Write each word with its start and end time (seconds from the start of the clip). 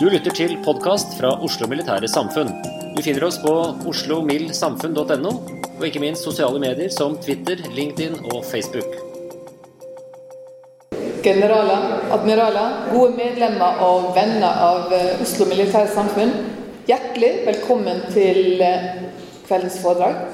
Du 0.00 0.06
lytter 0.08 0.32
til 0.32 0.54
podkast 0.64 1.10
fra 1.18 1.28
Oslo 1.44 1.66
Militære 1.68 2.08
Samfunn. 2.08 2.48
Du 2.96 3.02
finner 3.04 3.26
oss 3.26 3.36
på 3.42 3.50
oslomildsamfunn.no, 3.90 5.32
og 5.76 5.84
ikke 5.84 6.00
minst 6.00 6.24
sosiale 6.24 6.56
medier 6.62 6.88
som 6.94 7.18
Twitter, 7.20 7.60
LinkedIn 7.76 8.16
og 8.30 8.38
Facebook. 8.48 8.94
Generaler, 11.20 11.84
admiraler, 12.16 12.78
gode 12.94 13.12
medlemmer 13.18 13.84
og 13.84 14.08
venner 14.16 14.64
av 14.70 14.96
eh, 14.96 15.20
Oslo 15.20 15.50
Militære 15.52 15.92
Samfunn. 15.92 16.32
Hjertelig 16.88 17.34
velkommen 17.50 18.00
til 18.16 18.56
eh, 18.64 18.88
kveldens 19.50 19.82
foredrag. 19.84 20.24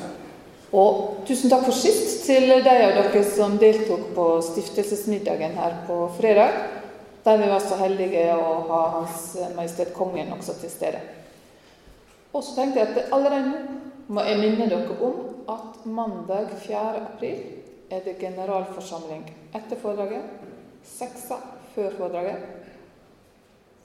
Og 0.78 1.26
tusen 1.26 1.50
takk 1.50 1.66
for 1.66 1.74
sist 1.74 2.20
til 2.30 2.54
de 2.54 2.78
av 2.86 2.94
dere 3.02 3.26
som 3.34 3.58
deltok 3.58 4.12
på 4.14 4.30
stiftelsesmiddagen 4.52 5.58
her 5.58 5.80
på 5.90 6.04
fredag. 6.22 6.75
Der 7.26 7.38
vi 7.38 7.46
var 7.50 7.58
så 7.58 7.74
heldige 7.74 8.20
å 8.38 8.50
ha 8.68 8.80
Hans 9.00 9.32
Majestet 9.56 9.88
Kongen 9.94 10.28
også 10.30 10.52
til 10.60 10.70
stede. 10.70 11.00
Og 12.30 12.44
så 12.44 12.52
tenkte 12.54 12.78
jeg 12.78 12.92
at 12.92 13.14
allerede 13.16 13.48
nå 13.50 13.62
må 14.14 14.22
jeg 14.22 14.38
minne 14.38 14.68
dere 14.70 14.94
om 15.02 15.16
at 15.50 15.80
mandag 15.90 16.52
4. 16.62 17.00
april 17.00 17.40
er 17.90 18.04
det 18.04 18.20
generalforsamling 18.20 19.24
etter 19.58 19.80
foredraget. 19.82 20.22
Seksa 20.86 21.40
før 21.74 21.96
foredraget. 21.96 22.44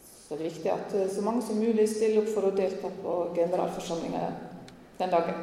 Så 0.03 0.37
det 0.37 0.45
er 0.45 0.51
viktig 0.51 0.71
at 0.75 0.93
så 1.15 1.23
mange 1.25 1.41
som 1.41 1.57
mulig 1.57 1.87
stiller 1.89 2.21
opp 2.21 2.29
for 2.35 2.45
å 2.45 2.53
delta 2.53 2.93
på 3.01 3.15
generalforsamlinga 3.39 4.21
den 5.01 5.15
dagen. 5.17 5.41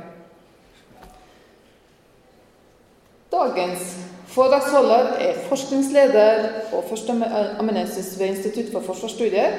Dagens 3.34 3.90
foredragsholder 4.38 5.16
er 5.18 5.38
forskningsleder 5.48 6.44
og 6.76 6.84
førsteamanuensis 6.86 8.12
ved 8.20 8.26
Institutt 8.26 8.70
for 8.72 8.86
forsvarsstudier. 8.86 9.56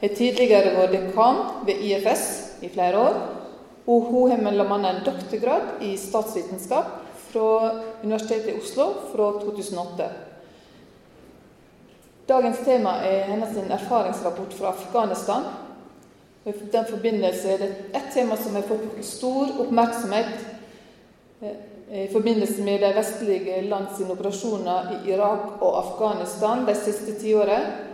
Har 0.00 0.14
tidligere 0.16 0.72
vært 0.76 0.94
dekan 0.96 1.40
ved 1.66 1.82
IFS 1.84 2.24
i 2.64 2.70
flere 2.72 2.98
år. 2.98 3.18
Og 3.86 4.08
hun 4.08 4.30
har 4.30 4.40
bl.a. 4.40 4.76
en 4.78 5.04
doktorgrad 5.04 5.82
i 5.84 5.96
statsvitenskap 6.00 6.86
fra 7.32 7.48
Universitetet 8.04 8.54
i 8.54 8.60
Oslo 8.60 8.88
fra 9.10 9.28
2008. 9.42 10.08
Dagens 12.28 12.62
tema 12.64 12.96
er 13.04 13.28
hennes 13.28 13.58
erfaringsrapport 13.76 14.54
fra 14.54 14.72
Afghanistan. 14.72 15.50
I 16.46 16.54
den 16.72 16.86
forbindelse 16.90 17.52
er 17.52 17.58
det 17.58 17.70
ett 17.94 18.08
tema 18.14 18.36
som 18.36 18.54
har 18.54 18.64
fått 18.66 19.04
stor 19.06 19.52
oppmerksomhet 19.66 20.32
i 21.90 22.08
forbindelse 22.12 22.62
med 22.62 22.80
de 22.80 22.92
vestlige 22.96 23.62
lands 23.68 24.00
operasjoner 24.00 24.92
i 24.94 25.10
Irak 25.12 25.62
og 25.62 25.78
Afghanistan 25.78 26.66
de 26.66 26.74
siste 26.78 27.16
tiåret, 27.20 27.88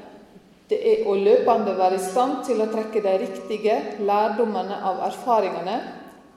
det 0.68 0.78
er 0.84 1.06
å 1.08 1.14
løpende 1.16 1.72
være 1.78 1.96
i 1.96 2.04
stand 2.04 2.42
til 2.44 2.60
å 2.60 2.68
trekke 2.68 3.00
de 3.00 3.14
riktige 3.22 3.78
lærdommene 4.04 4.76
av 4.84 5.00
erfaringene 5.06 5.78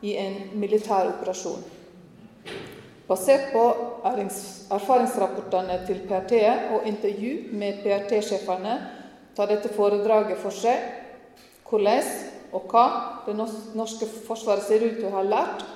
i 0.07 0.15
en 0.17 0.37
militær 0.61 1.11
operasjon. 1.11 1.59
Basert 3.09 3.51
på 3.51 3.65
erfaringsrapportene 4.07 5.81
til 5.87 5.99
PRT 6.07 6.39
og 6.77 6.87
intervju 6.87 7.33
med 7.59 7.81
PRT-sjefene 7.83 8.77
tar 9.35 9.51
dette 9.51 9.73
foredraget 9.75 10.39
for 10.39 10.55
seg 10.55 10.79
hvordan 11.67 12.07
og 12.51 12.71
hva 12.71 12.85
det 13.25 13.35
norske 13.35 14.07
forsvaret 14.27 14.63
ser 14.65 14.83
ut 14.83 14.97
til 14.99 15.07
å 15.07 15.15
ha 15.17 15.21
lært 15.23 15.67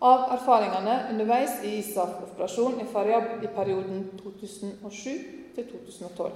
av 0.00 0.30
erfaringene 0.32 0.96
underveis 1.12 1.58
i 1.64 1.76
ISAF-operasjonen 1.80 2.80
i 2.80 2.88
Faryab 2.88 3.44
i 3.44 3.52
perioden 3.52 4.06
2007 4.22 5.40
2012. 5.56 6.30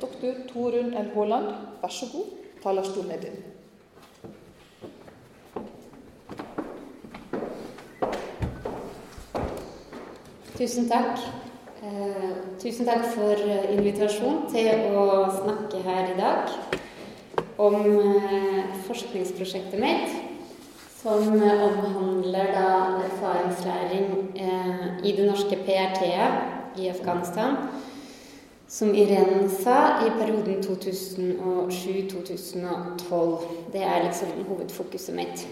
Doktor 0.00 0.34
Torunn 0.50 0.94
L. 0.98 1.10
Haaland, 1.14 1.52
vær 1.82 1.92
så 1.94 2.08
god, 2.12 2.32
talerstolen 2.62 3.10
er 3.14 3.22
din. 3.22 3.42
Tusen 10.58 10.88
takk. 10.90 11.22
Eh, 11.84 12.28
tusen 12.62 12.86
takk 12.86 13.06
for 13.14 13.40
invitasjonen 13.74 14.46
til 14.50 14.94
å 14.96 15.24
snakke 15.34 15.82
her 15.84 16.12
i 16.14 16.18
dag 16.18 16.54
om 17.60 17.76
eh, 17.84 18.70
forskningsprosjektet 18.86 19.82
mitt, 19.82 20.33
som 21.04 21.42
omhandler 21.42 22.46
da 22.56 22.68
erfaringslæring 23.04 24.06
eh, 24.36 24.86
i 25.04 25.16
det 25.16 25.26
norske 25.26 25.56
PRT-et 25.56 26.32
i 26.80 26.88
Afghanistan. 26.88 27.56
Som 28.68 28.94
Irene 28.94 29.50
sa, 29.50 30.06
i 30.06 30.10
perioden 30.18 30.64
2007-2012. 30.64 33.42
Det 33.72 33.82
er 33.82 34.04
liksom 34.04 34.28
hovedfokuset 34.48 35.14
mitt. 35.14 35.48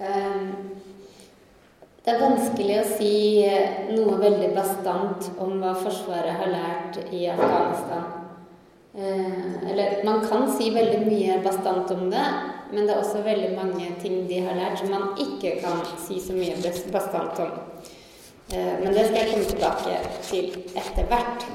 Um, 0.00 0.48
det 2.04 2.14
er 2.14 2.24
vanskelig 2.24 2.80
å 2.80 2.90
si 2.96 3.46
noe 3.94 4.18
veldig 4.18 4.54
bastant 4.56 5.30
om 5.38 5.60
hva 5.62 5.74
Forsvaret 5.78 6.34
har 6.34 6.48
lært 6.50 6.98
i 7.14 7.26
Afghanistan. 7.30 8.04
Eh, 8.94 9.70
eller 9.70 10.04
man 10.04 10.26
kan 10.26 10.50
si 10.50 10.74
veldig 10.74 11.06
mye 11.06 11.42
bastant 11.44 11.90
om 11.94 12.10
det, 12.10 12.28
men 12.72 12.86
det 12.86 12.94
er 12.94 13.00
også 13.02 13.22
veldig 13.24 13.50
mange 13.56 13.88
ting 14.02 14.28
de 14.28 14.40
har 14.44 14.58
lært 14.58 14.78
som 14.78 14.92
man 14.92 15.08
ikke 15.18 15.56
kan 15.62 15.82
si 15.98 16.20
så 16.22 16.36
mye 16.36 16.56
bastant 16.92 17.42
om. 17.42 17.58
Eh, 18.54 18.74
men 18.82 18.94
det 18.94 19.06
skal 19.06 19.18
jeg 19.18 19.30
komme 19.30 19.44
tilbake 19.44 19.98
til 20.22 20.46
etter 20.74 21.04
hvert. 21.10 21.46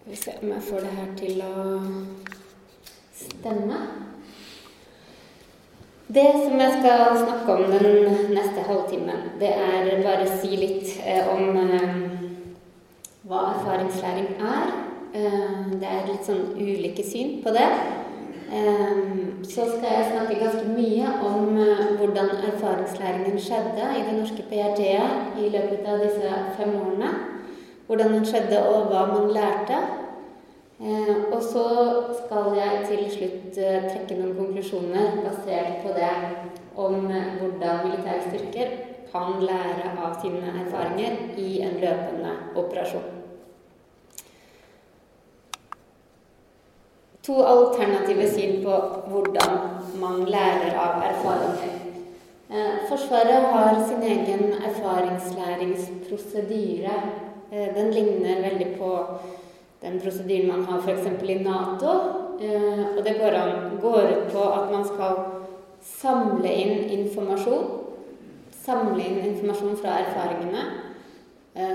Skal 0.00 0.10
vi 0.10 0.16
se 0.16 0.34
om 0.42 0.48
jeg 0.48 0.62
får 0.68 0.84
det 0.84 0.92
her 0.98 1.08
til 1.18 1.42
å 1.46 1.64
stemme. 3.18 3.80
Det 6.12 6.28
som 6.44 6.60
jeg 6.60 6.76
skal 6.78 7.16
snakke 7.22 7.56
om 7.56 7.70
den 7.72 8.30
neste 8.34 8.66
halvtimen, 8.68 9.26
det 9.40 9.50
er 9.56 9.90
bare 10.04 10.26
å 10.28 10.38
si 10.42 10.54
litt 10.60 10.92
eh, 11.06 11.26
om 11.32 11.58
eh, 11.62 11.98
hva 13.26 13.42
erfaringslæring 13.56 14.34
er. 14.38 14.78
Det 15.12 15.88
er 15.88 16.06
litt 16.08 16.24
sånn 16.24 16.54
ulike 16.56 17.04
syn 17.04 17.42
på 17.44 17.52
det. 17.52 17.66
Ehm, 18.52 19.44
så 19.44 19.60
skal 19.64 19.88
jeg 19.96 20.08
snakke 20.10 20.44
ganske 20.44 20.68
mye 20.68 21.06
om 21.24 21.56
eh, 21.58 21.96
hvordan 21.96 22.28
erfaringslæringen 22.50 23.38
skjedde 23.40 23.86
i 23.98 24.02
det 24.08 24.16
norske 24.18 24.44
PRT-et 24.50 25.38
i 25.40 25.48
løpet 25.54 25.88
av 25.88 26.02
disse 26.04 26.32
fem 26.58 26.74
årene. 26.80 27.12
Hvordan 27.86 28.12
den 28.14 28.26
skjedde, 28.28 28.58
og 28.68 28.90
hva 28.90 29.06
man 29.08 29.32
lærte. 29.32 29.78
Ehm, 30.80 31.24
og 31.32 31.40
så 31.42 31.64
skal 32.18 32.52
jeg 32.58 32.84
til 32.90 33.02
slutt 33.16 33.56
eh, 33.56 33.88
trekke 33.88 34.20
noen 34.20 34.36
konklusjoner 34.36 35.16
basert 35.24 35.80
på 35.86 35.96
det 35.96 36.12
om 36.76 37.08
eh, 37.08 37.32
hvordan 37.40 37.88
militære 37.88 38.28
styrker 38.28 38.76
kan 39.12 39.40
lære 39.40 39.96
av 39.96 40.20
sine 40.20 40.54
erfaringer 40.66 41.18
i 41.40 41.60
en 41.64 41.80
løpende 41.80 42.36
operasjon. 42.56 43.21
To 47.22 47.46
alternative 47.46 48.30
syn 48.30 48.64
på 48.64 48.70
hvordan 49.10 49.58
man 50.00 50.24
lærer 50.26 50.74
av 50.74 51.02
erfaringer. 51.06 51.72
Eh, 52.50 52.74
Forsvaret 52.88 53.42
har 53.52 53.84
sin 53.88 54.02
egen 54.02 54.52
erfaringslæringsprosedyre. 54.68 56.96
Eh, 57.52 57.74
den 57.76 57.90
ligner 57.90 58.42
veldig 58.42 58.76
på 58.78 59.06
den 59.82 60.00
prosedyren 60.00 60.48
man 60.48 60.64
har 60.64 60.78
f.eks. 60.80 61.06
i 61.22 61.34
Nato. 61.44 61.92
Eh, 62.40 62.86
og 62.96 63.04
det 63.04 63.18
går, 63.20 63.32
an, 63.38 63.78
går 63.80 64.00
ut 64.00 64.32
på 64.32 64.52
at 64.52 64.72
man 64.72 64.84
skal 64.84 65.16
samle 65.82 66.52
inn 66.52 66.90
informasjon. 66.98 67.64
Samle 68.64 69.04
inn 69.04 69.18
informasjon 69.30 69.76
fra 69.76 69.90
erfaringene. 70.02 70.64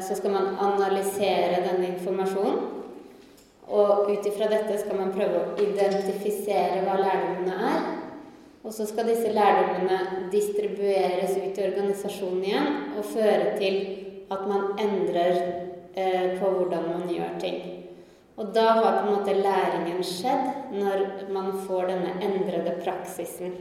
Så 0.02 0.16
skal 0.18 0.32
man 0.32 0.58
analysere 0.58 1.62
denne 1.62 1.88
informasjonen. 1.94 2.76
Og 3.68 4.08
ut 4.08 4.28
ifra 4.30 4.48
dette 4.52 4.78
skal 4.80 5.00
man 5.00 5.14
prøve 5.16 5.42
å 5.42 5.56
identifisere 5.60 6.84
hva 6.86 7.00
lærdommene 7.02 7.72
er. 7.72 7.88
Og 8.64 8.74
så 8.75 8.88
skal 8.88 9.10
disse 9.12 9.31
lærdommene 9.36 10.28
distribueres 10.31 11.36
ut 11.36 11.58
i 11.60 11.66
organisasjonen 11.68 12.44
igjen 12.44 12.69
og 13.00 13.10
føre 13.12 13.56
til 13.60 13.78
at 14.31 14.48
man 14.48 14.80
endrer 14.84 15.36
eh, 15.96 16.38
på 16.40 16.52
hvordan 16.52 16.88
man 16.92 17.12
gjør 17.12 17.36
ting. 17.44 17.60
Og 18.38 18.52
da 18.54 18.66
har 18.78 19.00
på 19.00 19.06
en 19.08 19.16
måte 19.16 19.34
læringen 19.34 20.04
skjedd 20.06 20.74
når 20.75 21.06
man 21.34 21.54
får 21.66 21.88
denne 21.90 22.12
endrede 22.22 22.75
praksisen. 22.84 23.56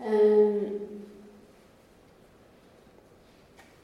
Um, 0.00 0.68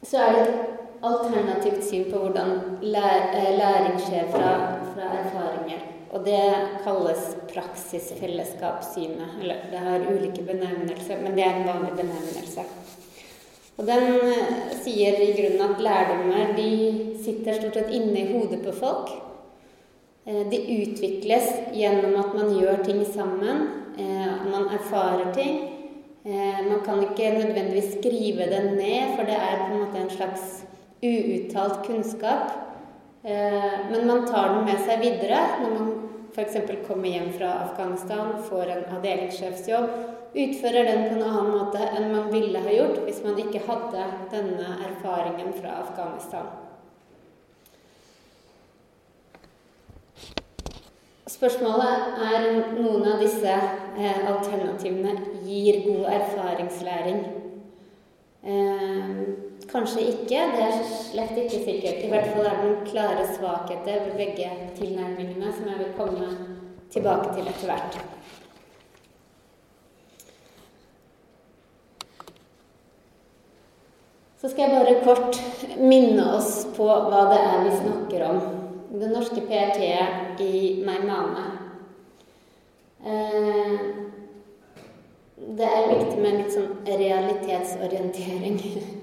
så 0.06 0.22
er 0.22 0.36
det 0.36 0.76
alternativt 1.00 1.84
syn 1.84 2.08
på 2.10 2.20
hvordan 2.20 2.52
eh, 2.82 3.52
læring 3.58 3.98
skjer 4.00 4.30
fra, 4.32 4.52
fra 4.94 5.10
erfaringer. 5.20 5.84
Og 6.14 6.24
det 6.24 6.42
kalles 6.84 7.36
praksisfellesskapssynet. 7.50 9.36
Eller 9.40 9.66
det 9.70 9.82
har 9.84 10.06
ulike 10.08 10.42
benevnelser, 10.46 11.20
men 11.22 11.36
det 11.36 11.44
er 11.44 11.58
en 11.58 11.68
vanlig 11.68 11.92
benevnelse. 11.98 12.64
Og 13.76 13.86
den 13.86 14.06
eh, 14.32 14.74
sier 14.82 15.20
i 15.20 15.32
grunnen 15.36 15.70
at 15.70 15.84
lærdommer 15.84 16.56
de 16.56 16.70
sitter 17.24 17.60
stort 17.60 17.80
sett 17.80 17.94
inne 17.94 18.22
i 18.22 18.28
hodet 18.32 18.62
på 18.64 18.74
folk. 18.76 19.12
Eh, 20.24 20.44
de 20.52 20.62
utvikles 20.80 21.50
gjennom 21.76 22.16
at 22.22 22.36
man 22.38 22.54
gjør 22.56 22.84
ting 22.86 23.04
sammen. 23.06 23.66
Man 23.96 24.66
erfarer 24.76 25.30
ting. 25.32 25.54
Man 26.26 26.82
kan 26.84 26.98
ikke 27.00 27.30
nødvendigvis 27.32 27.94
skrive 27.94 28.44
det 28.50 28.58
ned, 28.74 29.14
for 29.16 29.24
det 29.24 29.38
er 29.40 29.62
på 29.62 29.70
en 29.70 29.80
måte 29.80 30.02
en 30.02 30.10
slags 30.12 30.66
uuttalt 31.34 31.86
kunnskap. 31.86 32.52
Eh, 33.26 33.78
men 33.90 34.06
man 34.06 34.26
tar 34.26 34.54
den 34.54 34.66
med 34.68 34.82
seg 34.86 35.00
videre 35.02 35.40
når 35.62 35.72
man 35.78 35.88
f.eks. 36.36 36.58
kommer 36.86 37.08
hjem 37.08 37.32
fra 37.32 37.48
Afghanistan, 37.64 38.36
får 38.48 38.70
en 38.74 38.84
avdelingssjefsjobb, 38.98 39.88
utfører 40.36 40.84
den 40.84 41.08
på 41.08 41.16
en 41.16 41.24
annen 41.24 41.50
måte 41.54 41.80
enn 41.96 42.12
man 42.12 42.28
ville 42.30 42.60
ha 42.60 42.74
gjort 42.74 43.00
hvis 43.06 43.22
man 43.24 43.40
ikke 43.40 43.64
hadde 43.66 44.04
denne 44.34 44.76
erfaringen 44.90 45.54
fra 45.56 45.80
Afghanistan. 45.86 46.52
Spørsmålet 51.26 52.20
er 52.28 52.44
om 52.50 52.60
noen 52.76 53.08
av 53.10 53.24
disse 53.24 53.50
eh, 53.50 54.20
alternativene 54.30 55.16
gir 55.42 55.82
god 55.88 56.06
erfaringslæring. 56.20 57.18
Eh, 58.46 59.10
Kanskje 59.76 60.06
ikke, 60.08 60.38
det 60.56 60.60
er 60.64 60.76
slett 60.88 61.36
ikke 61.36 61.58
sikkert. 61.60 61.98
I 62.00 62.08
hvert 62.08 62.30
fall 62.32 62.46
er 62.48 62.54
det 62.56 62.64
noen 62.64 62.86
klare 62.88 63.26
svakheter 63.28 64.06
ved 64.06 64.14
begge 64.16 64.46
tilnærmingene 64.78 65.50
som 65.52 65.66
jeg 65.68 65.82
vil 65.82 65.90
komme 65.98 66.28
tilbake 66.94 67.34
til 67.36 67.50
etter 67.50 67.68
hvert. 67.68 67.98
Så 74.40 74.48
skal 74.48 74.64
jeg 74.64 74.78
bare 74.78 75.04
kort 75.04 75.42
minne 75.76 76.24
oss 76.38 76.64
på 76.72 76.88
hva 76.88 77.28
det 77.34 77.44
er 77.44 77.68
vi 77.68 77.76
snakker 77.76 78.28
om. 78.30 78.42
Det 78.96 79.12
norske 79.12 79.44
PRT 79.44 79.80
i 80.40 80.66
Meimane. 80.88 81.48
Eh, 83.04 83.80
det 85.36 85.72
er 85.78 85.90
viktig 85.98 86.22
med 86.22 86.40
litt 86.40 86.54
sånn 86.56 86.78
realitetsorientering. 86.88 88.62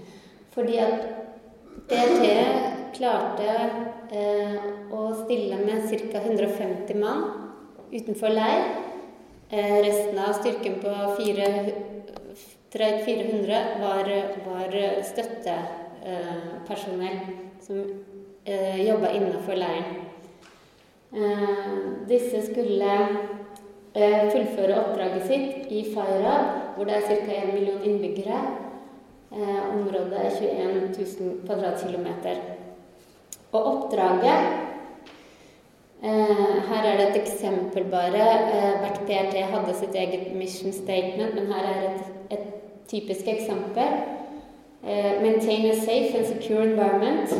Fordi 0.53 0.77
at 0.77 1.01
DT 1.89 2.23
klarte 2.93 3.49
eh, 4.13 4.53
å 4.93 5.09
stille 5.23 5.57
med 5.65 5.89
ca. 5.89 6.21
150 6.21 6.93
mann 7.01 7.43
utenfor 7.93 8.29
leir. 8.33 8.63
Eh, 9.49 9.81
resten 9.85 10.19
av 10.21 10.33
styrken 10.37 10.75
på 10.81 11.15
400 11.17 13.59
var, 13.81 14.05
var 14.47 14.71
støttepersonell 15.09 17.17
eh, 17.17 17.23
som 17.61 17.77
eh, 18.45 18.87
jobba 18.87 19.07
innenfor 19.13 19.55
leiren. 19.57 20.03
Eh, 21.13 21.73
disse 22.09 22.41
skulle 22.47 22.93
eh, 23.93 24.29
fullføre 24.33 24.79
oppdraget 24.81 25.27
sitt 25.29 25.71
i 25.71 25.83
Fairab, 25.93 26.45
hvor 26.75 26.85
det 26.89 26.95
er 26.97 27.03
ca. 27.09 27.15
1 27.41 27.53
million 27.53 27.83
innbyggere. 27.85 28.39
Eh, 29.33 29.75
området 29.75 30.13
er 30.13 30.29
21 30.29 30.89
000 31.19 31.45
kvadratkilometer. 31.45 32.35
Og 33.51 33.63
oppdraget 33.65 34.43
eh, 36.03 36.57
Her 36.67 36.83
er 36.85 36.97
det 36.97 37.07
et 37.07 37.21
eksempel 37.21 37.83
bare. 37.89 38.27
Eh, 38.53 38.79
hvert 38.79 38.99
PRT 39.07 39.39
hadde 39.53 39.73
sitt 39.79 39.95
eget 39.95 40.35
mission 40.35 40.73
statement, 40.73 41.33
men 41.35 41.49
her 41.49 41.65
er 41.71 41.87
et, 41.87 42.03
et 42.37 42.53
typisk 42.87 43.27
eksempel. 43.27 43.89
Eh, 44.83 45.21
maintain 45.21 45.65
a 45.71 45.75
safe 45.75 46.17
and 46.17 46.25
secure 46.25 46.63
environment 46.63 47.33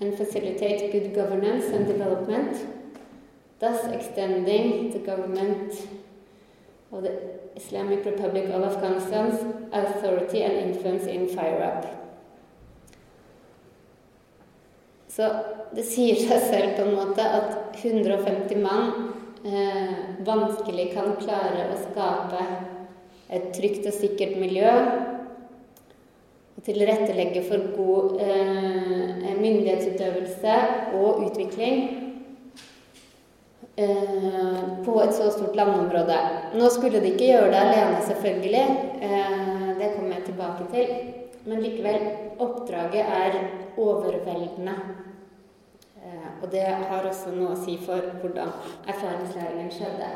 and 0.00 0.16
facilitate 0.16 0.92
good 0.92 1.14
governance 1.14 1.66
and 1.76 1.86
development, 1.86 2.56
thus 3.60 3.84
extending 3.92 4.90
the 4.92 4.98
government 4.98 5.72
of 6.92 7.02
the 7.02 7.39
Islamic 7.56 8.04
Republic 8.06 8.44
of 8.54 8.62
Afghanistan's 8.62 9.42
authority 9.72 10.42
and 10.42 10.70
influence 10.70 11.06
in 11.06 11.28
fire-up. 11.28 11.86
Så 15.08 15.28
det 15.74 15.84
sier 15.84 16.18
seg 16.18 16.44
selv 16.46 16.76
på 16.76 16.86
en 16.86 16.94
måte 16.94 17.24
at 17.24 17.80
150 17.82 18.60
mann 18.62 18.92
eh, 19.44 19.96
vanskelig 20.26 20.92
kan 20.94 21.16
klare 21.20 21.66
å 21.72 21.78
skape 21.80 22.44
et 23.30 23.50
trygt 23.54 23.86
og 23.90 23.94
sikkert 23.94 24.38
miljø 24.38 24.70
og 26.56 26.62
tilrettelegge 26.66 27.42
for 27.46 27.66
god 27.74 28.22
eh, 28.22 29.34
myndighetsutøvelse 29.40 30.56
og 31.00 31.26
utvikling 31.26 32.09
på 34.84 35.02
et 35.02 35.14
så 35.14 35.30
stort 35.30 35.56
landområde. 35.56 36.16
Nå 36.54 36.70
skulle 36.70 37.00
de 37.00 37.12
ikke 37.12 37.30
gjøre 37.32 37.50
det 37.52 37.60
alene, 37.60 38.00
selvfølgelig. 38.06 38.64
Eh, 39.02 39.68
det 39.78 39.92
kommer 39.94 40.16
jeg 40.16 40.24
tilbake 40.24 40.66
til. 40.72 40.90
Men 41.44 41.62
likevel, 41.64 42.08
oppdraget 42.38 43.06
er 43.06 43.38
overveldende. 43.76 44.74
Eh, 45.96 46.28
og 46.42 46.50
det 46.52 46.66
har 46.66 47.06
også 47.06 47.32
noe 47.36 47.54
å 47.54 47.62
si 47.62 47.78
for 47.84 48.12
hvordan 48.20 48.52
erfaringslæringen 48.88 49.72
skjedde. 49.74 50.10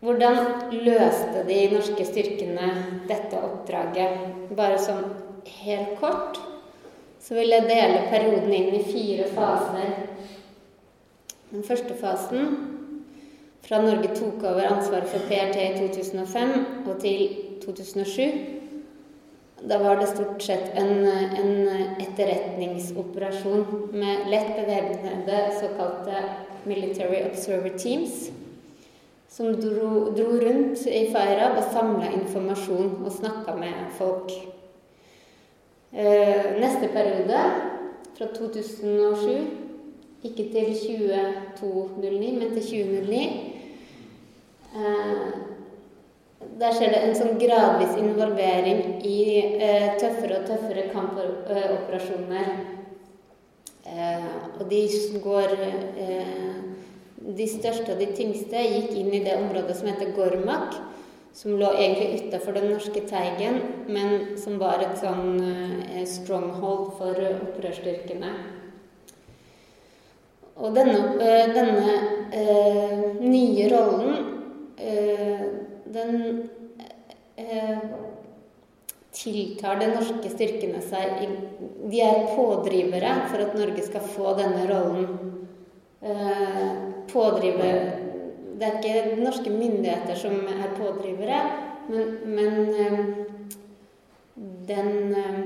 Hvordan 0.00 0.38
løste 0.72 1.42
de 1.44 1.58
norske 1.74 2.06
styrkene 2.08 2.70
dette 3.10 3.36
oppdraget? 3.36 4.48
Bare 4.56 4.78
sånn 4.80 5.04
helt 5.60 5.98
kort 6.00 6.40
så 7.20 7.36
vil 7.36 7.52
jeg 7.52 7.68
dele 7.68 8.06
perioden 8.10 8.52
inn 8.56 8.74
i 8.78 8.84
fire 8.86 9.28
faser. 9.34 9.90
Den 11.50 11.66
første 11.66 11.96
fasen, 12.00 12.54
fra 13.66 13.82
Norge 13.82 14.14
tok 14.16 14.42
over 14.48 14.64
ansvaret 14.70 15.10
for 15.12 15.28
PRT 15.28 15.58
i 15.60 15.74
2005 15.78 16.54
og 16.88 16.96
til 17.02 17.26
2007, 17.64 18.60
da 19.68 19.76
var 19.82 19.98
det 20.00 20.08
stort 20.08 20.40
sett 20.42 20.70
en, 20.80 21.04
en 21.04 21.68
etterretningsoperasjon 22.00 23.90
med 23.92 24.30
lett 24.32 24.54
bevæpnede 24.56 25.42
såkalte 25.58 26.22
Military 26.64 27.20
Observer 27.26 27.76
Teams, 27.78 28.30
som 29.28 29.52
dro, 29.60 30.08
dro 30.16 30.30
rundt 30.40 30.86
i 30.88 31.04
Fairab 31.12 31.58
og 31.60 31.68
samla 31.74 32.08
informasjon 32.22 32.96
og 33.04 33.12
snakka 33.12 33.54
med 33.60 33.92
folk. 33.98 34.32
Eh, 35.92 36.60
neste 36.60 36.88
periode, 36.94 37.38
fra 38.14 38.26
2007, 38.34 39.46
ikke 40.22 40.44
til 40.52 40.74
2209, 40.76 42.38
men 42.38 42.52
til 42.54 42.62
2009 42.62 43.22
eh, 44.76 45.40
der 46.60 46.72
skjer 46.76 46.92
det 46.92 47.00
en 47.04 47.16
sånn 47.16 47.38
gradvis 47.40 47.96
involvering 48.00 49.00
i 49.04 49.20
eh, 49.60 49.96
tøffere 50.00 50.40
og 50.40 50.46
tøffere 50.48 50.86
kampoperasjoner. 50.92 52.52
Eh, 53.90 54.28
og 54.58 54.64
de 54.70 54.80
går 55.24 55.56
eh, 55.58 56.36
De 57.20 57.46
største 57.46 57.92
og 57.92 57.98
de 58.00 58.06
tyngste 58.16 58.62
gikk 58.64 58.94
inn 58.96 59.10
i 59.12 59.20
det 59.24 59.34
området 59.36 59.74
som 59.76 59.90
heter 59.90 60.14
Gormak, 60.16 60.78
som 61.32 61.58
lå 61.58 61.68
egentlig 61.74 62.26
utafor 62.26 62.56
den 62.58 62.70
norske 62.72 63.02
Teigen, 63.06 63.60
men 63.86 64.36
som 64.40 64.58
var 64.58 64.82
et 64.82 64.98
sånn 65.00 65.38
eh, 65.42 66.06
stronghold 66.08 66.96
for 66.98 67.20
opprørsstyrkene. 67.30 68.32
Og 70.60 70.74
denne, 70.76 70.98
eh, 71.22 71.54
denne 71.54 71.94
eh, 72.36 72.98
nye 73.22 73.70
rollen 73.72 74.28
den 75.92 76.48
eh, 77.36 77.78
tiltar 79.12 79.80
de 79.80 79.88
norske 79.90 80.30
styrkene 80.32 80.80
seg 80.84 81.24
De 81.90 82.02
er 82.04 82.28
pådrivere 82.36 83.14
for 83.30 83.42
at 83.42 83.56
Norge 83.58 83.82
skal 83.86 84.06
få 84.14 84.34
denne 84.38 84.66
rollen. 84.70 85.08
Eh, 86.00 86.68
pådrive 87.10 87.72
Det 88.60 88.68
er 88.68 88.78
ikke 88.78 89.22
norske 89.24 89.50
myndigheter 89.50 90.18
som 90.20 90.34
er 90.52 90.74
pådrivere, 90.76 91.40
men, 91.88 92.10
men 92.28 92.58
eh, 92.76 92.98
den 94.68 95.14
eh, 95.16 95.38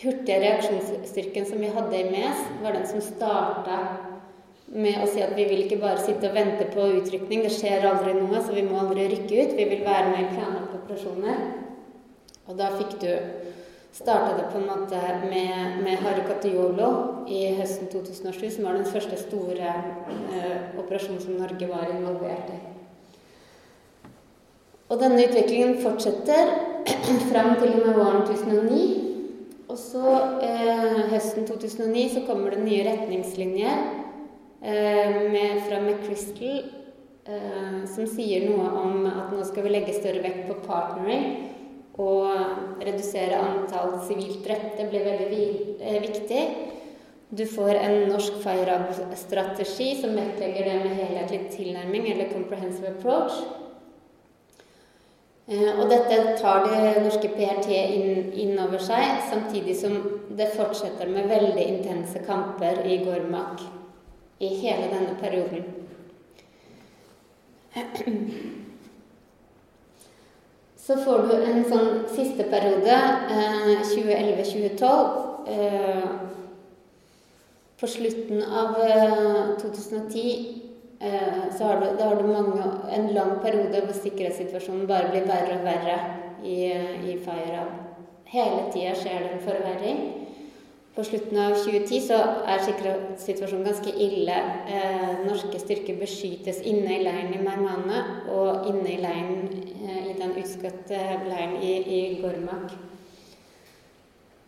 hurtige 0.00 0.38
reaksjonsstyrken 0.40 1.44
som 1.46 1.60
vi 1.60 1.68
hadde 1.74 1.98
i 1.98 2.06
MES, 2.08 2.46
var 2.62 2.78
den 2.78 2.86
som 2.88 3.04
starta 3.04 3.80
med 4.70 5.02
å 5.02 5.08
si 5.10 5.20
at 5.20 5.34
vi 5.36 5.44
vil 5.50 5.64
ikke 5.66 5.80
bare 5.82 6.00
sitte 6.00 6.30
og 6.30 6.36
vente 6.38 6.68
på 6.72 6.86
utrykning. 7.00 7.44
Det 7.44 7.52
skjer 7.52 7.84
aldri 7.90 8.14
noe, 8.16 8.40
så 8.40 8.54
vi 8.54 8.64
må 8.64 8.78
aldri 8.80 9.08
rykke 9.10 9.44
ut. 9.44 9.56
Vi 9.58 9.66
vil 9.74 9.84
være 9.84 10.12
med 10.12 10.22
i 10.22 10.32
planlagte 10.32 10.78
operasjoner. 10.78 11.40
Og 12.48 12.56
da 12.58 12.70
fikk 12.78 12.96
du 13.02 13.10
starta 13.92 14.36
det 14.36 14.48
på 14.52 14.58
en 14.58 14.66
måte 14.68 15.00
med, 15.26 15.80
med 15.84 16.02
Harukatuyolo 16.04 16.90
i 17.28 17.44
høsten 17.58 17.90
2007, 17.92 18.50
som 18.56 18.68
var 18.68 18.78
den 18.78 18.88
første 18.88 19.18
store 19.20 19.70
eh, 19.70 20.58
operasjonen 20.78 21.22
som 21.22 21.38
Norge 21.40 21.70
var 21.70 21.90
involvert 21.90 22.52
i. 22.54 22.58
Og 24.90 24.98
denne 24.98 25.22
utviklingen 25.22 25.78
fortsetter 25.82 26.54
fram 27.30 27.56
til 27.60 27.76
og 27.76 27.86
med 27.86 27.98
våren 27.98 28.26
2009. 28.26 28.84
Og 29.70 29.78
så 29.78 30.14
eh, 30.42 31.02
høsten 31.12 31.46
2009 31.46 32.06
så 32.14 32.26
kommer 32.26 32.56
det 32.56 32.64
nye 32.66 32.86
retningslinjer 32.88 33.82
Eh, 34.62 35.62
fra 35.68 35.80
McChrystal 35.80 36.64
eh, 37.24 37.84
som 37.88 38.04
sier 38.04 38.42
noe 38.44 38.66
om 38.76 39.06
at 39.08 39.30
nå 39.32 39.40
skal 39.48 39.64
vi 39.64 39.70
legge 39.72 39.94
større 39.96 40.20
vekt 40.20 40.42
på 40.50 40.56
partnering 40.66 41.49
og 41.98 42.82
redusere 42.84 43.38
antall 43.40 43.96
sivilt 44.06 44.44
drepte 44.46 44.86
blir 44.90 45.06
veldig 45.06 45.46
eh, 45.80 45.98
viktig. 46.04 46.42
Du 47.30 47.44
får 47.46 47.74
en 47.78 48.08
norsk 48.10 48.40
FIRAB-strategi 48.42 49.92
som 50.00 50.16
vektlegger 50.18 50.66
det 50.66 50.78
med 50.82 50.96
helhetlig 50.98 51.40
tilnærming, 51.54 52.08
eller 52.10 52.32
comprehensive 52.32 52.90
approach. 52.90 53.36
Og 55.50 55.88
dette 55.90 56.36
tar 56.38 56.66
det 56.66 57.02
norske 57.02 57.28
PRT 57.34 57.68
inn, 57.74 58.32
inn, 58.38 58.58
over 58.62 58.78
seg, 58.82 59.16
samtidig 59.30 59.74
som 59.78 59.96
det 60.38 60.52
fortsetter 60.54 61.10
med 61.10 61.26
veldig 61.30 61.64
intense 61.66 62.22
kamper 62.26 62.84
i 62.86 63.00
Gormak 63.02 63.62
i 64.38 64.52
hele 64.62 64.86
denne 64.92 65.16
perioden. 65.18 65.64
Så 70.80 70.96
får 71.04 71.26
du 71.28 71.34
en 71.36 71.64
sånn 71.68 71.90
siste 72.08 72.46
periode, 72.48 72.94
eh, 73.30 73.82
2011-2012. 73.84 75.26
Eh, 75.46 76.06
på 77.80 77.88
slutten 77.88 78.42
av 78.44 78.80
eh, 78.80 79.56
2010 79.60 80.22
eh, 81.00 81.44
så 81.58 81.64
har 81.64 81.80
du, 81.80 82.02
har 82.02 82.16
du 82.16 82.28
mange, 82.28 82.64
en 82.96 83.08
lang 83.16 83.38
periode 83.44 83.84
hvor 83.84 83.96
sikkerhetssituasjonen 83.96 84.88
bare 84.88 85.12
blir 85.12 85.28
verre 85.28 85.56
og 85.58 85.64
verre 85.68 85.98
i, 86.44 86.58
i 87.12 87.16
Fire. 87.24 87.64
Hele 88.30 88.66
tida 88.74 88.92
skjer 88.96 89.24
det 89.24 89.30
en 89.36 89.46
forverring. 89.46 90.02
På 90.94 91.04
slutten 91.04 91.38
av 91.38 91.52
2010 91.54 92.00
så 92.02 92.16
er 92.50 92.62
sikkerhetssituasjonen 92.66 93.66
ganske 93.68 93.92
ille. 93.94 94.36
Eh, 94.74 95.20
norske 95.22 95.60
styrker 95.62 96.00
beskytes 96.00 96.58
inne 96.66 96.96
i 96.96 97.04
leiren 97.04 97.34
i 97.36 97.42
Marmane 97.44 98.00
og 98.34 98.66
inne 98.72 98.90
i 98.90 98.98
leiren 98.98 99.44
eh, 99.86 100.10
i 100.10 100.16
den 100.18 100.34
utskutte 100.42 100.98
leiren 101.28 101.60
i, 101.62 101.76
i 101.78 102.00
Gormak. 102.22 102.74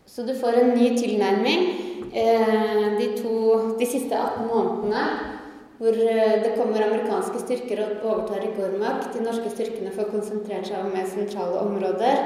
Så 0.05 0.27
du 0.27 0.35
får 0.37 0.59
en 0.59 0.75
ny 0.75 0.91
tilnærming 0.99 1.63
eh, 2.11 2.89
de, 2.99 3.07
to, 3.23 3.37
de 3.79 3.87
siste 3.87 4.13
18 4.13 4.43
månedene 4.51 5.05
hvor 5.79 5.95
eh, 5.95 6.35
det 6.43 6.53
kommer 6.57 6.83
amerikanske 6.83 7.39
styrker 7.41 7.81
og 7.87 8.03
overtar 8.03 8.43
i 8.43 8.51
Gormak. 8.57 9.07
De 9.15 9.23
norske 9.23 9.49
styrkene 9.55 9.95
får 9.95 10.11
konsentrert 10.11 10.67
seg 10.69 10.83
om 10.83 10.91
mer 10.93 11.07
sentrale 11.09 11.63
områder. 11.63 12.21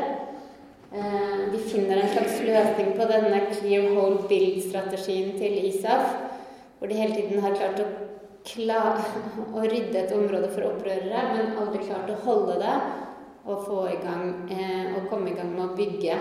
Eh, 0.92 1.52
de 1.52 1.58
finner 1.58 1.98
en 1.98 2.10
slags 2.10 2.38
løsning 2.42 2.94
på 2.96 3.08
denne 3.10 3.42
clear 3.52 3.90
hold 3.96 4.22
build-strategien 4.30 5.34
til 5.36 5.58
ISAF, 5.68 6.14
hvor 6.80 6.88
de 6.88 7.00
hele 7.00 7.18
tiden 7.18 7.44
har 7.44 7.58
klart 7.58 7.82
å, 7.84 7.88
klar, 8.48 9.02
å 9.58 9.66
rydde 9.66 10.00
et 10.00 10.14
område 10.16 10.48
for 10.54 10.70
opprørere, 10.70 11.26
men 11.34 11.58
aldri 11.60 11.84
klart 11.84 12.14
å 12.14 12.22
holde 12.24 12.56
det 12.64 12.78
og 13.48 13.64
få 13.68 13.82
i 13.92 14.00
gang 14.04 14.32
eh, 14.52 14.96
og 14.96 15.10
komme 15.12 15.32
i 15.32 15.36
gang 15.36 15.52
med 15.54 15.66
å 15.66 15.76
bygge. 15.76 16.16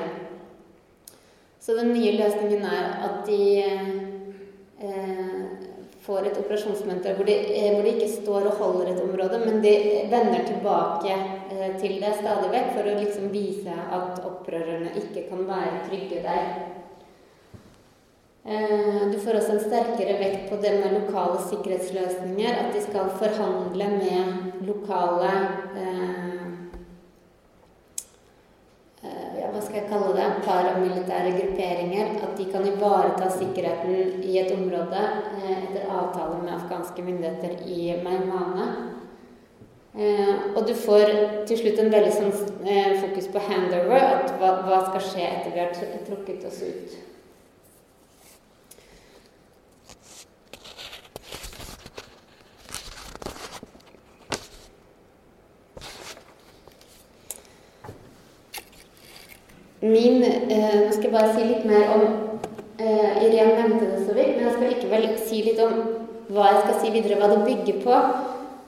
Så 1.62 1.74
den 1.78 1.92
nye 1.94 2.14
løsningen 2.18 2.66
er 2.66 2.90
at 3.06 3.22
de 3.26 3.40
eh, 3.62 5.35
får 6.06 6.28
et 6.28 6.38
operasjonsmønster 6.38 7.18
hvor, 7.18 7.28
eh, 7.30 7.72
hvor, 7.74 7.82
de 7.82 7.94
ikke 7.96 8.12
står 8.12 8.48
og 8.50 8.60
holder 8.60 8.92
et 8.92 9.02
område, 9.02 9.42
men 9.42 9.60
de 9.64 9.74
vender 10.12 10.46
tilbake 10.46 11.12
eh, 11.16 11.76
til 11.80 11.98
det 12.02 12.14
stadig 12.20 12.52
vekk 12.54 12.72
for 12.76 12.86
å 12.86 12.96
liksom 13.00 13.28
vise 13.34 13.74
at 13.98 14.22
opprørerne 14.22 14.94
ikke 15.02 15.26
kan 15.30 15.44
være 15.50 15.84
trygge 15.90 16.22
der. 16.24 16.50
Eh, 18.46 19.10
du 19.12 19.18
får 19.18 19.40
også 19.40 19.56
en 19.56 19.64
sterkere 19.64 20.18
vekt 20.20 20.50
på 20.50 20.60
det 20.62 20.76
med 20.78 20.92
lokale 20.94 21.40
sikkerhetsløsninger. 21.48 22.60
At 22.62 22.74
de 22.76 22.82
skal 22.84 23.10
forhandle 23.18 23.88
med 23.96 24.66
lokale 24.68 25.32
eh, 25.74 26.45
hva 29.56 29.62
skal 29.64 29.78
jeg 29.80 29.88
kalle 29.88 30.12
det, 30.12 30.24
paramilitære 30.44 31.32
grupperinger, 31.38 32.10
at 32.26 32.34
de 32.36 32.44
kan 32.50 32.66
ivareta 32.68 33.30
sikkerheten 33.32 34.20
i 34.28 34.36
et 34.42 34.52
område 34.52 35.00
eh, 35.00 35.62
etter 35.62 35.88
avtale 35.88 36.42
med 36.42 36.52
afghanske 36.58 37.04
myndigheter 37.06 37.64
i 37.64 37.94
Maimane. 38.04 38.66
Eh, 39.96 40.52
og 40.52 40.60
du 40.68 40.74
får 40.76 41.12
til 41.48 41.62
slutt 41.62 41.80
en 41.80 41.92
veldig 41.94 42.12
sånn, 42.12 42.34
eh, 42.68 42.98
fokus 43.00 43.30
på 43.32 43.44
handover, 43.48 44.08
at 44.20 44.36
hva, 44.36 44.52
hva 44.68 44.82
skal 44.90 45.06
skje 45.08 45.28
etter 45.30 45.54
vi 45.56 45.64
har 45.64 46.02
trukket 46.10 46.44
oss 46.50 46.60
ut. 46.66 46.98
Min 59.86 60.24
eh, 60.24 60.80
Nå 60.84 60.92
skal 60.92 61.08
jeg 61.08 61.14
bare 61.14 61.34
si 61.34 61.44
litt 61.46 61.66
mer 61.68 61.92
om 61.94 62.04
eh, 62.78 63.22
Irén 63.26 63.54
nevnte 63.56 63.90
det 63.90 64.02
så 64.06 64.16
vidt, 64.16 64.34
men 64.36 64.48
jeg 64.48 64.56
skal 64.56 64.72
likevel 64.74 65.06
si 65.22 65.42
litt 65.46 65.62
om 65.64 65.78
hva 66.34 66.50
jeg 66.50 66.64
skal 66.64 66.80
si 66.80 66.90
videre, 66.94 67.20
hva 67.20 67.30
det 67.30 67.44
bygger 67.46 67.78
på. 67.84 68.00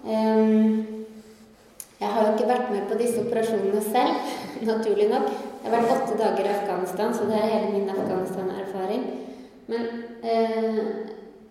Um, 0.08 0.98
jeg 1.98 2.08
har 2.14 2.26
jo 2.26 2.34
ikke 2.36 2.50
vært 2.52 2.68
med 2.70 2.84
på 2.86 2.98
disse 3.00 3.22
operasjonene 3.24 3.80
selv, 3.82 4.34
naturlig 4.70 5.08
nok. 5.10 5.32
Jeg 5.64 5.72
har 5.72 5.74
vært 5.74 5.94
åtte 5.96 6.18
dager 6.20 6.46
i 6.46 6.52
Afghanistan, 6.54 7.14
så 7.14 7.26
det 7.26 7.40
er 7.40 7.50
hele 7.50 7.72
min 7.74 7.90
Afghanistan-erfaring. 7.90 9.06
Men 9.68 9.88
eh, 10.22 10.78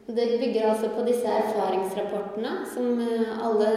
det 0.07 0.39
bygger 0.39 0.69
altså 0.69 0.89
på 0.95 1.03
disse 1.05 1.27
erfaringsrapportene 1.27 2.53
som 2.71 3.01
eh, 3.03 3.33
alle 3.43 3.67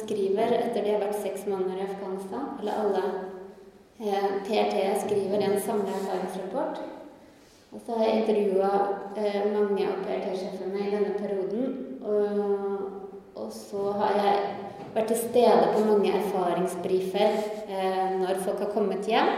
skriver 0.00 0.56
etter 0.56 0.80
de 0.80 0.94
har 0.94 1.04
vært 1.04 1.20
seks 1.20 1.44
måneder 1.44 1.82
i 1.82 1.86
Afghanistan. 1.90 2.48
Eller 2.58 2.80
alle 2.80 3.04
PRT 3.98 4.76
skriver 5.04 5.38
en 5.38 5.60
samlet 5.60 5.94
erfaringsrapport. 5.94 6.80
Og 7.74 7.80
så 7.86 7.96
har 7.98 8.04
jeg 8.04 8.20
intervjua 8.20 8.70
eh, 9.18 9.42
mange 9.52 9.86
av 9.86 10.02
PRT-sjefene 10.04 10.82
i 10.82 10.92
denne 10.94 11.14
perioden. 11.18 11.76
Og, 12.02 12.78
og, 13.34 13.48
så 13.54 13.90
har 13.98 14.14
jeg 14.18 14.36
vært 14.94 15.10
til 15.10 15.20
stede 15.24 15.72
på 15.74 15.84
mange 15.88 16.12
erfaringsbrifer 16.14 17.38
eh, 17.66 18.14
når 18.20 18.42
folk 18.46 18.62
har 18.62 18.72
kommet 18.74 19.10
hjem. 19.10 19.30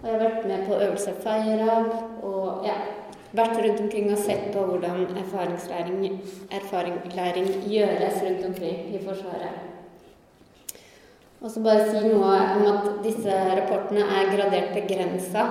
Og 0.00 0.06
jeg 0.08 0.14
har 0.14 0.24
vært 0.24 0.46
med 0.46 0.66
på 0.66 0.78
øvelse 0.78 1.14
FIRAB 1.22 2.24
og 2.26 2.66
ja, 2.66 2.76
vært 3.38 3.58
rundt 3.62 3.80
omkring 3.86 4.12
og 4.14 4.22
sett 4.22 4.50
på 4.54 4.66
hvordan 4.66 5.06
erfaringslæring, 5.22 6.20
erfaringslæring 6.50 7.50
gjøres 7.66 8.22
rundt 8.26 8.46
omkring 8.46 8.94
i 8.94 9.02
Forsvaret. 9.06 9.77
Og 11.38 11.52
så 11.54 11.62
bare 11.62 11.86
si 11.86 12.00
noe 12.02 12.34
om 12.56 12.64
at 12.66 12.88
disse 13.04 13.34
rapportene 13.60 14.02
er 14.02 14.32
gradert 14.32 14.72
begrensa. 14.74 15.44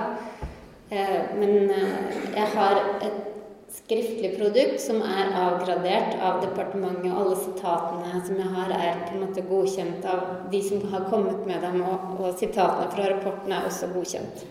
Eh, 0.90 1.32
men 1.38 1.70
eh, 1.72 2.18
jeg 2.34 2.50
har 2.52 2.80
et 3.04 3.24
skriftlig 3.72 4.34
produkt 4.36 4.82
som 4.84 5.00
er 5.04 5.32
avgradert 5.36 6.18
av 6.24 6.42
departementet. 6.44 7.08
Alle 7.12 7.36
sitatene 7.40 8.20
som 8.26 8.36
jeg 8.36 8.52
har, 8.58 8.76
er 8.76 9.02
på 9.06 9.16
en 9.16 9.24
måte 9.24 9.44
godkjent 9.48 10.04
av 10.08 10.28
de 10.52 10.62
som 10.64 10.84
har 10.92 11.08
kommet 11.08 11.48
med 11.48 11.64
dem, 11.64 11.82
og 11.84 12.30
sitatene 12.36 12.92
fra 12.92 13.10
rapporten 13.14 13.56
er 13.56 13.68
også 13.68 13.88
godkjent. 13.96 14.46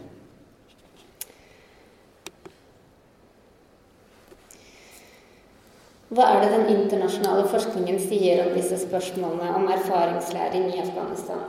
Hva 6.08 6.24
er 6.32 6.38
det 6.40 6.52
den 6.54 6.70
internasjonale 6.72 7.48
forskningen 7.52 7.98
sier 8.00 8.46
om 8.46 8.54
disse 8.56 8.78
spørsmålene 8.80 9.50
om 9.60 9.66
erfaringslæring 9.74 10.70
i 10.72 10.80
Afghanistan? 10.80 11.42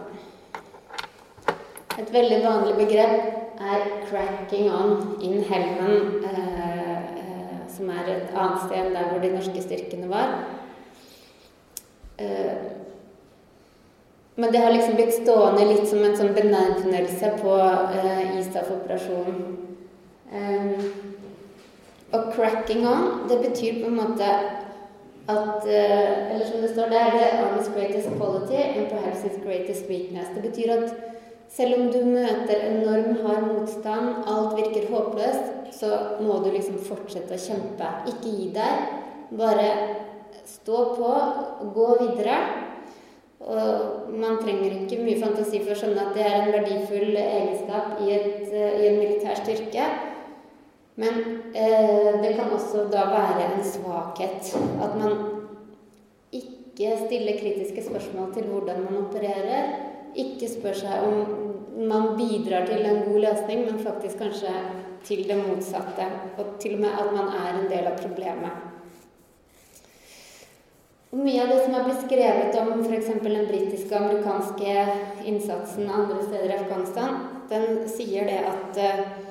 Et 1.98 2.10
veldig 2.14 2.40
vanlig 2.42 2.74
begrep 2.78 3.38
er 3.58 3.84
'cracking 4.08 4.70
on 4.70 5.18
in 5.22 5.44
Helmen', 5.44 6.24
eh, 6.24 6.96
eh, 6.96 7.68
som 7.68 7.90
er 7.90 8.04
et 8.16 8.34
annet 8.34 8.60
sted 8.66 8.76
enn 8.76 8.94
der 8.94 9.08
hvor 9.10 9.20
de 9.22 9.32
norske 9.32 9.62
styrkene 9.62 10.08
var. 10.08 10.44
Eh, 12.18 12.58
men 14.36 14.52
det 14.52 14.60
har 14.60 14.72
liksom 14.72 14.94
blitt 14.94 15.14
stående 15.14 15.64
litt 15.64 15.88
som 15.88 16.04
en 16.04 16.16
sånn 16.16 16.34
benevnelse 16.34 17.30
på 17.42 17.54
eh, 17.94 18.38
ISAF-operasjonen. 18.38 19.56
Eh, 20.32 20.84
og 22.12 22.20
'cracking 22.32 22.86
on', 22.86 23.28
det 23.28 23.38
betyr 23.48 23.82
på 23.82 23.88
en 23.88 23.96
måte 23.96 24.28
at 25.28 25.60
uh, 25.64 26.32
Eller 26.32 26.46
som 26.46 26.60
det 26.60 26.70
står 26.70 26.82
der, 26.82 27.10
det 27.14 27.22
er 27.26 27.42
Army's 27.44 27.70
greatest 27.76 28.08
quality 28.16 28.60
and 28.76 28.88
perhaps 28.88 29.24
its 29.24 29.44
greatest 29.44 29.88
weakness. 29.88 30.28
Det 30.34 30.42
betyr 30.42 30.72
at 30.72 30.94
selv 31.48 31.74
om 31.80 31.92
du 31.92 32.04
møter 32.04 32.56
enorm 32.70 33.26
hard 33.26 33.42
motstand, 33.52 34.08
alt 34.26 34.56
virker 34.56 34.88
håpløst, 34.94 35.76
så 35.80 35.98
må 36.20 36.32
du 36.44 36.50
liksom 36.50 36.78
fortsette 36.78 37.34
å 37.34 37.44
kjempe. 37.44 37.88
Ikke 38.06 38.32
gi 38.36 38.48
deg. 38.56 38.88
Bare 39.38 39.68
stå 40.44 40.82
på, 40.96 41.12
gå 41.74 41.88
videre. 42.00 42.36
Og 43.40 44.12
man 44.18 44.40
trenger 44.42 44.74
ikke 44.80 45.02
mye 45.04 45.20
fantasi 45.20 45.60
for 45.62 45.72
å 45.72 45.78
skjønne 45.78 46.08
at 46.08 46.16
det 46.16 46.24
er 46.26 46.38
en 46.40 46.52
verdifull 46.56 47.16
egenskap 47.16 48.00
i, 48.04 48.12
et, 48.16 48.48
i 48.52 48.88
en 48.88 49.00
militær 49.00 49.40
styrke. 49.40 49.84
Men 50.98 51.18
eh, 51.54 52.20
det 52.22 52.32
kan 52.34 52.50
også 52.50 52.88
da 52.90 53.04
være 53.12 53.44
en 53.52 53.60
svakhet 53.64 54.48
at 54.82 54.96
man 54.98 55.12
ikke 56.34 56.96
stiller 57.04 57.38
kritiske 57.38 57.84
spørsmål 57.86 58.32
til 58.34 58.48
hvordan 58.50 58.82
man 58.82 59.04
opererer. 59.04 59.76
Ikke 60.18 60.48
spør 60.50 60.74
seg 60.80 61.04
om 61.06 61.44
man 61.86 62.16
bidrar 62.18 62.66
til 62.66 62.82
en 62.82 63.04
god 63.06 63.20
løsning, 63.28 63.62
men 63.68 63.78
faktisk 63.84 64.18
kanskje 64.18 64.54
til 65.06 65.22
det 65.28 65.38
motsatte. 65.38 66.08
Og 66.38 66.58
til 66.58 66.74
og 66.74 66.80
med 66.80 66.98
at 67.04 67.14
man 67.14 67.30
er 67.44 67.52
en 67.52 67.70
del 67.70 67.86
av 67.86 68.00
problemet. 68.00 68.66
Og 71.12 71.22
mye 71.22 71.40
av 71.40 71.54
det 71.54 71.60
som 71.62 71.78
er 71.78 71.86
beskrevet 71.88 72.58
om 72.58 72.82
f.eks. 72.82 73.14
den 73.22 73.46
britiske 73.48 73.94
og 73.94 74.02
amerikanske 74.02 74.74
innsatsen 75.30 75.86
andre 75.86 76.18
steder 76.26 76.50
i 76.50 76.58
Afghanistan, 76.58 77.22
den 77.48 77.86
sier 77.88 78.26
det 78.28 78.42
at 78.50 78.82
eh, 78.82 79.27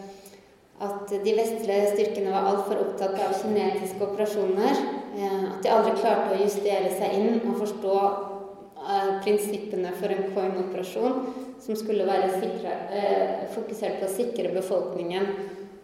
at 0.77 1.09
de 1.09 1.33
vestlige 1.33 1.91
styrkene 1.95 2.33
var 2.33 2.51
altfor 2.51 2.83
opptatt 2.83 3.15
av 3.17 3.33
kinetiske 3.39 4.03
operasjoner. 4.05 4.81
Eh, 5.17 5.43
at 5.49 5.63
de 5.63 5.71
aldri 5.73 5.95
klarte 5.97 6.35
å 6.35 6.41
justere 6.43 6.91
seg 6.93 7.15
inn 7.17 7.39
og 7.39 7.57
forstå 7.63 7.95
eh, 7.97 9.11
prinsippene 9.23 9.93
for 9.97 10.13
en 10.13 10.27
coin-operasjon, 10.35 11.17
som 11.63 11.79
skulle 11.79 12.05
være 12.05 12.29
sikre, 12.35 12.75
eh, 12.93 13.47
fokusert 13.55 13.97
på 14.01 14.05
å 14.05 14.13
sikre 14.19 14.53
befolkningen 14.53 15.31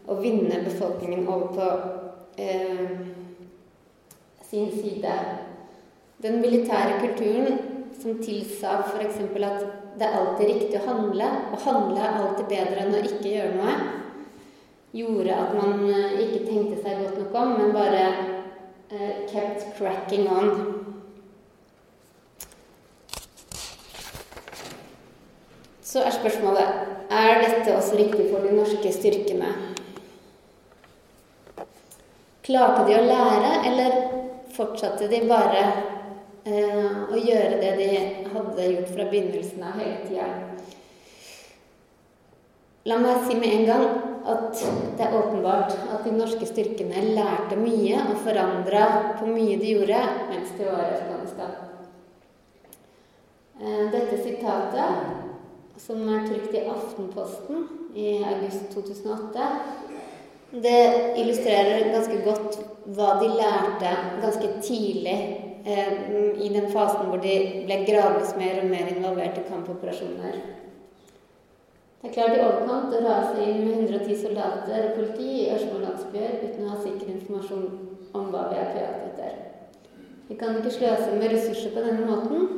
og 0.04 0.22
vinne 0.22 0.62
befolkningen 0.68 1.26
over 1.26 1.48
på 1.58 1.72
eh, 2.44 2.94
sin 4.46 4.70
side. 4.78 5.16
Den 6.22 6.38
militære 6.44 7.00
kulturen 7.02 7.58
som 7.98 8.22
tilsa 8.22 8.78
f.eks. 8.92 9.18
at 9.42 9.66
det 9.98 10.06
er 10.06 10.16
alltid 10.20 10.48
riktig 10.50 10.78
å 10.78 10.86
handle, 10.86 11.34
og 11.50 11.66
handle 11.66 12.00
er 12.02 12.22
alltid 12.22 12.48
bedre 12.50 12.86
enn 12.86 12.96
å 12.98 13.04
ikke 13.10 13.34
gjøre 13.34 13.58
noe 13.58 14.03
gjorde 14.94 15.36
at 15.36 15.54
man 15.58 15.90
eh, 15.90 16.20
ikke 16.22 16.46
tenkte 16.46 16.78
seg 16.84 17.02
godt 17.02 17.18
nok 17.18 17.38
om, 17.42 17.54
men 17.58 17.74
bare 17.74 18.04
uh, 18.94 19.14
kept 19.32 19.66
cracking 19.78 20.28
on. 20.30 20.52
Så 25.82 26.04
er 26.06 26.14
spørsmålet 26.14 27.10
er 27.14 27.42
dette 27.42 27.76
også 27.76 27.98
riktig 27.98 28.30
for 28.30 28.46
de 28.46 28.54
norske 28.54 28.94
styrkene. 28.94 29.50
Klarte 32.44 32.86
de 32.88 32.96
å 32.98 33.04
lære, 33.08 33.52
eller 33.72 34.00
fortsatte 34.54 35.10
de 35.10 35.24
bare 35.30 35.66
uh, 36.46 37.04
å 37.10 37.18
gjøre 37.18 37.60
det 37.66 37.76
de 37.82 37.92
hadde 38.30 38.72
gjort 38.76 38.94
fra 38.94 39.10
begynnelsen 39.10 39.66
av 39.66 39.82
hele 39.82 40.00
tida? 40.06 40.32
La 42.86 42.98
meg 43.00 43.24
si 43.26 43.38
med 43.40 43.54
en 43.58 43.70
gang 43.70 44.13
at 44.24 44.64
det 44.98 45.04
er 45.04 45.16
åpenbart 45.18 45.74
at 45.92 46.06
de 46.06 46.14
norske 46.16 46.48
styrkene 46.48 47.04
lærte 47.18 47.58
mye 47.60 48.00
og 48.06 48.18
forandra 48.24 48.86
på 49.20 49.28
mye 49.28 49.58
de 49.60 49.74
gjorde 49.76 50.00
mens 50.30 50.54
de 50.58 50.68
var 50.70 50.86
i 50.86 50.96
Afghanistan. 50.98 51.54
Eh, 53.62 53.86
dette 53.92 54.18
sitatet, 54.24 55.04
som 55.78 56.08
er 56.08 56.28
trykt 56.28 56.56
i 56.56 56.66
Aftenposten 56.72 57.68
i 57.96 58.10
august 58.24 58.72
2008, 58.74 59.50
det 60.64 60.82
illustrerer 61.18 61.92
ganske 61.92 62.20
godt 62.26 62.60
hva 62.96 63.16
de 63.22 63.30
lærte 63.34 63.94
ganske 64.22 64.50
tidlig 64.62 65.18
eh, 65.66 65.94
i 66.40 66.50
den 66.54 66.70
fasen 66.72 67.10
hvor 67.10 67.22
de 67.24 67.38
ble 67.66 67.80
gradvis 67.88 68.36
mer 68.38 68.62
og 68.62 68.70
mer 68.72 68.92
involvert 68.94 69.40
i 69.42 69.48
kampoperasjoner. 69.48 70.38
Klart 72.04 72.36
i 72.36 72.42
overkant 72.44 72.92
å 72.92 73.00
rase 73.00 73.46
inn 73.48 73.62
med 73.64 73.78
110 73.88 74.18
soldater 74.20 74.90
og 74.90 74.98
politi 74.98 75.46
i 75.46 75.52
Ørsmo 75.54 75.80
landsbyer 75.80 76.42
uten 76.42 76.66
å 76.66 76.74
ha 76.74 76.82
sikker 76.84 77.14
informasjon 77.14 77.64
om 78.20 78.28
hva 78.34 78.50
vi 78.50 78.58
er 78.60 78.74
på 78.74 78.82
jakt 78.82 79.06
etter. 79.08 79.38
Vi 80.28 80.36
kan 80.42 80.60
ikke 80.60 80.74
sløse 80.76 81.16
med 81.16 81.32
ressurser 81.32 81.72
på 81.72 81.86
denne 81.86 82.04
måten. 82.10 82.52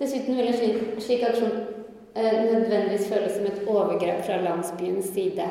Dessuten 0.00 0.34
vil 0.34 0.50
en 0.50 0.58
slik, 0.58 0.98
slik 1.06 1.24
aksjon 1.30 1.54
eh, 1.54 2.42
nødvendigvis 2.50 3.06
føles 3.12 3.38
som 3.38 3.46
et 3.46 3.64
overgrep 3.70 4.26
fra 4.26 4.42
landsbyens 4.42 5.14
side. 5.14 5.46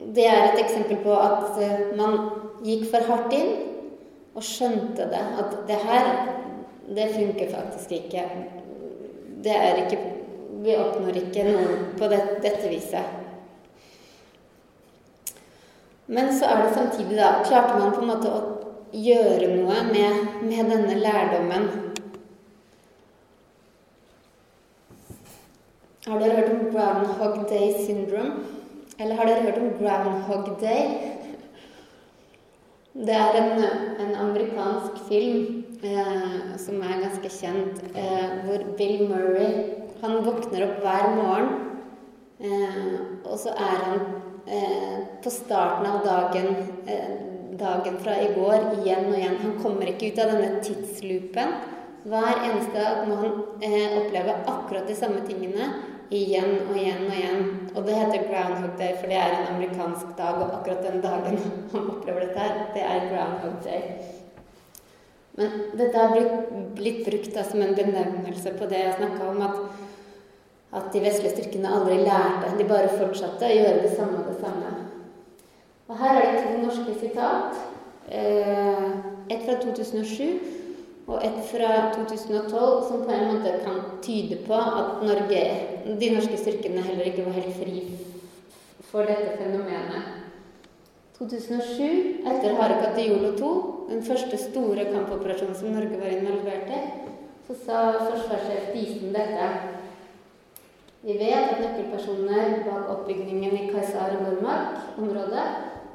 Det 0.00 0.26
er 0.26 0.48
et 0.48 0.62
eksempel 0.64 0.98
på 1.06 1.14
at 1.14 1.60
eh, 1.62 1.90
man 1.94 2.18
gikk 2.66 2.88
for 2.90 3.06
hardt 3.06 3.38
inn 3.38 3.52
og 4.34 4.42
skjønte 4.42 5.06
det. 5.14 5.26
At 5.44 5.60
det 5.70 5.82
her, 5.86 6.14
det 6.90 7.12
funker 7.14 7.54
faktisk 7.54 8.00
ikke. 8.02 8.26
Det 9.46 9.54
er 9.54 9.86
ikke 9.86 10.19
vi 10.64 10.76
oppnår 10.76 11.16
ikke 11.22 11.46
noe 11.46 11.76
på 11.98 12.08
det, 12.10 12.20
dette 12.44 12.70
viset. 12.70 13.18
Men 16.10 16.32
så 16.34 16.48
er 16.50 16.64
det 16.64 16.74
samtidig, 16.74 17.16
da 17.16 17.42
Klarte 17.46 17.78
man 17.78 17.92
på 17.94 18.02
en 18.02 18.10
måte 18.10 18.30
å 18.34 18.40
gjøre 18.90 19.52
noe 19.60 19.84
med, 19.92 20.24
med 20.42 20.72
denne 20.72 20.96
lærdommen? 20.98 21.68
Har 26.08 26.18
dere 26.18 26.40
hørt 26.40 26.50
om 26.56 26.64
Groundhog 26.72 27.44
Day 27.50 27.70
syndrome? 27.86 28.42
Eller 28.98 29.14
har 29.14 29.30
dere 29.30 29.46
hørt 29.46 29.60
om 29.62 29.70
Groundhog 29.78 30.50
Day? 30.60 31.14
Det 32.92 33.14
er 33.14 33.38
en, 33.38 33.62
en 34.02 34.14
amerikansk 34.24 34.98
film 35.06 35.62
eh, 35.86 36.56
som 36.58 36.82
er 36.82 37.04
ganske 37.04 37.30
kjent, 37.30 37.84
eh, 37.94 38.32
hvor 38.42 38.64
Bill 38.80 39.06
Murray 39.06 39.52
han 40.02 40.22
våkner 40.24 40.64
opp 40.66 40.78
hver 40.84 41.08
morgen, 41.16 41.50
eh, 42.40 42.94
og 43.24 43.36
så 43.40 43.52
er 43.54 43.84
han 43.86 44.00
eh, 44.46 44.96
på 45.22 45.32
starten 45.32 45.86
av 45.90 46.00
dagen, 46.06 46.54
eh, 46.86 47.12
dagen 47.60 47.98
fra 48.00 48.16
i 48.20 48.32
går 48.34 48.80
igjen 48.80 49.10
og 49.10 49.18
igjen. 49.18 49.38
Han 49.44 49.58
kommer 49.62 49.90
ikke 49.90 50.12
ut 50.12 50.24
av 50.24 50.32
denne 50.34 50.64
tidsloopen 50.64 51.54
Hver 52.00 52.38
eneste 52.46 52.80
dag 52.80 53.02
må 53.04 53.18
han 53.20 53.34
oppleve 54.00 54.38
akkurat 54.48 54.86
de 54.88 54.94
samme 54.96 55.20
tingene 55.26 55.66
igjen 56.10 56.54
og 56.64 56.78
igjen 56.78 57.04
og 57.06 57.12
igjen. 57.14 57.42
Og 57.74 57.84
det 57.86 57.98
heter 57.98 58.24
Groundhog 58.30 58.78
Day, 58.78 58.94
for 58.96 59.10
det 59.10 59.18
er 59.20 59.34
en 59.36 59.50
amerikansk 59.54 60.14
dag, 60.18 60.40
og 60.40 60.56
akkurat 60.58 60.82
den 60.86 61.04
dagen 61.04 61.36
han 61.74 61.92
opplever 61.92 62.24
dette 62.24 62.46
her, 62.46 62.64
det 62.74 62.86
er 62.86 63.06
Groundhog 63.12 63.60
Day. 63.66 63.82
Men 65.38 65.60
dette 65.78 65.96
har 65.96 66.10
blitt, 66.12 66.48
blitt 66.76 67.04
brukt 67.06 67.30
da, 67.34 67.44
som 67.46 67.62
en 67.62 67.76
benevnelse 67.76 68.56
på 68.58 68.66
det 68.70 68.82
jeg 68.82 68.96
snakka 68.98 69.28
om, 69.30 69.44
at, 69.46 69.69
at 70.72 70.92
de 70.92 71.02
vestlige 71.02 71.34
styrkene 71.34 71.72
aldri 71.74 71.98
lærte. 72.04 72.54
De 72.58 72.68
bare 72.68 72.92
fortsatte 72.94 73.48
å 73.48 73.56
gjøre 73.56 73.82
det 73.84 73.92
samme 73.96 74.22
og 74.22 74.30
det 74.30 74.38
samme. 74.40 74.70
Og 75.90 75.98
her 75.98 76.20
er 76.20 76.30
det 76.30 76.44
to 76.44 76.56
norske 76.62 76.94
sitat. 77.00 77.58
Eh, 78.10 78.86
et 79.30 79.42
fra 79.46 79.56
2007 79.62 80.40
og 81.10 81.24
et 81.26 81.38
fra 81.50 81.90
2012 81.94 82.86
som 82.88 83.02
på 83.06 83.14
en 83.14 83.28
måte 83.32 83.56
kan 83.64 83.80
tyde 84.02 84.38
på 84.46 84.54
at 84.54 85.02
Norge, 85.02 85.42
de 86.00 86.10
norske 86.14 86.38
styrkene 86.38 86.82
heller 86.86 87.10
ikke 87.10 87.26
var 87.26 87.38
helt 87.38 87.56
fri 87.58 87.82
for 88.90 89.06
dette 89.06 89.36
fenomenet. 89.38 90.16
2007, 91.18 92.22
etter 92.26 92.54
Harekate 92.56 93.02
Jolo 93.08 93.34
2, 93.38 93.50
den 93.90 94.02
første 94.06 94.38
store 94.40 94.86
kampoperasjonen 94.88 95.58
som 95.58 95.74
Norge 95.74 95.98
var 96.00 96.14
involvert 96.14 96.70
i, 96.72 96.80
så 97.46 97.58
sa 97.64 97.82
forsvarssjef 97.98 98.70
Disen 98.74 99.12
dette. 99.14 99.50
Vi 101.00 101.16
vet 101.16 101.54
at 101.54 101.60
nøkkelpersoner 101.62 102.58
bak 102.66 102.90
oppbyggingen 102.92 103.54
i 103.56 103.68
Kaisar 103.70 104.18
og 104.18 104.26
Normark-området 104.26 105.44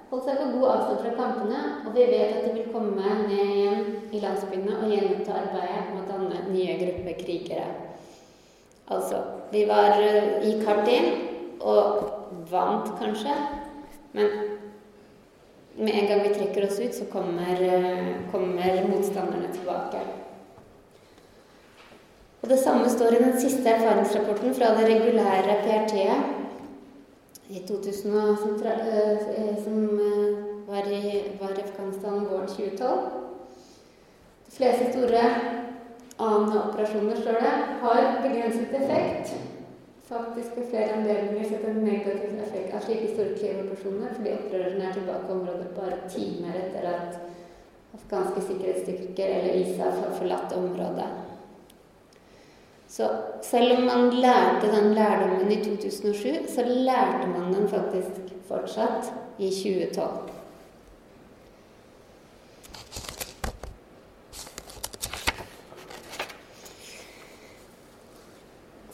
holdt 0.09 0.25
seg 0.25 0.39
på 0.39 0.47
god 0.55 0.65
avstand 0.71 1.01
fra 1.03 1.11
kampene, 1.19 1.59
og 1.85 1.93
vi 1.93 2.07
vet 2.09 2.39
at 2.39 2.47
de 2.47 2.53
vil 2.55 2.71
komme 2.73 3.17
ned 3.27 3.29
igjen 3.35 3.85
i 4.15 4.21
landsbyene 4.23 4.79
og 4.79 4.89
gjenoppta 4.89 5.37
arbeidet 5.43 5.85
med 5.91 6.01
å 6.01 6.09
danne 6.09 6.41
nye 6.49 6.77
grupper 6.81 7.19
krigere. 7.21 7.67
Altså 8.89 9.21
Vi 9.51 9.63
var, 9.69 10.01
i 10.01 10.55
gikk 10.55 11.61
og 11.61 12.41
vant, 12.49 12.89
kanskje, 12.99 13.33
men 14.13 14.29
med 15.77 15.93
en 15.93 16.07
gang 16.09 16.21
vi 16.23 16.33
trekker 16.33 16.65
oss 16.65 16.79
ut, 16.79 16.93
så 16.95 17.05
kommer, 17.11 17.61
eh, 17.61 18.31
kommer 18.31 18.87
motstanderne 18.89 19.53
tilbake. 19.53 20.24
Og 22.45 22.51
Det 22.51 22.59
samme 22.59 22.89
står 22.89 23.15
i 23.15 23.23
den 23.23 23.39
siste 23.41 23.69
erfaringsrapporten 23.69 24.51
fra 24.53 24.67
det 24.77 24.83
regulære 24.85 25.53
PRT-et 25.63 26.21
i 27.49 27.61
2000, 27.67 28.37
som, 28.41 28.51
eh, 28.65 29.63
som 29.63 29.99
eh, 29.99 30.35
var, 30.67 30.85
i, 30.97 31.23
var 31.41 31.55
i 31.57 31.63
Afghanistan 31.63 32.27
våren 32.29 32.47
2012. 32.47 32.99
De 34.45 34.51
fleste 34.57 34.91
store 34.91 35.23
ANA-operasjoner, 36.19 37.15
står 37.15 37.41
det, 37.41 37.55
har 37.81 38.21
begrenset 38.27 38.77
effekt. 38.81 39.35
Faktisk 40.07 40.55
har 40.55 40.69
flere 40.69 40.93
anledninger 40.93 41.49
sett 41.49 41.67
en 41.67 41.83
negativ 41.89 42.39
effekt 42.47 42.75
av 42.75 42.85
slike 42.85 43.13
store 43.13 43.39
klimaoperasjoner 43.39 44.17
fordi 44.19 44.37
opprørerne 44.37 44.85
er 44.85 44.99
tilbake 44.99 45.31
i 45.31 45.39
området 45.41 45.77
bare 45.81 46.03
timer 46.13 46.61
etter 46.61 46.91
at 46.93 47.21
afghanske 47.97 48.49
sikkerhetsstyrker 48.51 49.39
eller 49.39 49.63
ISAF 49.63 50.03
har 50.03 50.19
forlatt 50.19 50.53
området. 50.53 51.15
Så 52.95 53.09
selv 53.41 53.77
om 53.77 53.83
man 53.83 54.09
lærte 54.09 54.67
den 54.75 54.93
lærdommen 54.93 55.51
i 55.51 55.63
2007, 55.63 56.29
så 56.55 56.63
lærte 56.65 57.27
man 57.27 57.53
den 57.53 57.69
faktisk 57.69 58.35
fortsatt 58.47 59.13
i 59.37 59.49
2012. 59.49 60.11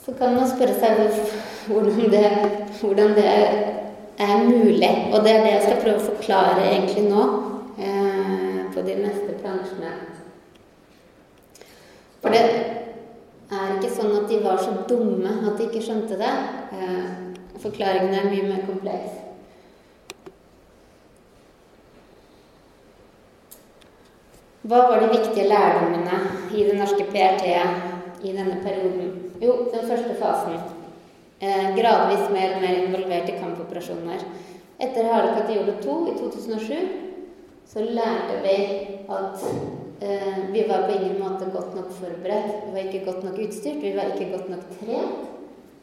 Så 0.06 0.14
kan 0.18 0.34
man 0.34 0.50
spørre 0.50 0.74
seg 0.80 0.98
hvordan 1.68 2.12
det, 2.12 2.26
hvordan 2.82 3.16
det 3.16 3.30
er 4.18 4.44
mulig. 4.44 5.14
Og 5.14 5.24
det 5.24 5.32
er 5.36 5.44
det 5.44 5.54
jeg 5.54 5.64
skal 5.68 5.82
prøve 5.84 6.02
å 6.02 6.10
forklare 6.10 6.66
egentlig 6.72 7.06
nå 7.06 7.30
eh, 7.78 8.60
på 8.74 8.82
de 8.82 9.00
neste 9.06 9.38
plansjene. 9.44 9.94
For 12.22 12.34
det 12.34 12.42
er 13.52 13.76
ikke 13.76 13.91
sånn 14.02 14.18
at 14.18 14.30
de 14.30 14.40
var 14.44 14.60
så 14.62 14.74
dumme 14.90 15.32
at 15.46 15.58
de 15.58 15.68
ikke 15.68 15.84
skjønte 15.86 16.18
det. 16.20 16.32
Forklaringene 16.72 17.60
forklaringen 17.62 18.16
er 18.18 18.30
mye 18.32 18.46
mer 18.50 18.62
kompleks. 18.66 19.20
Hva 24.62 24.80
var 24.90 25.02
de 25.02 25.10
viktige 25.12 25.48
lærdommene 25.50 26.20
i 26.54 26.64
det 26.68 26.78
norske 26.78 27.06
PRT-et 27.10 28.26
i 28.26 28.34
denne 28.34 28.58
perioden? 28.66 29.12
Jo, 29.42 29.58
den 29.74 29.86
første 29.90 30.16
fasen. 30.22 30.58
Eh, 31.42 31.72
gradvis 31.78 32.28
mer 32.34 32.56
og 32.56 32.66
mer 32.66 32.82
involvert 32.84 33.30
i 33.30 33.38
kampoperasjoner. 33.42 34.26
Etter 34.82 35.10
Harde 35.10 35.36
Katiole 35.38 35.78
2 35.82 36.00
i 36.12 36.18
2007 36.18 36.76
så 37.72 37.86
lærte 37.86 38.42
vi 38.46 38.58
at 39.10 39.46
Eh, 39.46 39.81
vi 40.52 40.64
var 40.66 40.88
på 40.88 40.96
ingen 40.96 41.20
måte 41.22 41.50
godt 41.54 41.76
nok 41.78 41.92
forberedt. 41.94 42.64
Vi 42.66 42.72
var 42.74 42.88
ikke 42.88 43.06
godt 43.06 43.24
nok 43.24 43.38
utstyrt. 43.44 43.84
Vi 43.84 43.92
var 43.96 44.10
ikke 44.10 44.32
godt 44.32 44.50
nok 44.50 44.64
trent 44.80 45.28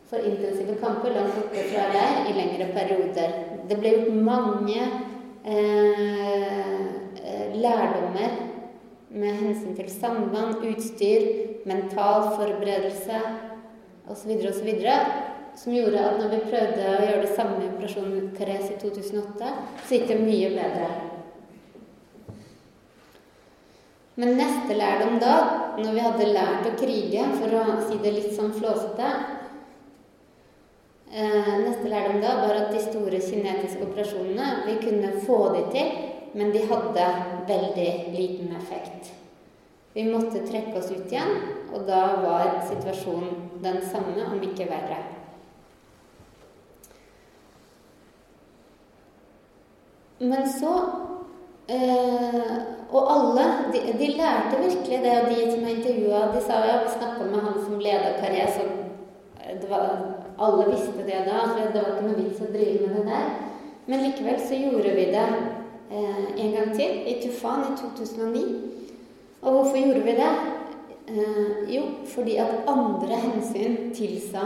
for 0.08 0.24
intensive 0.24 0.74
kamper 0.80 1.12
langt 1.12 1.34
borte 1.36 1.64
fra 1.68 1.84
leir 1.92 2.28
i 2.30 2.36
lengre 2.36 2.68
perioder. 2.72 3.34
Det 3.68 3.76
ble 3.80 3.94
gjort 3.94 4.14
mange 4.30 4.80
eh, 5.44 6.78
eh 7.24 7.54
lærdommer 7.54 8.30
med 9.10 9.34
hensyn 9.34 9.76
til 9.76 9.90
samband, 9.90 10.64
utstyr, 10.70 11.26
mental 11.66 12.30
forberedelse 12.36 13.20
osv. 14.08 14.30
osv. 14.50 14.70
Som 15.56 15.74
gjorde 15.74 15.98
at 15.98 16.18
når 16.20 16.34
vi 16.34 16.40
prøvde 16.50 16.88
å 16.88 17.04
gjøre 17.04 17.22
det 17.24 17.36
samme 17.36 17.62
i 17.64 17.70
Operasjon 17.72 18.32
Therese 18.36 18.74
i 18.76 18.80
2008, 18.80 19.54
så 19.84 19.94
gikk 19.94 20.08
det 20.12 20.20
mye 20.22 20.50
bedre. 20.54 21.07
Men 24.18 24.34
neste 24.34 24.74
lærdom 24.74 25.20
da, 25.22 25.34
når 25.78 25.92
vi 25.94 26.02
hadde 26.02 26.30
lært 26.32 26.64
å 26.66 26.76
krige, 26.78 27.26
for 27.38 27.54
å 27.54 27.64
si 27.86 27.98
det 28.02 28.10
litt 28.16 28.32
sånn 28.34 28.50
flåsete 28.56 29.10
eh, 31.12 31.52
Neste 31.62 31.86
lærdom 31.86 32.18
da 32.24 32.32
var 32.40 32.56
at 32.64 32.72
de 32.74 32.82
store 32.82 33.20
kinetiske 33.22 33.86
operasjonene 33.86 34.64
Vi 34.66 34.74
kunne 34.82 35.12
få 35.22 35.38
de 35.54 35.62
til, 35.70 35.92
men 36.34 36.50
de 36.50 36.64
hadde 36.66 37.06
veldig 37.46 37.92
liten 38.16 38.50
effekt. 38.58 39.12
Vi 39.94 40.04
måtte 40.10 40.42
trekke 40.44 40.74
oss 40.78 40.90
ut 40.90 41.06
igjen, 41.14 41.30
og 41.72 41.86
da 41.86 42.02
var 42.22 42.58
situasjonen 42.68 43.62
den 43.62 43.78
samme, 43.86 44.26
om 44.28 44.42
ikke 44.44 44.66
verre. 44.68 44.98
Men 50.18 50.44
så 50.50 50.74
eh, 51.68 52.52
og 52.90 53.10
alle, 53.12 53.44
de, 53.72 53.80
de, 53.98 54.06
lærte 54.16 54.60
virkelig 54.62 55.00
det, 55.04 55.14
og 55.20 55.28
de 55.30 55.50
som 55.52 55.66
jeg 55.66 55.76
intervjua, 55.76 56.22
de 56.34 56.40
sa 56.44 56.62
ja, 56.64 56.78
vi 56.84 56.94
snakka 56.94 57.26
med 57.28 57.44
han 57.44 57.58
som 57.64 57.82
leda 57.82 58.14
Carré, 58.20 58.46
så 58.54 58.64
var, 59.68 59.84
alle 60.38 60.70
visste 60.70 61.04
det 61.06 61.24
da, 61.26 61.44
så 61.48 61.68
det 61.72 61.82
var 61.82 61.94
ikke 61.94 62.08
noe 62.08 62.22
vits 62.22 62.42
å 62.44 62.50
drive 62.52 62.86
med 62.86 62.96
det 62.96 63.04
der. 63.10 63.28
Men 63.88 64.04
likevel 64.04 64.40
så 64.40 64.56
gjorde 64.56 64.94
vi 64.96 65.06
det 65.12 65.28
eh, 65.90 66.24
en 66.44 66.56
gang 66.56 66.72
til, 66.76 66.98
i 67.08 67.18
Tufan 67.22 67.66
i 67.68 67.76
2009. 67.80 68.42
Og 69.42 69.52
hvorfor 69.52 69.76
gjorde 69.76 70.04
vi 70.04 70.16
det? 70.18 70.32
Eh, 71.08 71.74
jo, 71.76 71.82
fordi 72.04 72.36
at 72.36 72.68
andre 72.68 73.16
hensyn 73.16 73.94
tilsa 73.96 74.44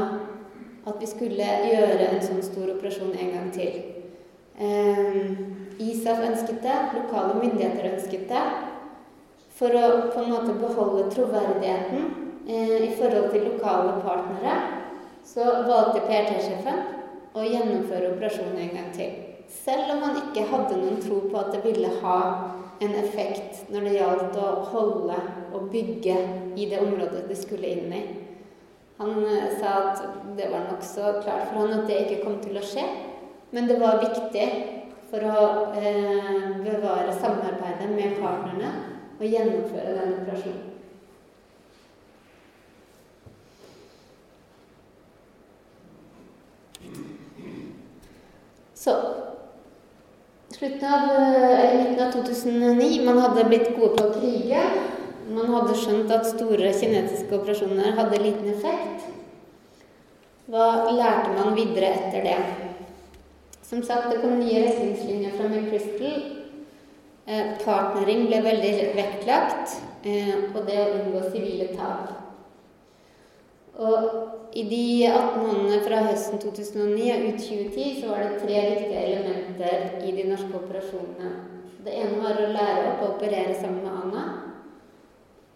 at 0.87 0.95
vi 1.01 1.07
skulle 1.07 1.49
gjøre 1.71 2.07
en 2.11 2.23
sånn 2.23 2.43
stor 2.43 2.71
operasjon 2.77 3.15
en 3.15 3.35
gang 3.35 3.51
til. 3.55 3.83
Eh, 4.59 5.35
ISAF 5.83 6.23
ønsket 6.29 6.63
det, 6.65 6.77
lokale 6.97 7.39
myndigheter 7.41 7.91
ønsket 7.95 8.29
det. 8.31 8.45
For 9.59 9.75
å 9.79 9.89
på 10.15 10.23
en 10.23 10.33
måte 10.33 10.55
beholde 10.59 11.11
troverdigheten 11.13 12.07
eh, 12.49 12.79
i 12.89 12.93
forhold 12.99 13.31
til 13.35 13.47
lokale 13.51 13.99
partnere, 14.05 14.55
så 15.27 15.45
valgte 15.69 16.03
PRT-sjefen 16.07 16.81
å 17.39 17.45
gjennomføre 17.47 18.15
operasjonen 18.15 18.59
en 18.65 18.75
gang 18.77 18.91
til. 18.97 19.13
Selv 19.53 19.93
om 19.95 20.03
han 20.07 20.19
ikke 20.19 20.49
hadde 20.51 20.81
noen 20.81 21.01
tro 21.05 21.21
på 21.29 21.39
at 21.39 21.53
det 21.55 21.63
ville 21.67 21.93
ha 22.03 22.19
en 22.83 22.95
effekt 22.99 23.71
når 23.71 23.87
det 23.87 23.95
gjaldt 23.99 24.37
å 24.41 24.51
holde 24.73 25.19
og 25.53 25.71
bygge 25.73 26.17
i 26.57 26.69
det 26.71 26.81
området 26.83 27.27
det 27.29 27.39
skulle 27.39 27.71
inn 27.71 27.93
i. 27.95 28.03
Han 28.99 29.25
eh, 29.27 29.51
sa 29.61 29.73
at 29.83 30.05
det 30.39 30.51
var 30.53 30.69
nokså 30.71 31.19
klart 31.23 31.51
for 31.51 31.63
han 31.63 31.75
at 31.81 31.89
det 31.91 32.05
ikke 32.05 32.23
kom 32.25 32.39
til 32.43 32.59
å 32.59 32.65
skje, 32.67 32.85
men 33.53 33.69
det 33.69 33.79
var 33.81 34.03
viktig 34.03 34.47
for 35.13 35.21
å 35.29 35.41
eh, 35.77 36.53
bevare 36.65 37.13
samarbeidet 37.13 37.91
med 37.93 38.15
partnerne 38.17 38.71
og 39.19 39.27
gjennomføre 39.29 39.91
den 39.99 40.15
operasjonen. 40.23 40.71
Så 48.83 48.97
slutten 50.57 50.89
av, 50.89 51.05
eller 51.13 51.77
midten 51.77 52.01
av 52.07 52.17
2009 52.17 53.05
Man 53.05 53.21
hadde 53.23 53.45
blitt 53.53 53.69
gode 53.77 53.93
på 54.01 54.09
å 54.09 54.17
krige. 54.17 54.65
man 55.29 55.53
hadde 55.55 55.77
skjønt 55.77 56.11
at 56.11 56.27
store 56.33 56.73
kinesiske 56.73 57.37
operasjoner 57.37 57.95
hadde 58.01 58.25
liten 58.25 58.49
effekt. 58.57 59.07
Hva 60.49 60.89
lærte 60.89 61.37
man 61.37 61.55
videre 61.55 61.93
etter 62.01 62.25
det? 62.27 62.72
Som 63.73 63.83
sagt, 63.83 64.11
det 64.11 64.19
kom 64.21 64.35
nye 64.37 64.67
retningslinjer 64.67 65.31
fra 65.33 65.47
McChrystal. 65.49 66.17
Eh, 67.25 67.53
partnering 67.65 68.27
ble 68.27 68.41
veldig 68.45 68.73
vektlagt, 68.99 69.79
eh, 70.05 70.43
og 70.51 70.67
det 70.67 70.75
å 70.77 70.91
unngå 70.99 71.23
sivile 71.31 71.71
tap. 71.73 72.11
Og 73.81 74.53
i 74.53 74.67
de 74.69 74.83
18 75.09 75.47
månedene 75.47 75.79
fra 75.87 76.03
høsten 76.05 76.43
2009 76.43 77.07
og 77.15 77.25
ut 77.31 77.41
2010 77.47 77.95
så 78.03 78.11
var 78.11 78.27
det 78.27 78.43
tre 78.43 78.59
viktige 78.75 79.07
elementer 79.07 80.05
i 80.05 80.13
de 80.19 80.27
norske 80.29 80.53
operasjonene. 80.61 81.33
Det 81.87 81.95
ene 82.03 82.21
var 82.21 82.43
å 82.43 82.51
lære 82.53 82.91
opp 82.91 83.07
å 83.07 83.11
operere 83.15 83.57
sammen 83.57 83.87
med 83.87 84.03
Anna. 84.03 84.27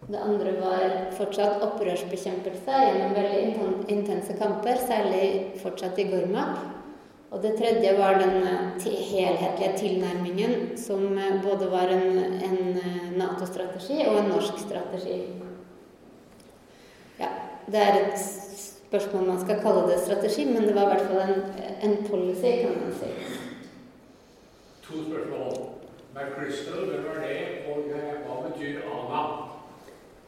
Det 0.09 0.25
andre 0.25 0.57
var 0.63 0.97
fortsatt 1.19 1.61
opprørsbekjempelse 1.69 2.81
gjennom 2.81 3.15
veldig 3.21 3.93
intense 3.93 4.41
kamper, 4.41 4.81
særlig 4.89 5.61
fortsatt 5.61 6.01
i 6.01 6.09
Gormak. 6.15 6.76
Og 7.37 7.43
det 7.43 7.59
tredje 7.59 7.91
var 7.99 8.17
den 8.17 8.47
helhetlige 8.81 9.73
tilnærmingen, 9.77 10.79
som 10.81 11.19
både 11.45 11.67
var 11.71 11.91
en, 11.93 12.19
en 12.49 12.79
Nato-strategi 13.19 13.99
og 14.09 14.23
en 14.23 14.31
norsk 14.31 14.61
strategi. 14.63 15.19
Ja, 17.21 17.29
det 17.67 17.83
er 17.83 17.99
et 17.99 18.23
spørsmål 18.89 19.23
om 19.23 19.29
man 19.35 19.41
skal 19.41 19.61
kalle 19.61 19.83
det 19.91 19.99
strategi, 20.01 20.45
men 20.45 20.65
det 20.65 20.75
var 20.75 20.83
i 20.83 20.95
hvert 20.95 21.11
fall 21.11 21.35
en, 21.35 21.43
en 21.83 21.97
policy, 22.07 22.53
kan 22.63 22.79
man 22.81 22.95
si. 23.01 23.11
To 24.87 25.03
spørsmål. 25.09 25.53
McChrystal, 26.15 26.89
hvem 26.89 27.05
var 27.11 27.21
det, 27.27 27.37
og 27.69 27.77
hva 27.91 28.39
betyr 28.47 28.81
ANA? 28.95 29.27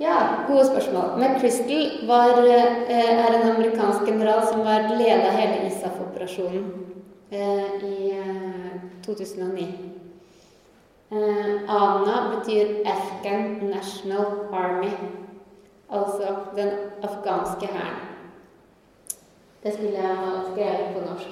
Ja, 0.00 0.18
gode 0.48 0.66
spørsmål. 0.66 1.16
McChrystal 1.22 2.06
var, 2.12 2.44
eh, 2.44 2.92
er 2.98 3.40
en 3.40 3.50
amerikansk 3.54 4.04
general 4.06 4.46
som 4.46 4.60
var 4.60 4.92
leda 5.00 5.32
hele 5.40 5.66
ISAF-operasjonen 5.70 6.68
eh, 6.82 6.87
i 7.30 8.10
eh, 8.10 8.80
2009. 9.06 9.68
Eh, 11.10 11.70
ANA 11.70 12.34
betyr 12.36 12.86
Afghan 12.86 13.70
National 13.70 14.48
Army, 14.52 14.90
altså 15.90 16.36
den 16.56 16.70
afghanske 17.02 17.66
hæren. 17.66 18.00
Det 19.62 19.72
skulle 19.72 19.92
jeg 19.92 20.16
ha 20.16 20.42
skrevet 20.52 20.94
på 20.94 21.00
norsk. 21.00 21.28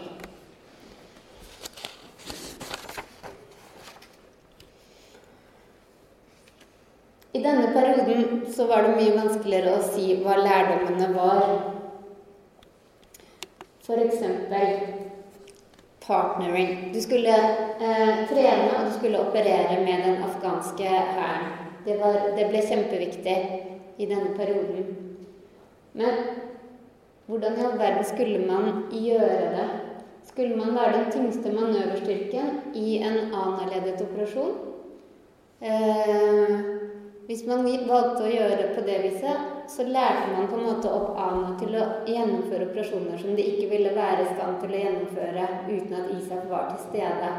I 7.33 7.43
denne 7.43 7.73
perioden 7.73 8.53
så 8.53 8.67
var 8.67 8.83
det 8.83 8.97
mye 8.97 9.17
vanskeligere 9.17 9.77
å 9.77 9.89
si 9.93 10.15
hva 10.25 10.39
lærdommene 10.41 11.11
var. 11.13 11.43
F.eks. 13.85 14.23
partnering. 16.07 16.92
Du 16.95 17.01
skulle 17.01 17.35
eh, 17.81 18.27
trene 18.31 18.69
og 18.79 18.87
du 18.87 18.92
skulle 18.95 19.21
operere 19.21 19.81
med 19.85 20.05
den 20.05 20.23
afghanske 20.23 20.85
hæren. 20.88 21.49
Det, 21.87 21.97
det, 22.37 22.47
ble 22.51 22.62
kjempeviktig 22.66 23.37
i 23.99 24.07
denne 24.07 24.33
perioden. 24.37 24.87
Men 25.92 26.14
hvordan 27.27 27.59
i 27.59 27.66
all 27.66 27.79
verden 27.79 28.05
skulle 28.05 28.40
man 28.47 28.87
gjøre 28.90 29.51
det? 29.55 29.69
Skulle 30.27 30.57
man 30.57 30.75
være 30.75 30.97
den 30.97 31.12
tyngste 31.12 31.53
manøverstyrken 31.53 32.75
i 32.75 32.99
en 32.99 33.31
ANA-ledet 33.35 34.03
operasjon? 34.03 34.57
Eh, 35.62 36.86
hvis 37.27 37.43
man 37.47 37.67
valgte 37.89 38.23
å 38.23 38.31
gjøre 38.31 38.57
det 38.61 38.67
på 38.77 38.83
det 38.87 38.97
viset, 39.03 39.47
så 39.67 39.83
lærte 39.83 40.31
man 40.31 40.47
på 40.47 40.61
en 40.61 40.67
måte 40.69 40.91
opp 40.95 41.17
ANA 41.19 41.57
til 41.59 41.75
å 41.75 41.87
gjennomføre 42.07 42.69
operasjoner 42.69 43.19
som 43.19 43.35
de 43.35 43.47
ikke 43.51 43.71
ville 43.73 43.95
være 43.97 44.23
i 44.23 44.35
stand 44.37 44.61
til 44.62 44.75
å 44.77 44.83
gjennomføre 44.85 45.47
uten 45.67 45.97
at 45.99 46.12
Isak 46.15 46.45
var 46.53 46.69
til 46.71 46.85
stede. 46.85 47.33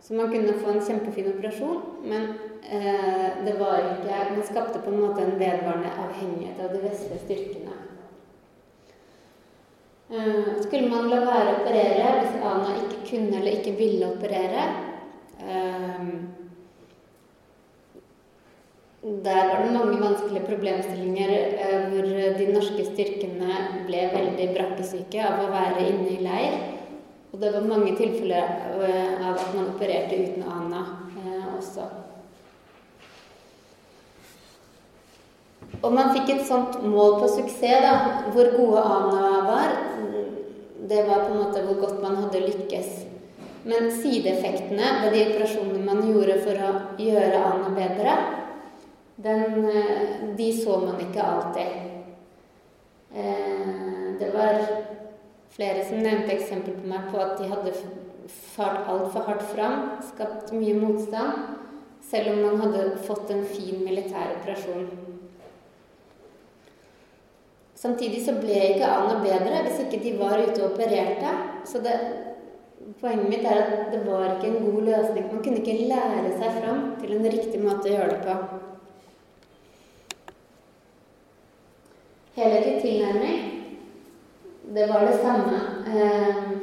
Så 0.00 0.16
man 0.16 0.32
kunne 0.32 0.56
få 0.62 0.72
en 0.72 0.80
kjempefin 0.86 1.28
operasjon, 1.34 1.82
men 2.08 2.24
eh, 2.64 3.44
det 3.44 3.58
var 3.58 3.82
ikke 3.82 4.22
Man 4.30 4.46
skapte 4.46 4.80
på 4.80 4.94
en 4.94 5.02
måte 5.02 5.26
en 5.26 5.36
vedvarende 5.36 5.92
avhengighet 6.06 6.64
av 6.64 6.72
de 6.72 6.82
vestlige 6.86 7.20
styrkene. 7.26 7.76
Eh, 10.08 10.50
skulle 10.64 10.88
man 10.88 11.10
la 11.12 11.20
være 11.26 11.52
å 11.52 11.60
operere 11.60 12.16
hvis 12.22 12.40
ANA 12.40 12.76
ikke 12.80 13.04
kunne 13.10 13.42
eller 13.42 13.60
ikke 13.60 13.76
ville 13.76 14.08
operere? 14.14 14.68
Eh, 15.36 16.37
der 19.24 19.48
var 19.48 19.62
det 19.62 19.72
mange 19.72 20.00
vanskelige 20.00 20.46
problemstillinger 20.46 21.30
eh, 21.30 21.84
hvor 21.90 22.08
de 22.38 22.48
norske 22.52 22.84
styrkene 22.90 23.60
ble 23.86 24.02
veldig 24.12 24.48
brakkesyke 24.56 25.22
av 25.24 25.44
å 25.44 25.52
være 25.52 25.86
inne 25.86 26.10
i 26.12 26.18
leir. 26.24 26.58
Og 27.32 27.40
det 27.40 27.52
var 27.54 27.68
mange 27.68 27.94
tilfeller 27.96 28.50
eh, 28.84 29.14
av 29.22 29.36
at 29.36 29.54
man 29.54 29.70
opererte 29.72 30.18
uten 30.18 30.44
ANA 30.44 30.82
eh, 31.22 31.48
også. 31.56 31.86
Og 35.78 35.92
man 35.94 36.10
fikk 36.16 36.32
et 36.34 36.46
sånt 36.48 36.80
mål 36.82 37.20
på 37.22 37.28
suksess, 37.36 37.84
da, 37.84 37.92
hvor 38.34 38.50
gode 38.56 38.82
ANA 38.82 39.28
var. 39.46 39.76
Det 40.88 41.04
var 41.06 41.26
på 41.26 41.34
en 41.34 41.42
måte 41.44 41.62
hvor 41.66 41.78
godt 41.84 42.02
man 42.02 42.18
hadde 42.24 42.42
lykkes. 42.46 43.04
Men 43.68 43.90
sideeffektene 43.92 44.92
ved 45.04 45.14
de 45.14 45.24
operasjonene 45.28 45.84
man 45.84 46.04
gjorde 46.08 46.38
for 46.44 46.60
å 46.64 46.74
gjøre 47.02 47.40
ANA 47.52 47.72
bedre, 47.76 48.18
den, 49.22 49.64
eh, 49.68 50.34
de 50.36 50.52
så 50.52 50.78
man 50.80 51.00
ikke 51.00 51.22
alltid. 51.22 51.66
Eh, 53.14 54.18
det 54.18 54.30
var 54.34 54.60
flere 55.50 55.84
som 55.84 55.98
nevnte 55.98 56.36
eksempel 56.36 56.76
på 56.78 56.86
meg 56.86 57.08
på 57.10 57.18
at 57.18 57.38
de 57.38 57.48
hadde 57.50 57.72
fart 58.28 58.86
altfor 58.86 59.26
hardt 59.26 59.42
fram, 59.50 59.80
skapt 60.12 60.52
mye 60.54 60.76
motstand, 60.78 61.32
selv 62.10 62.30
om 62.30 62.44
man 62.46 62.60
hadde 62.62 62.98
fått 63.08 63.30
en 63.34 63.42
fin 63.44 63.82
militær 63.84 64.36
operasjon. 64.36 64.86
Samtidig 67.74 68.22
så 68.26 68.36
ble 68.38 68.54
ikke 68.74 68.86
ANA 68.86 69.18
bedre 69.22 69.64
hvis 69.66 69.82
ikke 69.84 70.02
de 70.02 70.14
var 70.18 70.38
ute 70.38 70.62
og 70.62 70.72
opererte. 70.72 71.34
Så 71.66 71.82
det, 71.82 71.94
poenget 73.02 73.28
mitt 73.30 73.44
er 73.46 73.60
at 73.64 73.92
det 73.92 74.04
var 74.06 74.36
ikke 74.36 74.50
en 74.50 74.64
god 74.64 74.88
løsning. 74.92 75.28
Man 75.32 75.44
kunne 75.44 75.62
ikke 75.62 75.90
lære 75.90 76.32
seg 76.38 76.58
fram 76.62 76.88
til 77.02 77.18
en 77.18 77.30
riktig 77.30 77.62
måte 77.62 77.90
å 77.90 77.94
gjøre 77.96 78.16
det 78.16 78.24
på. 78.26 78.66
Helhetlig 82.38 82.82
tilnærming, 82.82 83.38
det 84.74 84.84
var 84.88 85.00
det 85.00 85.14
samme. 85.18 85.60
Ehm, 85.90 86.58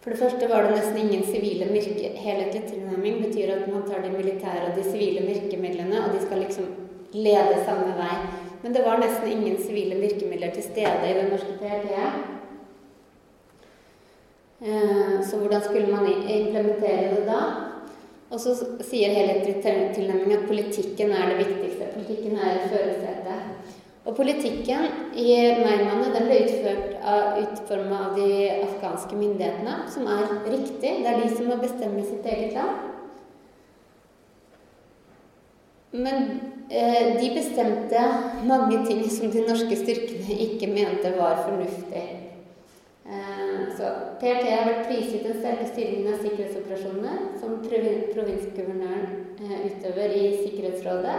for 0.00 0.10
det 0.10 0.18
første 0.18 0.48
var 0.50 0.62
det 0.62 0.76
nesten 0.76 0.98
ingen 0.98 1.24
sivile 1.26 1.66
virke... 1.72 2.12
Helhetlig 2.14 2.62
tilnærming 2.68 3.24
betyr 3.24 3.50
at 3.56 3.64
man 3.72 3.82
tar 3.88 4.04
de 4.04 4.12
militære 4.12 4.68
og 4.68 4.76
de 4.76 4.84
sivile 4.84 5.26
virkemidlene, 5.26 6.04
og 6.04 6.14
de 6.14 6.20
skal 6.26 6.44
liksom 6.44 6.68
lede 7.12 7.64
samme 7.66 7.96
vei. 7.96 8.14
Men 8.62 8.74
det 8.74 8.84
var 8.86 9.02
nesten 9.02 9.32
ingen 9.32 9.58
sivile 9.62 9.98
virkemidler 9.98 10.54
til 10.54 10.62
stede 10.62 11.10
i 11.10 11.16
det 11.18 11.26
norske 11.32 11.58
PRT. 11.58 11.90
Ehm, 14.62 15.18
så 15.30 15.42
hvordan 15.42 15.62
skulle 15.62 15.90
man 15.90 16.06
implementere 16.06 17.16
det 17.16 17.26
da? 17.26 17.42
Og 18.30 18.40
så 18.40 18.54
sier 18.80 19.10
helhetlig 19.12 19.58
tilnærming 19.64 20.32
at 20.38 20.46
politikken 20.46 21.10
er 21.10 21.34
det 21.34 21.42
viktigste. 21.42 21.90
Politikken 21.98 22.38
er 22.38 22.68
førersetet. 22.68 23.21
Og 24.02 24.16
politikken 24.18 24.88
i 25.14 25.28
Meymaneh 25.60 26.08
den 26.10 26.24
ble 26.26 26.38
utført 26.42 26.96
av, 27.06 27.36
utforma 27.38 28.00
av 28.08 28.16
de 28.18 28.30
afghanske 28.64 29.14
myndighetene, 29.14 29.76
som 29.94 30.08
er 30.10 30.32
riktig. 30.48 30.96
Det 31.04 31.06
er 31.06 31.20
de 31.22 31.28
som 31.30 31.46
må 31.46 31.58
bestemme 31.60 32.02
sitt 32.08 32.26
eget 32.26 32.56
land. 32.56 32.88
Men 35.92 36.26
eh, 36.72 37.14
de 37.20 37.30
bestemte 37.36 38.02
mange 38.48 38.80
ting 38.88 39.04
som 39.12 39.30
de 39.30 39.44
norske 39.46 39.78
styrkene 39.84 40.38
ikke 40.48 40.72
mente 40.72 41.14
var 41.18 41.44
fornuftig. 41.44 42.04
Eh, 43.06 43.56
så 43.76 43.92
PRT 44.18 44.48
har 44.48 44.66
vært 44.66 44.86
prisgitt 44.88 45.28
den 45.28 45.38
sterke 45.38 45.68
styringen 45.68 46.10
av 46.16 46.24
sikkerhetsoperasjonene 46.24 47.38
som 47.38 47.60
provinsguvernøren 47.62 49.08
eh, 49.44 49.56
utøver 49.68 50.16
i 50.16 50.28
Sikkerhetsrådet 50.40 51.18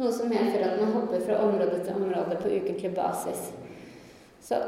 noe 0.00 0.12
som 0.12 0.30
medfører 0.30 0.72
at 0.72 0.80
man 0.82 0.94
hopper 0.96 1.22
fra 1.22 1.38
område 1.44 1.78
til 1.84 1.94
område 1.94 2.38
på 2.40 2.50
ukentlig 2.50 2.90
basis. 2.96 3.52
Så 4.42 4.58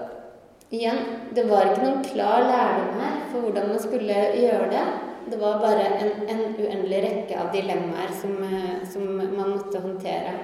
igjen, 0.71 0.99
det 1.35 1.47
var 1.51 1.71
ikke 1.71 1.85
noen 1.85 2.05
klar 2.07 2.47
lærdom 2.47 3.01
her 3.01 3.19
for 3.33 3.47
hvordan 3.47 3.73
man 3.73 3.83
skulle 3.83 4.21
gjøre 4.39 4.71
det. 4.73 4.85
Det 5.27 5.41
var 5.41 5.59
bare 5.59 5.87
en, 5.99 6.13
en 6.31 6.43
uendelig 6.55 7.01
rekke 7.03 7.39
av 7.43 7.51
dilemmaer 7.55 8.13
som, 8.15 8.37
eh, 8.47 8.85
som 8.87 9.09
man 9.19 9.57
måtte 9.57 9.83
håndtere. 9.83 10.37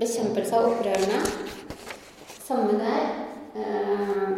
Bekjempelse 0.00 0.56
av 0.56 0.70
opprørerne. 0.70 1.20
Samme 2.40 2.78
der. 2.80 3.10
Eh, 3.60 4.32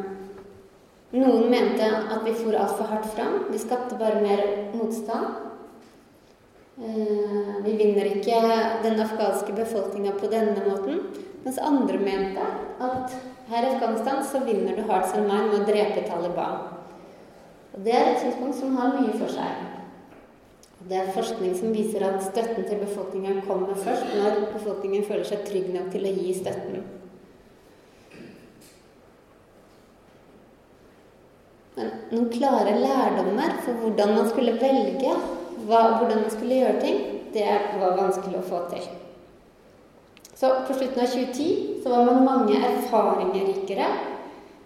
noen 1.13 1.51
mente 1.53 1.87
at 1.87 2.27
vi 2.27 2.35
for 2.35 2.59
altfor 2.59 2.91
hardt 2.91 3.07
fram. 3.15 3.39
Vi 3.53 3.63
skapte 3.63 3.99
bare 4.01 4.25
mer 4.25 4.43
motstand. 4.75 5.52
Eh, 6.79 7.65
vi 7.65 7.73
vinner 7.77 8.09
ikke 8.09 8.39
den 8.83 9.01
afghanske 9.01 9.53
befolkninga 9.53 10.15
på 10.17 10.31
denne 10.33 10.63
måten, 10.65 11.03
mens 11.45 11.59
andre 11.61 11.99
mente 12.01 12.47
at 12.81 13.13
her 13.53 13.67
i 13.67 13.75
Afghanistan 13.75 14.23
så 14.25 14.41
vinner 14.47 14.77
du 14.77 14.87
Hearts 14.89 15.13
and 15.13 15.29
Mind 15.29 15.51
med 15.51 15.61
å 15.61 15.67
drepe 15.69 16.07
Taliban. 16.07 16.63
Og 17.75 17.85
Det 17.85 17.93
er 17.93 18.09
et 18.13 18.23
synspunkt 18.23 18.57
som 18.57 18.77
har 18.77 18.97
mye 18.97 19.13
for 19.19 19.29
seg. 19.29 19.69
Det 20.89 20.97
er 20.97 21.13
forskning 21.15 21.53
som 21.59 21.77
viser 21.77 22.03
at 22.09 22.25
støtten 22.25 22.65
til 22.65 22.81
befolkningen 22.81 23.43
kommer 23.47 23.77
først 23.77 24.09
når 24.17 24.41
befolkningen 24.55 25.05
føler 25.05 25.29
seg 25.29 25.45
trygg 25.47 25.69
nok 25.75 25.93
til 25.93 26.09
å 26.09 26.15
gi 26.17 26.33
støtten. 26.41 26.83
Men 31.77 31.93
noen 32.11 32.33
klare 32.33 32.75
lærdommer 32.81 33.61
for 33.61 33.85
hvordan 33.85 34.17
man 34.17 34.29
skulle 34.33 34.57
velge, 34.61 35.15
hva, 35.67 35.99
hvordan 35.99 36.25
man 36.25 36.33
skulle 36.33 36.61
gjøre 36.61 36.81
ting, 36.83 37.01
det 37.33 37.49
var 37.81 37.97
vanskelig 37.99 38.39
å 38.41 38.47
få 38.47 38.65
til. 38.73 38.85
Så 40.37 40.51
på 40.67 40.75
slutten 40.75 41.05
av 41.05 41.13
2010 41.13 41.83
så 41.85 41.93
var 41.93 42.09
man 42.09 42.25
mange 42.27 42.59
erfaringer 42.59 43.47
rikere, 43.47 43.89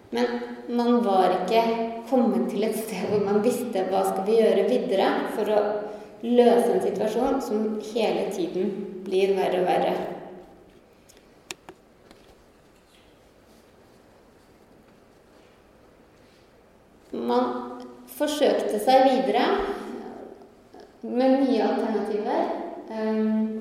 men 0.09 0.39
man 0.73 1.01
var 1.05 1.35
ikke 1.43 1.63
kommet 2.09 2.47
til 2.49 2.63
et 2.65 2.77
sted 2.79 3.11
hvor 3.11 3.21
man 3.27 3.43
visste 3.45 3.83
hva 3.91 4.01
skal 4.07 4.25
vi 4.27 4.39
gjøre 4.39 4.67
videre 4.71 5.09
for 5.35 5.51
å 5.53 5.63
løse 6.25 6.69
en 6.73 6.81
situasjon 6.81 7.41
som 7.45 7.65
hele 7.91 8.29
tiden 8.33 8.71
blir 9.05 9.35
verre 9.37 9.61
og 9.61 9.67
verre. 9.69 9.95
Man 17.17 17.51
forsøkte 18.17 18.79
seg 18.81 19.05
videre 19.11 19.45
med 21.07 21.39
nye 21.43 21.63
alternativer. 21.63 22.51
Um, 22.87 23.57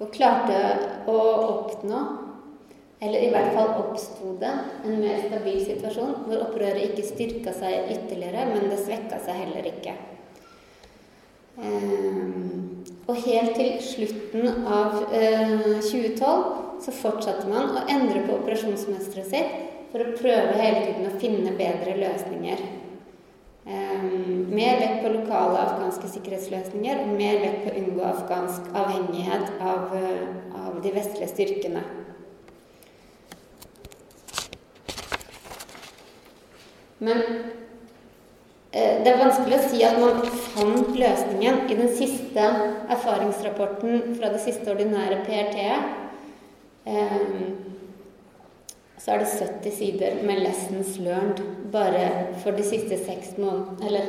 og 0.00 0.12
klarte 0.14 0.58
å 1.10 1.16
oppnå, 1.18 2.00
eller 3.00 3.24
i 3.24 3.32
hvert 3.32 3.52
fall 3.56 3.74
oppsto 3.82 4.34
det, 4.40 4.52
en 4.84 5.00
mer 5.00 5.26
stabil 5.26 5.58
situasjon 5.64 6.14
hvor 6.26 6.44
opprøret 6.46 6.86
ikke 6.86 7.04
styrka 7.04 7.52
seg 7.56 7.92
ytterligere, 7.96 8.46
men 8.48 8.70
det 8.72 8.80
svekka 8.80 9.20
seg 9.24 9.42
heller 9.42 9.68
ikke. 9.72 9.96
Um, 11.60 12.80
og 13.10 13.18
helt 13.26 13.56
til 13.58 13.74
slutten 13.84 14.64
av 14.64 15.02
uh, 15.10 15.80
2012 15.84 16.60
så 16.80 16.94
fortsatte 16.96 17.48
man 17.50 17.74
å 17.76 17.84
endre 17.92 18.22
på 18.24 18.38
operasjonsmønsteret 18.38 19.28
sitt 19.28 19.56
for 19.90 20.04
å 20.04 20.14
prøve 20.16 20.56
hele 20.56 20.86
tiden 20.86 21.10
å 21.10 21.18
finne 21.20 21.52
bedre 21.58 21.98
løsninger. 21.98 22.62
Mer 23.70 24.80
vekt 24.80 25.02
på 25.04 25.10
lokale 25.14 25.58
afghanske 25.62 26.08
sikkerhetsløsninger 26.10 27.04
og 27.04 27.12
mer 27.14 27.36
vekt 27.38 27.60
på 27.62 27.70
å 27.70 27.78
unngå 27.78 28.02
afghansk 28.08 28.66
avhengighet 28.74 29.52
av, 29.62 29.92
uh, 29.94 30.24
av 30.58 30.80
de 30.82 30.90
vestlige 30.96 31.28
styrkene. 31.30 31.82
Men 36.98 37.22
uh, 37.22 38.74
det 38.74 39.06
er 39.12 39.22
vanskelig 39.22 39.60
å 39.60 39.68
si 39.68 39.84
at 39.86 40.02
man 40.02 40.18
fant 40.50 40.90
løsningen 40.98 41.62
i 41.70 41.78
den 41.78 41.94
siste 41.94 42.50
erfaringsrapporten 42.90 44.16
fra 44.16 44.34
det 44.34 44.42
siste 44.48 44.74
ordinære 44.74 45.22
PRT-et. 45.28 45.98
Så 49.00 49.14
er 49.14 49.22
det 49.22 49.30
70 49.32 49.76
sider 49.78 50.22
med 50.28 50.42
'lessons 50.42 50.98
learned' 51.00 51.40
bare 51.72 52.34
for 52.42 52.52
de 52.52 52.62
siste 52.62 52.98
seks 52.98 53.36
månedene. 53.38 53.86
Eller 53.86 54.02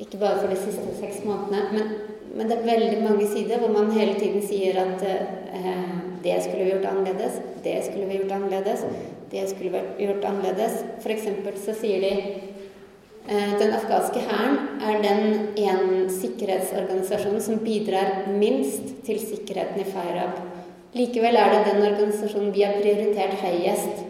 ikke 0.00 0.20
bare 0.20 0.40
for 0.40 0.48
de 0.48 0.56
siste 0.56 0.94
seks 1.00 1.24
månedene, 1.24 1.62
men, 1.72 1.90
men, 2.34 2.48
det 2.48 2.56
er 2.56 2.68
veldig 2.68 3.02
mange 3.04 3.26
sider 3.28 3.60
hvor 3.60 3.72
man 3.74 3.92
hele 3.92 4.14
tiden 4.16 4.42
sier 4.46 4.78
at 4.80 5.02
eh, 5.04 5.96
det 6.24 6.38
skulle 6.44 6.64
vi 6.64 6.70
gjort 6.70 6.88
annerledes, 6.92 7.40
det 7.64 7.76
skulle 7.84 8.06
vi 8.08 8.20
gjort 8.20 8.32
annerledes, 8.38 8.84
det 9.30 9.48
skulle 9.50 9.72
vi 9.74 10.06
gjort 10.06 10.24
annerledes. 10.24 10.80
F.eks. 11.02 11.28
så 11.64 11.74
sier 11.76 12.00
de 12.06 12.12
eh, 13.28 13.52
den 13.60 13.74
afghanske 13.76 14.24
hæren 14.30 14.56
er 14.80 15.02
den 15.04 15.26
en 15.60 16.08
sikkerhetsorganisasjonen 16.16 17.44
som 17.44 17.60
bidrar 17.64 18.30
minst 18.32 18.94
til 19.04 19.20
sikkerheten 19.20 19.84
i 19.84 19.90
Fairab. 19.92 20.40
Likevel 20.96 21.38
er 21.38 21.52
det 21.52 21.66
den 21.68 21.84
organisasjonen 21.86 22.54
vi 22.54 22.64
har 22.66 22.80
prioritert 22.80 23.36
høyest. 23.44 24.06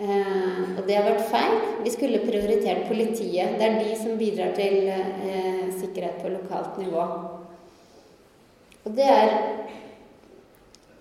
Eh, 0.00 0.62
og 0.78 0.86
det 0.88 0.96
har 0.96 1.04
vært 1.04 1.26
feil. 1.28 1.58
Vi 1.84 1.92
skulle 1.92 2.22
prioritert 2.24 2.86
politiet. 2.88 3.58
Det 3.58 3.66
er 3.68 3.78
de 3.78 3.98
som 4.00 4.16
bidrar 4.20 4.54
til 4.56 4.88
eh, 4.88 5.68
sikkerhet 5.80 6.22
på 6.22 6.32
lokalt 6.32 6.80
nivå. 6.80 7.04
Og 8.82 8.96
det 8.96 9.04
er 9.04 9.36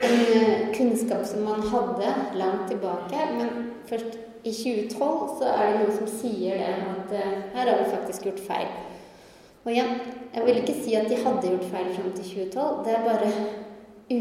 en 0.01 0.19
eh, 0.19 0.67
kunnskap 0.75 1.23
som 1.25 1.47
man 1.47 1.63
hadde 1.71 2.11
langt 2.35 2.67
tilbake, 2.69 3.25
men 3.37 3.71
først 3.89 4.19
i 4.43 4.51
2012 4.51 5.39
så 5.39 5.49
er 5.55 5.67
det 5.71 5.81
noen 5.81 5.97
som 5.97 6.07
sier 6.09 6.61
det, 6.61 6.75
at 6.91 7.11
eh, 7.17 7.33
her 7.55 7.71
har 7.71 7.79
vi 7.79 7.91
faktisk 7.95 8.27
gjort 8.27 8.43
feil. 8.47 8.69
Og 9.63 9.71
igjen, 9.71 9.91
jeg 10.33 10.45
vil 10.45 10.61
ikke 10.61 10.77
si 10.83 10.95
at 10.97 11.09
de 11.09 11.19
hadde 11.21 11.51
gjort 11.51 11.67
feil 11.73 11.91
fram 11.95 12.13
til 12.17 12.29
2012. 12.49 12.79
Det 12.85 12.95
er 12.95 13.03
bare 13.05 13.33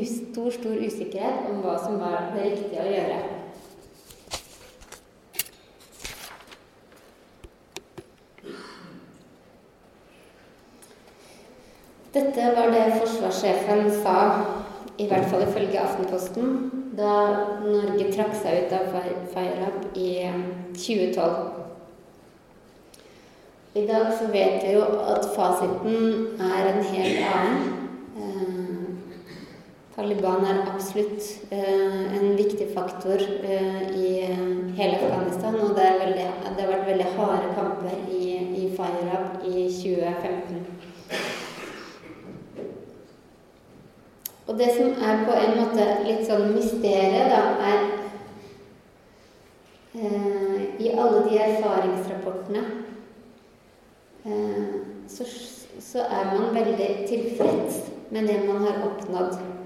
stor, 0.06 0.50
stor 0.54 0.76
usikkerhet 0.78 1.50
om 1.50 1.60
hva 1.64 1.76
som 1.82 1.98
var 2.00 2.30
det 2.34 2.46
riktige 2.52 2.84
å 2.84 2.90
gjøre. 2.90 3.20
Dette 12.10 12.46
var 12.56 12.72
det 12.74 12.86
forsvarssjefen 12.98 13.90
sa, 14.02 14.16
i 14.98 15.06
hvert 15.10 15.28
fall 15.30 15.44
ifølge 15.46 15.78
Aftenposten, 15.78 16.56
da 16.98 17.12
Norge 17.62 18.08
trakk 18.10 18.34
seg 18.38 18.64
ut 18.66 18.74
av 18.76 18.96
Feirab 19.34 19.84
i 19.94 20.12
2012. 20.74 21.60
I 23.78 23.86
dag 23.86 24.08
så 24.18 24.26
vet 24.34 24.64
vi 24.64 24.74
jo 24.74 24.82
at 25.06 25.30
fasiten 25.36 26.40
er 26.42 26.72
en 26.72 26.82
helt 26.90 27.22
annen. 27.30 27.79
Taliban 30.00 30.44
er 30.48 30.62
absolutt 30.74 31.22
eh, 31.52 32.14
en 32.16 32.36
viktig 32.36 32.70
faktor 32.74 33.20
eh, 33.20 33.82
i 34.00 34.20
eh, 34.24 34.38
hele 34.78 34.96
Afghanistan. 34.96 35.54
Og 35.60 35.76
det, 35.76 35.88
veldig, 36.00 36.24
det, 36.56 36.62
har 36.64 36.70
vært 36.70 36.86
veldig 36.88 37.08
harde 37.18 37.50
kamper 37.58 37.92
i, 38.08 38.38
i 38.62 38.70
Fairab 38.78 39.44
i 39.44 39.66
2015. 39.68 40.64
Og 44.46 44.58
det 44.58 44.70
som 44.78 44.88
er 45.04 45.20
på 45.28 45.36
en 45.36 45.54
måte 45.60 45.90
litt 46.08 46.24
sånn 46.30 46.48
mysteriet, 46.56 47.28
da, 47.28 47.42
er 47.60 47.80
I 50.80 50.96
alle 50.96 51.20
de 51.28 51.38
erfaringsrapportene 51.44 52.62
så, 55.10 55.24
så 55.82 56.08
er 56.08 56.32
man 56.32 56.54
veldig 56.56 56.90
tilfreds 57.10 57.74
med 58.10 58.30
det 58.30 58.40
man 58.48 58.64
har 58.64 58.86
oppnådd. 58.86 59.59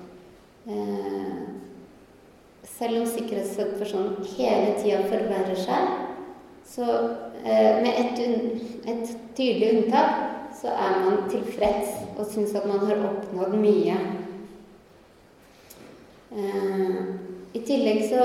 Eh, 0.66 1.32
selv 2.64 3.00
om 3.00 3.06
sikkerhetssituasjonen 3.06 4.24
hele 4.36 4.70
tida 4.80 5.02
forverrer 5.10 5.58
seg, 5.60 5.90
så 6.64 6.86
eh, 7.44 7.82
med 7.84 7.90
et, 8.00 8.22
et, 8.88 9.10
tydelig 9.36 9.74
unntak, 9.74 10.22
så 10.56 10.72
er 10.72 11.02
man 11.04 11.26
tilfreds 11.28 11.98
og 12.14 12.30
syns 12.30 12.54
at 12.56 12.64
man 12.70 12.80
har 12.88 13.02
oppnådd 13.10 13.58
mye. 13.60 13.98
Eh, 16.32 16.96
I 17.52 17.64
tillegg 17.68 18.06
så 18.08 18.24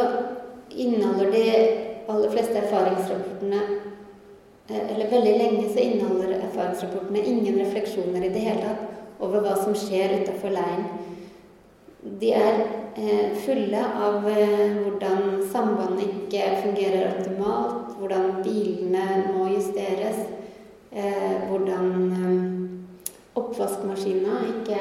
inneholder 0.70 1.36
de 1.36 1.46
aller 2.10 2.32
fleste 2.32 2.56
erfaringsrapportene 2.62 3.62
eller 4.70 5.10
veldig 5.10 5.32
lenge 5.38 5.70
så 5.74 5.82
inneholder 5.82 6.36
erfaringsrapportene 6.38 7.24
ingen 7.26 7.58
refleksjoner 7.58 8.26
i 8.26 8.32
det 8.34 8.44
hele 8.46 8.68
tatt 8.68 9.24
over 9.26 9.42
hva 9.44 9.56
som 9.58 9.74
skjer 9.76 10.22
utafor 10.22 10.54
leiren. 10.54 10.99
De 12.00 12.30
er 12.32 12.62
eh, 12.96 13.32
fulle 13.44 13.80
av 13.84 14.24
eh, 14.32 14.78
hvordan 14.86 15.42
sambandet 15.52 16.06
ikke 16.08 16.46
fungerer 16.64 17.10
optimalt, 17.10 17.90
hvordan 18.00 18.38
bilene 18.46 19.08
må 19.34 19.50
justeres, 19.52 20.22
eh, 20.96 21.50
hvordan 21.50 21.90
oppvaskmaskina 23.36 24.46
ikke 24.54 24.80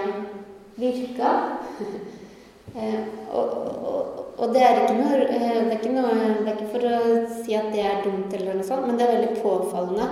virka. 0.79 1.33
og, 3.35 3.49
og, 3.51 4.15
og, 4.39 4.55
det 4.55 4.63
er 4.63 4.79
noe 4.95 5.19
det 5.19 5.41
er 5.43 5.91
noe, 5.91 6.13
det 6.45 6.53
er 6.53 6.55
ikke 6.55 6.71
for 6.77 6.87
å 6.87 7.01
si 7.41 7.57
at 7.59 7.73
det 7.75 7.83
er 7.83 8.05
dumt, 8.05 8.31
eller 8.39 8.61
noe 8.61 8.69
sånt, 8.69 8.87
men 8.87 9.01
det 9.01 9.09
er 9.09 9.17
veldig 9.17 9.43
påfallende 9.43 10.07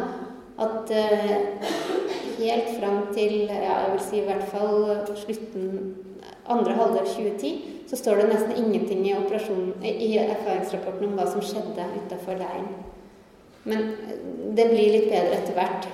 at 0.56 0.90
helt 2.40 2.74
fram 2.80 2.98
til 3.14 3.44
ja, 3.46 3.76
jeg 3.84 3.92
vil 3.92 4.04
si 4.08 4.18
i 4.18 4.26
hvert 4.26 4.50
fall 4.50 5.16
slutten 5.22 6.05
andre 6.52 6.74
halvdel 6.78 7.06
2010 7.06 7.52
så 7.90 7.96
står 7.96 8.16
det 8.16 8.28
nesten 8.32 8.56
ingenting 8.64 9.06
i, 9.08 9.14
i 9.90 10.18
erfaringsrapporten 10.18 11.08
om 11.08 11.14
hva 11.18 11.26
som 11.30 11.44
skjedde 11.44 11.86
utafor 12.00 12.38
leiren. 12.40 12.68
Men 13.66 13.88
eh, 13.92 14.18
det 14.58 14.68
blir 14.70 14.92
litt 14.94 15.08
bedre 15.10 15.38
etter 15.38 15.56
hvert. 15.56 15.88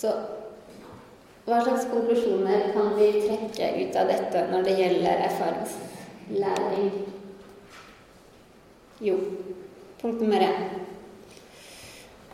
Så 0.00 0.12
hva 1.46 1.60
slags 1.64 1.88
konklusjoner 1.90 2.70
kan 2.74 2.92
vi 2.98 3.10
trekke 3.24 3.70
ut 3.82 3.96
av 3.98 4.10
dette 4.10 4.44
når 4.52 4.66
det 4.66 4.76
gjelder 4.78 5.24
erfaringslæring? 5.28 6.90
Jo, 9.00 9.16
punkt 10.00 10.22
nummer 10.22 10.44
én. 10.46 10.68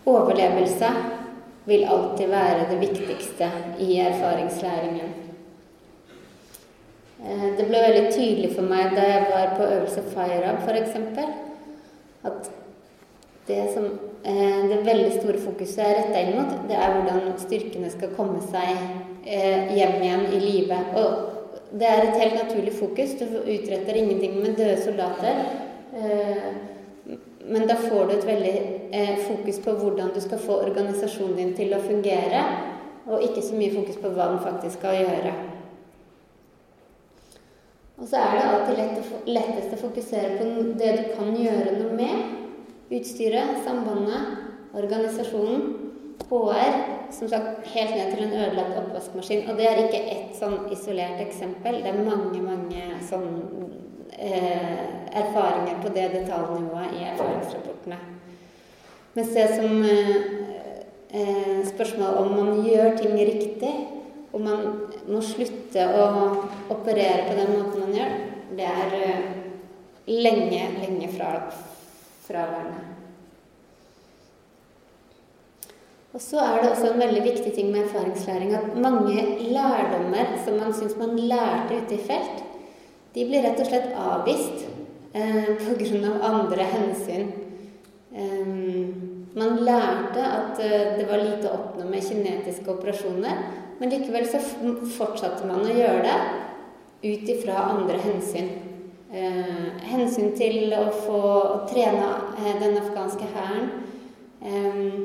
Overlevelse 0.06 0.90
vil 1.66 1.84
alltid 1.84 2.30
være 2.30 2.66
det 2.70 2.80
viktigste 2.80 3.50
i 3.82 3.98
erfaringslæringen. 3.98 5.14
Eh, 7.24 7.46
det 7.58 7.66
ble 7.66 7.80
veldig 7.80 8.12
tydelig 8.12 8.52
for 8.54 8.68
meg 8.70 8.92
da 8.94 9.06
jeg 9.08 9.30
var 9.32 9.54
på 9.56 9.66
øvelse 9.66 10.04
FIRE 10.12 10.52
f.eks. 10.62 10.98
at 12.28 12.50
det 13.48 13.62
som 13.74 13.84
eh, 14.24 14.62
det 14.70 14.82
veldig 14.86 15.12
store 15.20 15.40
fokuset 15.42 15.82
er 15.82 15.98
retta 16.00 16.22
inn 16.22 16.36
mot, 16.36 16.54
det 16.68 16.76
er 16.76 16.94
hvordan 16.94 17.34
styrkene 17.40 17.90
skal 17.90 18.14
komme 18.18 18.42
seg 18.50 18.70
eh, 19.24 19.74
hjem 19.74 19.98
igjen 20.02 20.26
i 20.34 20.42
live. 20.44 20.80
Og 21.02 21.78
det 21.78 21.88
er 21.88 22.04
et 22.04 22.20
helt 22.22 22.38
naturlig 22.42 22.74
fokus. 22.78 23.18
Du 23.18 23.26
utretter 23.42 23.98
ingenting 23.98 24.38
med 24.42 24.54
døde 24.58 24.78
soldater. 24.84 25.42
Men 27.46 27.66
da 27.68 27.76
får 27.78 28.08
du 28.08 28.14
et 28.16 28.26
veldig 28.26 28.54
fokus 29.26 29.60
på 29.62 29.74
hvordan 29.78 30.10
du 30.14 30.20
skal 30.22 30.40
få 30.42 30.60
organisasjonen 30.66 31.36
din 31.38 31.52
til 31.58 31.74
å 31.76 31.82
fungere, 31.84 32.42
og 33.06 33.22
ikke 33.22 33.44
så 33.44 33.58
mye 33.58 33.74
fokus 33.74 34.00
på 34.02 34.10
hva 34.14 34.32
den 34.32 34.42
faktisk 34.42 34.80
skal 34.80 34.98
gjøre. 34.98 35.34
Og 37.96 38.08
så 38.10 38.20
er 38.20 38.34
det 38.34 38.48
alltid 38.50 39.30
lettest 39.30 39.72
å 39.72 39.80
fokusere 39.86 40.34
på 40.40 40.48
det 40.80 40.90
du 40.98 41.04
kan 41.16 41.30
gjøre 41.38 41.78
noe 41.78 41.94
med. 41.96 42.34
Utstyret, 42.92 43.62
sambandet, 43.64 44.34
organisasjonen. 44.76 45.66
HR, 46.26 46.72
som 47.12 47.28
sagt 47.28 47.66
helt 47.70 47.92
ned 47.94 48.12
til 48.12 48.24
en 48.24 48.32
ødelagt 48.34 48.78
oppvaskmaskin. 48.80 49.44
Og 49.50 49.58
det 49.58 49.66
er 49.68 49.82
ikke 49.84 50.00
ett 50.10 50.32
sånn 50.38 50.56
isolert 50.74 51.20
eksempel. 51.22 51.78
Det 51.84 51.92
er 51.92 52.00
mange, 52.02 52.40
mange 52.42 52.86
sånn 53.06 53.28
eh, 53.62 53.85
erfaringer 54.16 55.80
på 55.82 55.92
det 55.94 56.10
detaljnivået 56.14 56.94
i 56.96 57.04
erfaringsrapportene. 57.12 57.98
Mens 59.16 59.28
det 59.32 59.46
som 59.56 59.84
eh, 59.84 60.16
eh, 61.10 61.60
spørsmål 61.64 62.18
om 62.20 62.32
man 62.36 62.64
gjør 62.64 62.96
ting 62.96 63.14
riktig, 63.16 63.72
om 64.32 64.42
man 64.44 64.66
må 65.08 65.22
slutte 65.24 65.86
å 65.96 66.08
operere 66.74 67.24
på 67.28 67.36
den 67.38 67.54
måten 67.54 67.86
man 67.86 67.94
gjør, 67.96 68.18
det 68.58 68.66
er 68.68 68.98
eh, 68.98 69.30
lenge, 70.10 70.60
lenge 70.82 71.08
fra, 71.14 71.30
fraværende. 72.26 72.84
Og 76.16 76.20
så 76.24 76.40
er 76.40 76.60
det 76.60 76.70
også 76.74 76.92
en 76.92 77.00
veldig 77.00 77.22
viktig 77.24 77.50
ting 77.52 77.72
med 77.72 77.86
erfaringslæring 77.86 78.52
at 78.56 78.76
mange 78.80 79.24
lærdommer 79.48 80.36
som 80.44 80.60
man 80.60 80.76
syns 80.76 80.96
man 81.00 81.16
lærte 81.16 81.80
ute 81.80 81.96
i 81.96 82.04
felt, 82.04 82.45
de 83.16 83.24
blir 83.24 83.40
rett 83.46 83.60
og 83.62 83.68
slett 83.70 83.94
avvist 83.96 84.66
eh, 85.16 85.54
pga. 85.56 86.10
andre 86.20 86.66
hensyn. 86.68 87.30
Eh, 88.12 88.50
man 89.36 89.56
lærte 89.64 90.20
at 90.20 90.60
eh, 90.60 90.98
det 90.98 91.06
var 91.08 91.24
lite 91.24 91.48
å 91.48 91.56
oppnå 91.56 91.88
med 91.88 92.04
kinetiske 92.04 92.68
operasjoner, 92.74 93.40
men 93.78 93.92
likevel 93.92 94.28
så 94.28 94.42
fortsatte 94.98 95.48
man 95.48 95.64
å 95.64 95.72
gjøre 95.72 96.04
det 96.04 96.20
ut 97.08 97.28
ifra 97.32 97.56
andre 97.70 97.96
hensyn. 98.04 98.52
Eh, 99.08 99.66
hensyn 99.88 100.34
til 100.36 100.76
å 100.76 100.84
få 100.92 101.24
trene 101.72 102.12
eh, 102.36 102.54
den 102.60 102.76
afghanske 102.82 103.32
hæren. 103.32 103.68
Eh, 104.44 104.96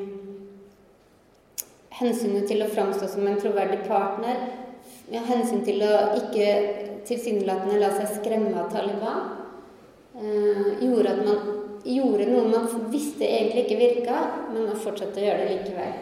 hensynet 2.01 2.47
til 2.51 2.65
å 2.65 2.71
framstå 2.75 3.07
som 3.07 3.27
en 3.27 3.39
troverdig 3.39 3.85
partner. 3.87 4.49
Ja, 5.11 5.23
hensyn 5.31 5.63
til 5.63 5.83
å 5.85 5.93
ikke 6.17 6.90
tilsynelatende 7.07 7.79
la 7.81 7.91
seg 7.95 8.19
skremme 8.19 8.53
av 8.61 8.71
Taliban. 8.73 9.37
Eh, 10.15 10.85
gjorde 10.85 11.17
man 11.23 11.41
gjorde 11.83 12.27
noe 12.29 12.47
man 12.49 12.67
visste 12.93 13.25
egentlig 13.25 13.65
ikke 13.65 13.79
virka, 13.79 14.17
men 14.51 14.67
man 14.69 14.81
fortsatte 14.81 15.21
å 15.21 15.25
gjøre 15.25 15.45
det 15.45 15.55
likevel. 15.55 15.93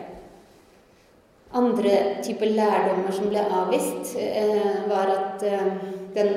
Andre 1.60 1.94
typer 2.26 2.52
lærdommer 2.54 3.16
som 3.16 3.30
ble 3.32 3.46
avvist, 3.62 4.16
eh, 4.20 4.84
var 4.90 5.14
at 5.14 5.44
eh, 5.44 5.72
den 6.14 6.36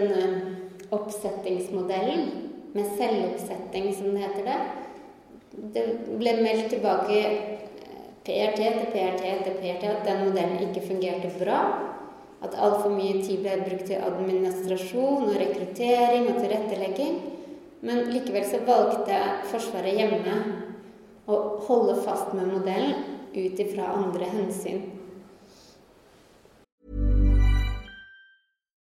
oppsettingsmodellen, 0.93 2.31
med 2.73 2.87
selvoppsetting 2.97 3.91
som 3.93 4.15
det 4.15 4.23
heter 4.23 4.47
det, 4.47 4.61
det 5.75 5.83
ble 6.17 6.33
meldt 6.39 6.71
tilbake 6.73 7.19
PRT 8.25 8.63
etter 8.65 8.87
PRT 8.95 9.27
etter 9.29 9.59
PRT 9.59 9.91
at 9.91 10.07
den 10.07 10.23
modellen 10.25 10.63
ikke 10.71 10.87
fungerte 10.87 11.29
bra. 11.37 11.59
At 12.43 12.57
altfor 12.59 12.91
mye 12.91 13.21
tid 13.23 13.45
ble 13.45 13.61
brukt 13.63 13.87
til 13.87 14.03
administrasjon 14.03 15.29
og 15.29 15.39
rekruttering 15.39 16.27
og 16.31 16.41
tilrettelegging. 16.41 17.21
Men 17.87 18.09
likevel 18.15 18.47
så 18.47 18.63
valgte 18.67 19.19
Forsvaret 19.51 19.99
hjemme 19.99 20.37
å 21.31 21.39
holde 21.67 21.97
fast 22.03 22.35
med 22.35 22.51
modellen 22.51 22.99
ut 23.33 23.63
ifra 23.63 23.95
andre 23.97 24.29
hensyn. 24.35 24.83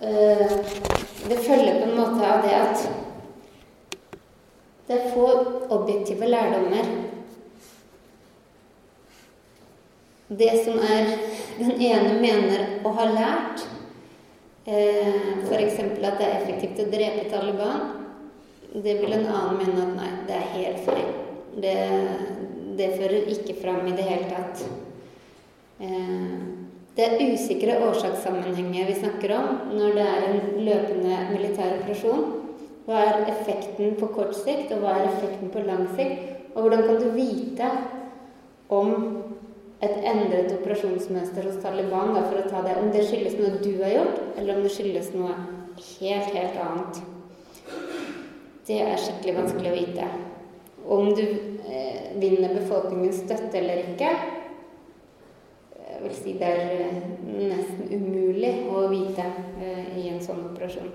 det 0.00 1.38
følger 1.46 1.80
på 1.80 1.88
en 1.88 1.96
måte 1.96 2.28
av 2.28 2.42
det 2.44 2.54
at 2.54 2.86
det 4.86 4.96
er 4.96 5.10
få 5.10 5.28
objektive 5.74 6.28
lærdommer. 6.30 6.86
Det 10.28 10.50
som 10.64 10.78
er 10.78 11.08
den 11.58 11.72
ene 11.80 12.12
mener 12.20 12.84
å 12.86 12.92
ha 12.94 13.06
lært, 13.10 13.64
eh, 14.66 15.42
f.eks. 15.46 15.80
at 15.80 16.18
det 16.20 16.26
er 16.26 16.36
effektivt 16.36 16.82
å 16.84 16.90
drepe 16.92 17.26
Taliban, 17.30 17.88
det 18.74 18.98
vil 19.00 19.16
en 19.16 19.26
annen 19.26 19.58
mene 19.58 19.82
at 19.86 19.96
nei, 19.96 20.12
det 20.28 20.38
er 20.38 20.54
helt 20.54 20.80
feil. 20.86 21.12
Det, 21.62 21.76
det 22.78 22.90
fører 22.98 23.30
ikke 23.32 23.58
fram 23.62 23.86
i 23.88 23.94
det 23.96 24.06
hele 24.06 24.30
tatt. 24.30 24.66
Eh, 25.80 26.36
det 26.96 27.08
usikre 27.20 27.76
årsakssammenhenger 27.84 28.86
vi 28.88 28.94
snakker 28.96 29.32
om 29.36 29.48
når 29.76 29.98
det 29.98 30.04
er 30.08 30.26
en 30.30 30.38
løpende 30.64 31.18
militær 31.34 31.74
operasjon. 31.82 32.22
Hva 32.86 33.02
er 33.02 33.26
effekten 33.32 33.96
på 34.00 34.08
kort 34.14 34.32
sikt, 34.38 34.70
og 34.72 34.80
hva 34.80 34.94
er 34.96 35.08
effekten 35.10 35.50
på 35.52 35.64
lang 35.66 35.84
sikt? 35.98 36.22
Og 36.54 36.64
hvordan 36.64 36.86
kan 36.86 37.00
du 37.02 37.10
vite 37.12 37.68
om 38.72 38.92
et 39.84 39.98
endret 40.08 40.54
operasjonsmønster 40.54 41.44
hos 41.50 41.58
Taliban, 41.60 42.14
da, 42.16 42.22
for 42.30 42.40
å 42.40 42.46
ta 42.48 42.62
det, 42.64 42.78
om 42.80 42.88
det 42.94 43.04
skyldes 43.04 43.36
noe 43.36 43.58
du 43.60 43.74
har 43.82 43.92
gjort, 43.92 44.22
eller 44.38 44.56
om 44.56 44.64
det 44.64 44.72
skyldes 44.72 45.10
noe 45.18 45.34
helt, 45.98 46.32
helt 46.32 46.56
annet? 46.62 47.02
Det 48.66 48.80
er 48.86 48.96
skikkelig 49.02 49.36
vanskelig 49.42 49.68
å 49.72 49.76
vite. 49.76 50.08
Om 50.96 51.12
du 51.18 51.22
eh, 51.26 52.08
vinner 52.22 52.56
befolkningens 52.56 53.20
støtte 53.26 53.60
eller 53.60 53.84
ikke, 53.84 54.14
jeg 55.96 56.04
vil 56.04 56.16
si 56.16 56.32
det 56.36 56.48
er 56.48 56.72
eh, 56.84 56.96
nesten 57.48 57.88
umulig 57.88 58.52
å 58.68 58.86
vite 58.92 59.24
eh, 59.62 59.94
i 59.96 60.08
en 60.12 60.20
sånn 60.22 60.42
operasjon. 60.50 60.90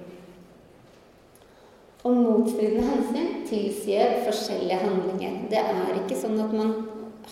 Og 2.06 2.18
motstridende 2.18 2.86
hensyn 2.86 3.42
tilsier 3.50 4.20
forskjellige 4.26 4.78
handlinger. 4.82 5.40
Det 5.50 5.62
er 5.62 5.98
ikke 6.00 6.18
sånn 6.18 6.38
at 6.42 6.54
man 6.54 6.74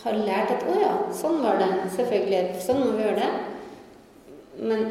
har 0.04 0.18
lært 0.18 0.54
at 0.56 0.66
'Å 0.66 0.76
ja, 0.82 0.94
sånn 1.14 1.42
var 1.42 1.58
det. 1.62 1.70
Selvfølgelig. 1.96 2.62
Sånn 2.62 2.82
må 2.82 2.92
vi 2.98 3.06
gjøre 3.06 3.22
det.' 3.22 3.38
Men 4.70 4.82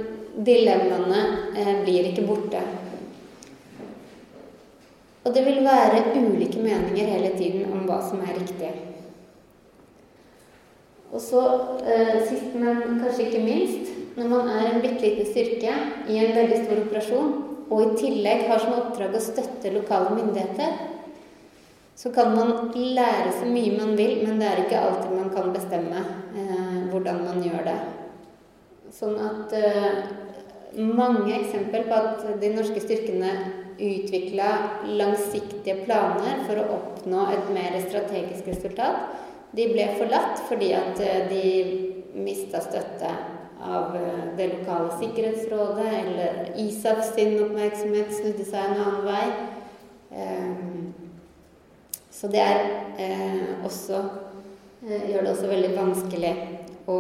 dilemmaene 0.47 1.23
eh, 1.59 1.75
blir 1.85 2.11
ikke 2.11 2.27
borte. 2.27 2.63
Og 5.25 5.35
det 5.35 5.45
vil 5.45 5.65
være 5.65 6.07
ulike 6.15 6.63
meninger 6.63 7.11
hele 7.15 7.35
tiden 7.37 7.73
om 7.73 7.87
hva 7.87 7.99
som 8.01 8.23
er 8.23 8.39
riktig. 8.39 8.71
Og 11.09 11.21
så 11.25 11.43
eh, 11.89 12.19
sist, 12.29 12.53
men 12.55 13.01
kanskje 13.01 13.29
ikke 13.29 13.45
minst, 13.45 13.93
når 14.19 14.29
man 14.29 14.51
er 14.53 14.67
en 14.69 14.83
bitte 14.83 15.01
liten 15.05 15.29
styrke 15.31 15.75
i 16.11 16.19
en 16.21 16.35
veldig 16.37 16.63
stor 16.65 16.83
operasjon, 16.83 17.35
og 17.69 17.83
i 17.85 17.97
tillegg 18.01 18.47
har 18.49 18.61
som 18.61 18.77
oppdrag 18.77 19.17
å 19.17 19.23
støtte 19.23 19.73
lokale 19.73 20.15
myndigheter, 20.17 20.77
så 21.99 22.13
kan 22.15 22.35
man 22.37 22.71
lære 22.75 23.33
så 23.35 23.47
mye 23.49 23.75
man 23.75 23.97
vil, 23.99 24.21
men 24.27 24.39
det 24.39 24.49
er 24.49 24.61
ikke 24.63 24.81
alltid 24.81 25.15
man 25.17 25.33
kan 25.35 25.53
bestemme 25.55 26.03
eh, 26.39 26.77
hvordan 26.93 27.25
man 27.25 27.41
gjør 27.43 27.65
det. 27.67 27.79
Sånn 28.95 29.17
at 29.21 29.55
eh, 29.57 30.05
mange 30.77 31.33
eksempler 31.41 31.89
på 31.89 31.97
at 31.97 32.29
de 32.43 32.53
norske 32.55 32.85
styrkene 32.85 33.33
utvikla 33.79 34.53
langsiktige 34.99 35.85
planer 35.87 36.45
for 36.47 36.61
å 36.61 36.69
oppnå 36.77 37.27
et 37.35 37.51
mer 37.55 37.77
strategisk 37.85 38.47
resultat, 38.51 39.28
de 39.57 39.67
ble 39.73 39.89
forlatt 39.97 40.41
fordi 40.49 40.73
at 40.77 41.01
eh, 41.01 41.29
de 41.31 42.23
mista 42.25 42.61
støtte 42.65 43.11
av 43.65 43.97
eh, 43.97 44.25
det 44.37 44.51
lokale 44.53 44.93
sikkerhetsrådet, 45.01 45.89
eller 46.03 46.51
ISAF 46.61 47.03
sin 47.15 47.39
oppmerksomhet 47.43 48.13
snudde 48.15 48.47
seg 48.49 48.65
en 48.65 48.83
annen 48.85 49.07
vei. 49.09 49.27
Um, 50.09 50.95
så 52.11 52.31
det 52.33 52.41
er 52.43 52.63
eh, 52.99 53.65
også 53.67 54.03
gjør 54.89 55.25
det 55.25 55.31
også 55.33 55.49
veldig 55.51 55.71
vanskelig 55.75 56.31
å 56.89 56.99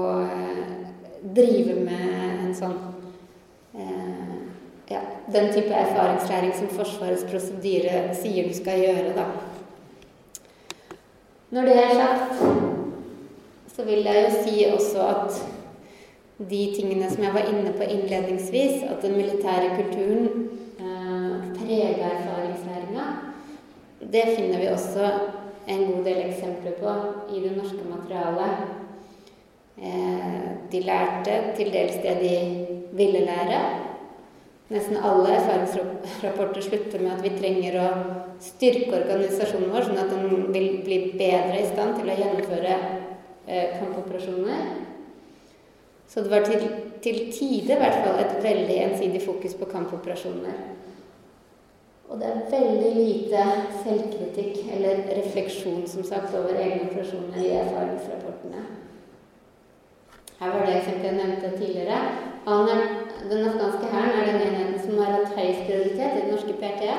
drive 1.22 1.76
med 1.78 2.08
en 2.42 2.54
sånn 2.58 2.74
ja, 4.90 4.98
den 5.30 5.52
type 5.54 5.70
erfaringslæring 5.78 6.50
som 6.58 6.72
Forsvarets 6.74 7.22
prosedyre 7.30 8.16
sier 8.18 8.48
du 8.50 8.56
skal 8.56 8.82
gjøre, 8.82 9.14
da. 9.14 9.28
Når 11.50 11.62
det 11.62 11.76
er 11.80 11.94
sagt, 11.94 12.42
så 13.76 13.84
vil 13.84 14.04
jeg 14.04 14.24
jo 14.24 14.42
si 14.42 14.64
også 14.68 15.04
at 15.08 15.38
de 16.50 16.60
tingene 16.76 17.08
som 17.08 17.24
jeg 17.24 17.32
var 17.32 17.48
inne 17.48 17.72
på 17.72 17.86
innledningsvis, 17.88 18.82
at 18.84 19.00
den 19.02 19.16
militære 19.16 19.70
kulturen 19.78 20.28
eh, 20.76 21.48
preger 21.56 22.04
erfaringslæringa, 22.10 23.06
det 24.12 24.24
finner 24.36 24.60
vi 24.60 24.68
også 24.74 25.08
en 25.68 25.86
god 25.86 26.04
del 26.04 26.20
eksempler 26.26 26.76
på 26.82 26.94
i 27.36 27.40
det 27.40 27.56
norske 27.56 27.88
materialet. 27.96 28.52
Eh, 29.78 30.46
de 30.72 30.80
lærte 30.84 31.42
til 31.56 31.72
dels 31.72 31.96
det 32.04 32.18
de 32.20 32.38
ville 32.92 33.24
lære. 33.24 33.60
Nesten 34.68 35.00
alle 35.00 35.32
erfaringsrapporter 35.40 36.60
slutter 36.60 37.00
med 37.00 37.16
at 37.16 37.24
vi 37.24 37.38
trenger 37.40 37.80
å 37.80 37.90
styrke 38.42 38.94
organisasjonen 39.00 39.72
vår, 39.72 39.88
sånn 39.88 40.02
at 40.02 40.12
den 40.12 40.52
vil 40.54 40.68
bli 40.84 40.98
bedre 41.18 41.60
i 41.60 41.68
stand 41.70 41.98
til 41.98 42.10
å 42.10 42.18
gjennomføre 42.18 42.74
eh, 43.46 43.78
kampoperasjoner. 43.78 44.68
Så 46.08 46.24
det 46.24 46.32
var 46.32 46.46
til, 46.46 46.62
til 47.04 47.18
tide 47.34 47.74
i 47.74 47.80
hvert 47.82 48.00
fall 48.04 48.20
et 48.22 48.38
veldig 48.44 48.76
ensidig 48.86 49.20
fokus 49.24 49.56
på 49.58 49.68
kampoperasjoner. 49.68 50.60
Og 52.08 52.16
det 52.20 52.28
er 52.28 52.46
veldig 52.52 52.92
lite 52.96 53.44
selvkritikk 53.82 54.62
eller 54.72 55.02
refleksjon 55.18 55.82
som 55.90 56.06
sagt, 56.08 56.32
over 56.32 56.56
egne 56.56 56.86
operasjoner 56.88 57.42
i 57.42 57.50
erfaringsrapportene. 57.58 58.62
Her 60.38 60.54
var 60.54 60.64
det 60.64 60.76
eksempelet 60.78 61.08
jeg 61.10 61.18
nevnte 61.18 61.50
tidligere. 61.58 61.98
Den 63.28 63.48
afghanske 63.50 63.90
hæren 63.92 64.20
er 64.20 64.26
den 64.30 64.44
enheten 64.46 64.78
som 64.80 65.00
har 65.02 65.16
hatt 65.18 65.34
høyest 65.36 65.64
prioritet 65.66 66.14
i 66.14 66.20
den 66.22 66.30
norske 66.32 66.54
PRT, 66.60 66.92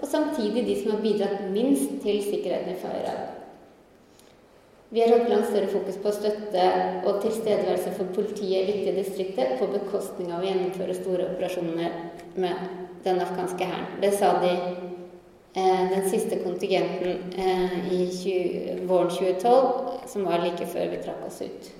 og 0.00 0.08
samtidig 0.08 0.66
de 0.66 0.76
som 0.82 0.92
har 0.94 1.02
bidratt 1.02 1.50
minst 1.52 1.98
til 2.02 2.22
sikkerheten 2.24 2.74
i 2.74 2.80
Fairad. 2.80 3.36
Vi 4.88 5.00
har 5.00 5.18
hatt 5.18 5.30
langt 5.30 5.48
større 5.50 5.66
fokus 5.66 5.96
på 6.02 6.10
støtte 6.14 6.66
og 7.04 7.22
tilstedeværelse 7.22 7.94
for 7.96 8.12
politiet 8.14 8.60
i 8.60 8.72
viktige 8.72 8.98
distrikter 9.00 9.56
på 9.58 9.66
bekostning 9.72 10.30
av 10.30 10.44
å 10.44 10.46
gjennomføre 10.46 10.94
store 10.94 11.26
operasjoner 11.32 11.96
med 12.38 12.68
den 13.04 13.18
afghanske 13.24 13.66
hæren. 13.66 13.96
Det 14.02 14.12
sa 14.14 14.36
de 14.44 14.52
eh, 15.58 15.82
den 15.90 16.06
siste 16.10 16.38
kontingenten 16.44 17.34
eh, 17.34 17.74
i 17.92 18.00
20, 18.12 18.86
våren 18.86 19.10
2012, 19.10 20.06
som 20.12 20.30
var 20.30 20.44
like 20.44 20.70
før 20.70 20.94
vi 20.94 21.02
trakk 21.02 21.26
oss 21.26 21.42
ut. 21.42 21.72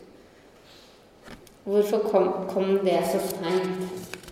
Hvorfor 1.66 2.10
kom, 2.10 2.28
kom 2.50 2.74
det 2.82 2.98
så 3.12 3.22
seint? 3.30 4.25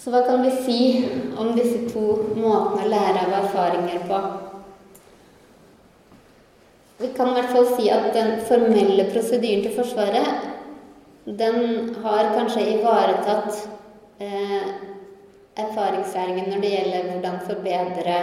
Så 0.00 0.08
hva 0.08 0.22
kan 0.24 0.40
vi 0.40 0.50
si 0.64 0.82
om 1.36 1.50
disse 1.52 1.82
to 1.90 2.02
måtene 2.32 2.86
å 2.86 2.88
lære 2.88 3.24
av 3.26 3.34
erfaringer 3.42 4.06
på? 4.08 4.20
Vi 7.00 7.10
kan 7.16 7.28
i 7.28 7.34
hvert 7.36 7.52
fall 7.52 7.68
si 7.74 7.90
at 7.92 8.08
den 8.16 8.38
formelle 8.48 9.04
prosedyren 9.12 9.66
til 9.66 9.76
Forsvaret, 9.76 10.48
den 11.24 11.92
har 12.00 12.32
kanskje 12.32 12.64
ivaretatt 12.78 13.60
eh, 14.24 14.70
erfaringslæringen 15.60 16.48
når 16.48 16.64
det 16.64 16.72
gjelder 16.74 17.08
hvordan 17.10 17.38
forbedre 17.50 18.18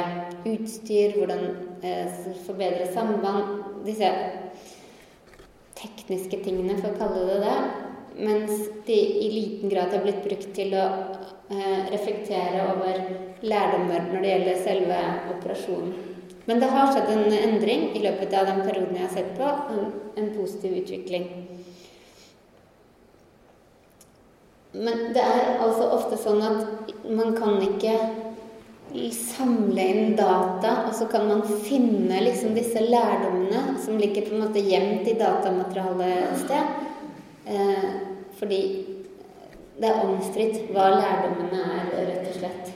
utstyr, 0.49 1.13
hvordan 1.19 1.43
eh, 1.85 2.21
forbedre 2.47 2.89
samband 2.93 3.53
Disse 3.87 4.09
tekniske 5.77 6.41
tingene, 6.43 6.73
for 6.81 6.89
å 6.89 6.97
kalle 6.99 7.21
det 7.29 7.37
det. 7.45 7.86
Mens 8.17 8.69
de 8.85 8.97
i 8.97 9.31
liten 9.31 9.69
grad 9.69 9.93
har 9.93 10.01
blitt 10.03 10.23
brukt 10.23 10.53
til 10.57 10.73
å 10.73 10.85
eh, 11.53 11.81
reflektere 11.93 12.65
over 12.73 13.01
lærdommer 13.45 14.07
når 14.09 14.23
det 14.23 14.31
gjelder 14.31 14.61
selve 14.63 15.01
operasjonen. 15.35 16.15
Men 16.47 16.61
det 16.63 16.69
har 16.71 16.93
skjedd 16.93 17.09
en 17.11 17.33
endring 17.35 17.89
i 17.97 18.01
løpet 18.01 18.33
av 18.39 18.47
den 18.47 18.61
perioden 18.63 18.95
jeg 18.95 19.03
har 19.03 19.15
sett 19.17 19.33
på. 19.35 19.49
En, 20.17 20.29
positiv 20.37 20.77
utvikling. 20.79 21.25
Men 24.71 25.11
det 25.13 25.23
er 25.23 25.59
altså 25.65 25.89
ofte 25.97 26.17
sånn 26.21 26.39
at 26.47 26.93
man 27.03 27.35
kan 27.35 27.59
ikke 27.65 27.97
samle 29.11 29.83
inn 29.91 30.15
data, 30.15 30.87
og 30.87 30.95
så 30.95 31.09
kan 31.11 31.27
man 31.27 31.43
finne 31.67 32.21
liksom 32.23 32.55
disse 32.55 32.79
lærdommene 32.79 33.75
som 33.83 33.99
ligger 33.99 34.29
på 34.29 34.37
en 34.37 34.45
måte 34.45 34.63
gjemt 34.63 35.09
i 35.11 35.17
datamaterialet 35.19 36.13
et 36.21 36.45
sted. 36.45 36.77
Eh, 37.47 37.89
fordi 38.39 38.61
det 39.77 39.91
er 39.91 40.03
omstridt 40.03 40.67
hva 40.73 40.89
lærdommene 40.97 41.63
er, 41.77 41.93
rett 42.09 42.27
og 42.27 42.41
slett. 42.41 42.73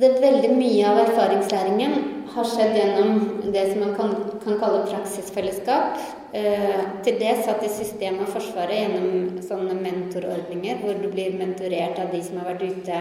det 0.00 0.10
veldig 0.22 0.50
mye 0.56 0.84
av 0.88 0.98
erfaringslæringen 1.02 1.96
har 2.30 2.46
skjedd 2.48 2.76
gjennom 2.78 3.18
det 3.52 3.64
som 3.72 3.82
man 3.82 3.94
kan, 3.98 4.14
kan 4.44 4.58
kalle 4.62 4.84
praksisfellesskap. 4.86 5.98
Eh, 6.32 6.78
til 7.04 7.18
det 7.18 7.34
satt 7.42 7.64
i 7.66 7.72
systemet 7.74 8.22
av 8.24 8.30
Forsvaret 8.36 8.84
gjennom 8.84 9.40
sånne 9.44 9.74
mentorordninger, 9.80 10.78
hvor 10.84 11.00
du 11.02 11.08
blir 11.10 11.34
mentorert 11.36 11.98
av 11.98 12.14
de 12.14 12.22
som 12.22 12.38
har 12.40 12.52
vært 12.52 12.64
ute 12.70 13.00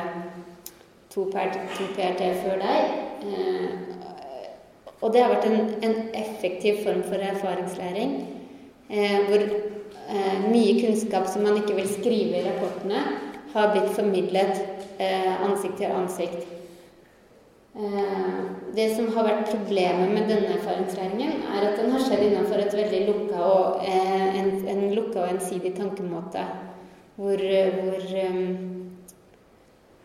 to, 1.14 1.28
PRT 1.30 2.32
før 2.42 2.60
deg. 2.66 2.98
Eh, 3.30 3.99
og 5.02 5.14
det 5.14 5.24
har 5.24 5.32
vært 5.32 5.48
en, 5.48 5.74
en, 5.86 5.98
effektiv 6.18 6.84
form 6.84 7.02
for 7.08 7.24
erfaringslæring. 7.24 8.16
Eh, 8.90 9.18
hvor 9.30 9.44
eh, 9.46 10.46
mye 10.50 10.76
kunnskap 10.82 11.28
som 11.30 11.46
man 11.46 11.60
ikke 11.62 11.78
vil 11.78 11.90
skrive 11.90 12.40
i 12.40 12.46
rapportene, 12.48 13.04
har 13.54 13.72
blitt 13.74 13.94
formidlet 13.96 14.64
eh, 15.02 15.36
ansikt 15.46 15.78
til 15.80 15.94
ansikt. 15.94 16.48
Eh, 17.80 18.40
det 18.76 18.90
som 18.96 19.08
har 19.16 19.28
vært 19.30 19.54
problemet 19.54 20.12
med 20.12 20.28
denne 20.28 20.58
erfaringslæringen, 20.58 21.46
er 21.48 21.70
at 21.70 21.80
den 21.80 21.94
har 21.94 22.04
skjedd 22.04 22.26
innenfor 22.26 22.60
et 22.60 22.76
veldig 22.76 23.06
lukka 23.08 23.46
og, 23.46 23.86
eh, 23.86 24.42
en, 24.42 24.52
en 24.68 24.84
lukka 24.98 25.24
og 25.24 25.38
ensidig 25.38 25.76
tankemåte. 25.78 26.44
Hvor, 27.16 27.40
hvor 27.40 28.04
eh, 28.20 28.44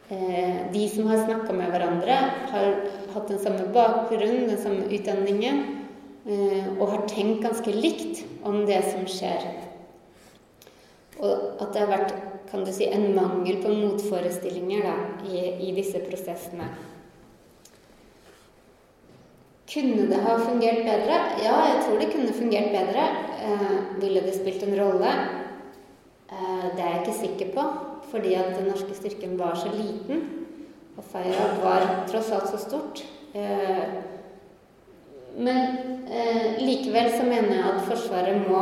de 0.09 0.83
som 0.93 1.07
har 1.09 1.23
snakka 1.25 1.55
med 1.57 1.71
hverandre, 1.73 2.19
har 2.51 2.75
hatt 3.15 3.31
den 3.31 3.41
samme 3.41 3.71
bakgrunnen, 3.73 4.51
den 4.51 4.61
samme 4.61 4.85
utdanningen, 4.93 5.63
og 6.77 6.85
har 6.91 7.07
tenkt 7.09 7.41
ganske 7.45 7.73
likt 7.73 8.21
om 8.45 8.67
det 8.69 8.83
som 8.91 9.07
skjer. 9.09 9.47
Og 11.25 11.63
at 11.63 11.73
det 11.73 11.85
har 11.87 11.93
vært 11.95 12.15
kan 12.55 12.65
du 12.65 12.71
si, 12.71 12.87
en 12.87 13.15
mangel 13.17 13.57
på 13.65 13.71
motforestillinger 13.75 14.85
da, 14.87 14.93
i, 15.27 15.41
i 15.67 15.73
disse 15.75 15.99
prosessene. 16.05 16.69
Kunne 19.73 20.05
det 20.07 20.21
ha 20.23 20.37
fungert 20.39 20.85
bedre? 20.87 21.17
Ja, 21.43 21.57
jeg 21.73 21.81
tror 21.83 21.99
det 21.99 22.13
kunne 22.13 22.37
fungert 22.37 22.71
bedre. 22.71 23.09
eh, 23.45 23.73
ville 23.99 24.23
det 24.23 24.37
spilt 24.37 24.63
en 24.63 24.77
rolle. 24.79 25.11
Eh, 26.31 26.67
det 26.77 26.85
er 26.85 26.93
jeg 26.93 27.01
ikke 27.03 27.17
sikker 27.19 27.51
på, 27.57 27.65
fordi 28.15 28.35
at 28.39 28.55
den 28.55 28.69
norske 28.71 28.95
styrken 28.95 29.39
var 29.39 29.55
så 29.59 29.69
liten. 29.75 30.21
Og 30.97 31.05
Feira 31.05 31.47
var 31.63 32.07
tross 32.07 32.31
alt 32.31 32.49
så 32.49 32.59
stort. 32.63 33.05
Eh, 33.35 33.89
men 35.39 35.57
eh, 36.07 36.61
likevel 36.63 37.11
så 37.11 37.25
mener 37.27 37.57
jeg 37.57 37.65
at 37.73 37.81
Forsvaret 37.89 38.45
må 38.47 38.61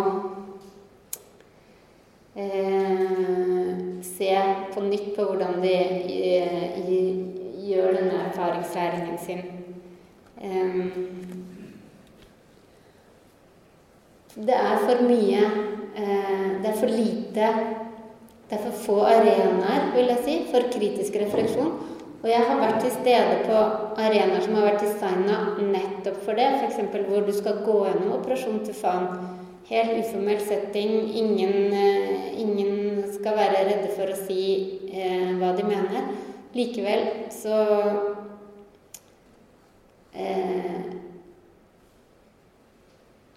eh, 2.36 3.74
se 4.08 4.30
på 4.72 4.86
nytt 4.86 5.12
på 5.18 5.26
hvordan 5.28 5.60
de 5.60 7.02
gjør 7.68 7.92
denne 7.98 8.24
erfaringslæringen 8.30 9.20
sin. 9.20 9.44
Det 14.32 14.56
er 14.56 14.80
for 14.80 15.04
mye 15.06 15.42
Det 15.92 16.68
er 16.70 16.76
for 16.80 16.88
lite 16.88 17.48
Det 18.52 18.58
er 18.58 18.64
for 18.66 18.80
få 18.84 18.94
arenaer, 19.08 19.86
vil 19.94 20.10
jeg 20.10 20.18
si, 20.26 20.32
for 20.52 20.66
kritisk 20.74 21.14
refleksjon. 21.16 21.70
Og 22.18 22.26
jeg 22.28 22.42
har 22.44 22.58
vært 22.60 22.82
til 22.84 22.92
stede 22.92 23.38
på 23.46 23.62
arenaer 23.96 24.44
som 24.44 24.58
har 24.58 24.66
vært 24.66 24.84
designa 24.84 25.38
nettopp 25.56 26.18
for 26.26 26.36
det. 26.36 26.50
F.eks. 26.58 26.82
hvor 27.08 27.24
du 27.24 27.32
skal 27.32 27.62
gå 27.64 27.78
gjennom 27.86 28.12
Operasjon 28.18 28.60
Tufan. 28.66 29.08
Helt 29.70 30.02
uformell 30.02 30.44
setting. 30.44 30.92
Ingen, 31.22 31.72
eh, 31.72 32.38
ingen, 32.44 33.02
skal 33.16 33.40
være 33.40 33.64
redde 33.70 33.88
for 33.96 34.12
å 34.12 34.20
si 34.20 34.44
eh, 34.92 35.32
hva 35.40 35.56
de 35.56 35.64
mener. 35.72 36.12
Likevel 36.52 37.08
så 37.32 37.58
eh, 40.12 40.80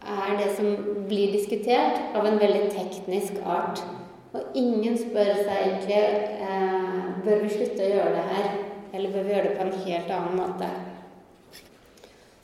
er 0.03 0.41
det 0.43 0.55
som 0.59 1.05
blir 1.07 1.32
diskutert, 1.39 2.03
av 2.11 2.28
en 2.28 2.43
veldig 2.43 2.68
teknisk 2.76 3.39
art. 3.47 3.88
Og 4.36 4.58
ingen 4.60 4.98
spør 5.00 5.32
seg 5.38 5.54
egentlig 5.56 6.00
eh, 6.44 7.04
bør 7.24 7.44
vi 7.46 7.52
slutte 7.54 7.86
å 7.86 7.92
gjøre 7.94 8.16
det 8.18 8.24
her, 8.34 8.48
eller 8.94 9.14
bør 9.14 9.24
vi 9.24 9.34
gjøre 9.34 9.48
det 9.48 9.56
på 9.56 9.64
en 9.64 9.86
helt 9.86 10.12
annen 10.12 10.40
måte. 10.42 10.72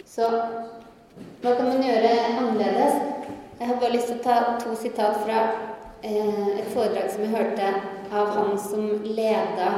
Så 0.07 0.29
hva 1.41 1.55
kan 1.57 1.67
man 1.67 1.83
gjøre 1.83 2.13
annerledes? 2.29 2.95
Jeg 3.59 3.67
har 3.67 3.81
bare 3.81 3.93
lyst 3.93 4.07
til 4.09 4.21
å 4.21 4.23
ta 4.23 4.37
to 4.61 4.75
sitat 4.79 5.19
fra 5.25 5.41
eh, 6.01 6.47
et 6.61 6.69
foredrag 6.71 7.11
som 7.11 7.25
jeg 7.25 7.35
hørte 7.35 7.67
av 8.11 8.31
han 8.37 8.55
som 8.59 8.87
leda 9.05 9.69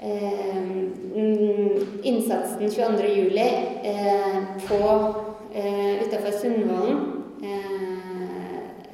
eh, 0.00 0.56
innsatsen 2.10 2.64
22.07. 2.66 3.38
Eh, 3.92 4.38
på 4.66 4.80
eh, 5.54 6.06
utafor 6.06 6.40
Sundvolden 6.40 7.04
eh, 7.42 7.98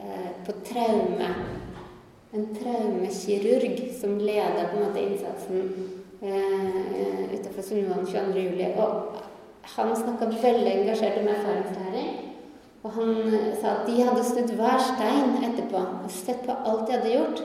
eh, 0.03 0.33
på 0.47 0.59
traume. 0.67 1.56
En 2.37 2.49
traumekirurg 2.53 3.79
som 4.01 4.19
leda 4.19 4.69
på 4.69 4.77
en 4.77 4.83
måte 4.85 5.01
innsatsen 5.01 5.61
eh, 6.21 7.35
utafor 7.35 7.63
Sundvolden 7.63 8.07
22.07. 8.07 8.75
Og 8.77 9.23
han 9.77 9.93
snakka 9.97 10.29
veldig 10.43 10.73
engasjert 10.75 11.17
om 11.23 11.31
erfaringslæring. 11.33 12.11
Og 12.83 12.93
han 12.99 13.15
eh, 13.33 13.55
sa 13.61 13.79
at 13.79 13.89
de 13.89 14.03
hadde 14.03 14.25
snudd 14.29 14.53
hver 14.59 14.83
stein 14.91 15.39
etterpå 15.49 15.81
og 15.81 16.13
sett 16.13 16.45
på 16.45 16.59
alt 16.59 16.85
de 16.85 16.99
hadde 16.99 17.15
gjort. 17.15 17.41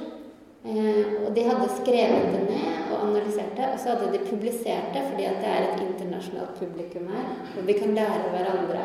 Eh, 0.65 1.13
og 1.23 1.31
de 1.39 1.47
hadde 1.47 1.69
skrevet 1.79 2.27
det 2.35 2.41
ned 2.49 2.91
og 2.91 3.07
analysert 3.07 3.55
det, 3.57 3.69
og 3.71 3.79
så 3.79 3.95
hadde 3.95 4.11
de 4.13 4.25
publisert 4.27 4.91
det 4.93 5.07
fordi 5.07 5.29
at 5.29 5.39
det 5.41 5.53
er 5.55 5.69
et 5.69 5.87
internasjonalt 5.87 6.59
publikum 6.59 7.07
her, 7.09 7.31
og 7.55 7.65
vi 7.65 7.79
kan 7.79 7.95
lære 7.97 8.27
hverandre. 8.35 8.83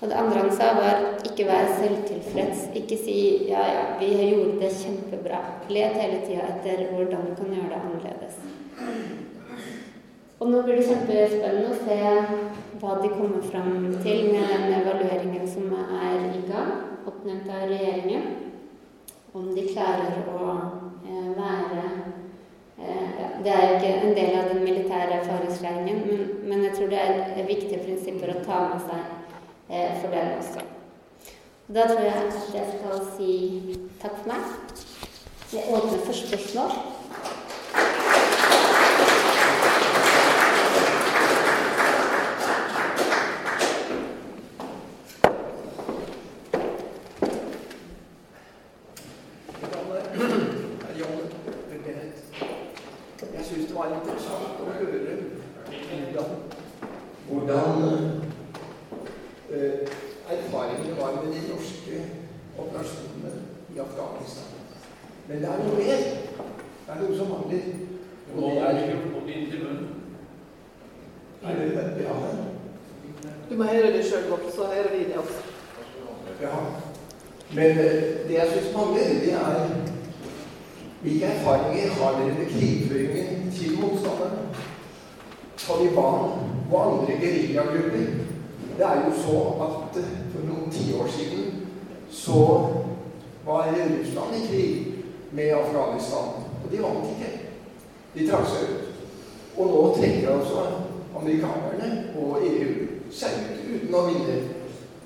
Og 0.00 0.06
det 0.08 0.14
andre 0.14 0.44
han 0.44 0.52
sa, 0.54 0.72
var 0.78 1.00
ikke 1.26 1.46
vær 1.48 1.72
selvtilfreds. 1.80 2.68
Ikke 2.78 2.98
si 3.00 3.16
ja, 3.48 3.64
ja, 3.66 3.84
vi 3.98 4.12
gjort 4.30 4.60
det 4.62 4.70
kjempebra. 4.78 5.40
Let 5.74 5.98
hele 5.98 6.20
tida 6.26 6.46
etter 6.52 6.84
hvordan 6.92 7.26
du 7.26 7.32
kan 7.40 7.54
gjøre 7.56 7.72
det 7.72 7.80
annerledes. 7.82 8.38
Og 10.38 10.50
nå 10.52 10.60
blir 10.62 10.78
det 10.78 10.86
kjempespennende 10.86 11.72
å 11.74 11.80
se 11.82 11.96
hva 12.78 12.98
de 13.02 13.08
kommer 13.10 13.42
fram 13.50 13.88
til 14.04 14.28
med 14.30 14.52
den 14.52 14.76
evalueringen 14.76 15.48
som 15.50 15.72
er 15.74 16.28
i 16.30 16.44
gang, 16.46 16.70
oppnevnt 17.10 17.50
av 17.50 17.66
regjeringen 17.66 18.28
om 19.34 19.50
de 19.54 19.66
klarer 19.72 20.22
å 20.30 20.52
eh, 21.06 21.30
være 21.36 21.82
eh, 22.78 23.26
Det 23.42 23.52
er 23.54 23.74
ikke 23.74 23.92
en 23.98 24.14
del 24.16 24.38
av 24.38 24.48
den 24.52 24.62
militære 24.62 25.20
erfaringslæringen, 25.20 26.00
men, 26.46 26.64
jeg 26.64 26.74
tror 26.76 26.92
det 26.94 27.02
er 27.02 27.46
viktige 27.46 27.82
prinsipper 27.82 28.34
å 28.34 28.44
ta 28.46 28.64
med 28.72 28.86
seg 28.86 29.17
for 29.68 30.08
den 30.14 30.38
også. 30.38 30.60
Da 31.74 31.86
tror 31.86 32.00
jeg 32.00 32.14
at 32.14 32.54
jeg 32.54 32.66
skal 32.74 33.00
si 33.16 33.32
takk 34.00 34.14
for 34.22 34.28
meg. 34.32 34.40
Jeg 35.52 35.64
åpner 35.68 35.98
for 36.06 36.12
spørsmål. 36.12 36.70
så 92.28 92.70
var 93.46 93.66
Russland 94.00 94.34
i 94.36 94.46
krig 94.46 94.86
med 95.30 95.54
Afghanistan. 95.54 96.28
Og 96.64 96.72
de 96.72 96.82
vant 96.82 97.06
ikke. 97.12 97.30
De 98.14 98.26
trakk 98.28 98.50
seg 98.52 98.68
ut. 98.68 98.84
Og 99.56 99.70
nå 99.72 99.80
trekker 99.96 100.34
altså 100.34 100.64
amerikanerne 101.16 101.88
og 102.20 102.44
EU 102.44 102.68
seg 103.10 103.40
ut 103.40 103.64
uten 103.72 103.96
å 103.96 104.04
vinne. 104.10 104.36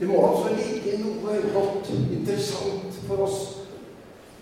Det 0.01 0.11
må 0.11 0.19
altså 0.27 0.57
ligge 0.59 0.99
noe 0.99 1.39
godt, 1.55 1.93
interessant 2.11 2.99
for 3.07 3.23
oss 3.29 3.41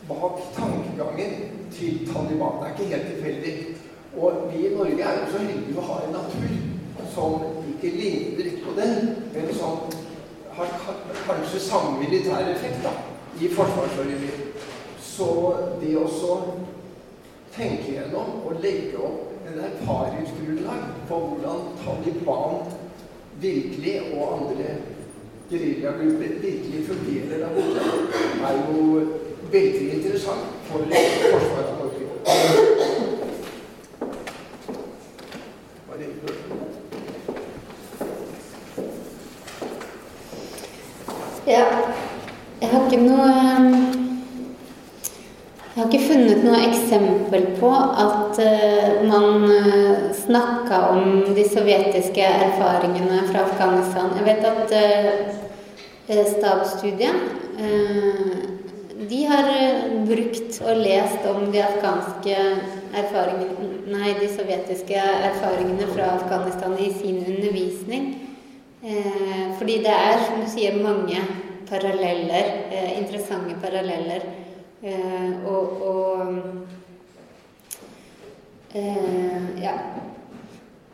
bak 0.09 0.41
tankegangen 0.57 1.37
til 1.76 2.07
Taliban. 2.09 2.62
Det 2.62 2.70
er 2.70 2.74
ikke 2.74 2.91
helt 2.95 3.11
tilfeldig. 3.12 3.55
Og 4.16 4.47
vi 4.51 4.66
i 4.66 4.74
Norge 4.74 5.05
er 5.05 5.20
jo 5.20 5.33
så 5.35 5.45
heldige 5.45 5.83
å 5.83 5.89
ha 5.91 6.01
en 6.07 6.16
natur 6.16 6.57
som 7.12 7.45
ikke 7.74 7.93
ligner 7.99 8.55
på 8.64 8.72
den, 8.81 9.11
men 9.35 9.53
som 9.59 9.99
har 10.61 11.25
kanskje 11.27 11.61
samme 11.61 11.99
militære 12.01 12.55
effekt 12.55 12.85
da, 12.85 12.93
i 13.41 13.49
forsvarsøyemed. 13.55 14.47
Så 15.01 15.29
det 15.81 15.97
å 15.99 16.07
tenke 17.57 17.95
gjennom 17.95 18.41
og 18.47 18.61
legge 18.63 19.01
opp 19.01 19.47
en 19.51 19.59
erfaringsgrunnlag 19.67 20.87
på 21.09 21.19
hvordan 21.27 21.69
Taliban 21.83 22.61
virkelig 23.41 23.97
og 24.15 24.35
andre 24.37 24.75
geriljagrupper 25.51 26.37
virkelig 26.45 26.87
fungerer 26.87 27.39
der 27.39 27.55
borte, 27.55 27.81
er 28.47 28.61
jo 28.69 29.01
veldig 29.53 29.93
interessant 29.97 30.61
for 30.71 30.79
Forsvaret 30.87 31.73
av 31.73 31.79
Norge. 31.81 32.70
Sovjetiske 51.51 52.22
erfaringene 52.22 53.24
fra 53.30 53.45
Afghanistan. 53.47 54.11
Jeg 54.18 54.26
vet 54.26 54.45
at 54.49 54.72
eh, 56.09 56.24
stabsstudiet 56.34 57.14
eh, 57.59 58.32
de 59.11 59.20
har 59.26 59.49
eh, 59.51 59.93
brukt 60.07 60.61
og 60.64 60.82
lest 60.84 61.26
om 61.30 61.51
de 61.53 61.62
afghanske 61.64 62.36
erfaringene 62.95 63.68
Nei, 63.91 64.12
de 64.20 64.28
sovjetiske 64.30 64.95
erfaringene 64.95 65.88
fra 65.91 66.12
Afghanistan 66.14 66.76
i 66.78 66.93
sin 66.95 67.16
undervisning. 67.26 68.05
Eh, 68.86 69.49
fordi 69.59 69.80
det 69.82 69.95
er, 69.95 70.20
som 70.26 70.45
du 70.45 70.47
sier, 70.47 70.76
mange 70.78 71.18
paralleller, 71.71 72.47
eh, 72.71 72.99
interessante 72.99 73.55
paralleller. 73.62 74.23
Eh, 74.83 75.47
og, 75.47 75.83
og 75.83 76.21
eh, 78.75 79.62
ja. 79.62 79.75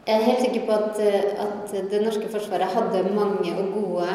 Jeg 0.07 0.20
er 0.20 0.27
helt 0.29 0.43
sikker 0.45 0.66
på 0.68 0.72
at, 0.72 0.99
at, 1.43 1.72
det 1.91 2.03
norske 2.05 2.29
forsvaret 2.31 2.70
hadde 2.70 3.14
mange 3.14 3.51
og 3.59 3.72
gode, 3.74 4.11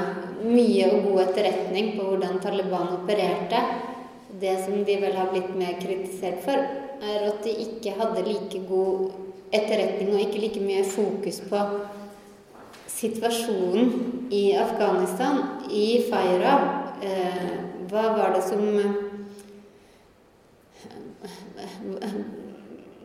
mye 0.45 0.85
og 0.87 1.09
god 1.09 1.23
etterretning 1.25 1.89
på 1.97 2.05
hvordan 2.07 2.39
Taliban 2.43 2.93
opererte. 2.95 3.59
Det 4.41 4.53
som 4.63 4.85
de 4.87 4.95
vel 5.01 5.17
har 5.17 5.33
blitt 5.33 5.51
mer 5.59 5.75
kritisert 5.81 6.39
for, 6.45 6.63
er 7.01 7.25
at 7.27 7.41
de 7.43 7.57
ikke 7.65 7.97
hadde 7.97 8.23
like 8.23 8.61
god 8.69 9.11
etterretning 9.51 10.13
og 10.13 10.23
ikke 10.23 10.45
like 10.45 10.63
mye 10.63 10.85
fokus 10.87 11.41
på 11.49 11.59
situasjonen 13.01 14.27
i 14.31 14.43
Afghanistan, 14.57 15.41
i 15.69 16.03
Faira. 16.09 16.57
Eh, 17.01 17.47
hva 17.91 18.11
var 18.15 18.35
det 18.37 18.43
som 18.45 18.61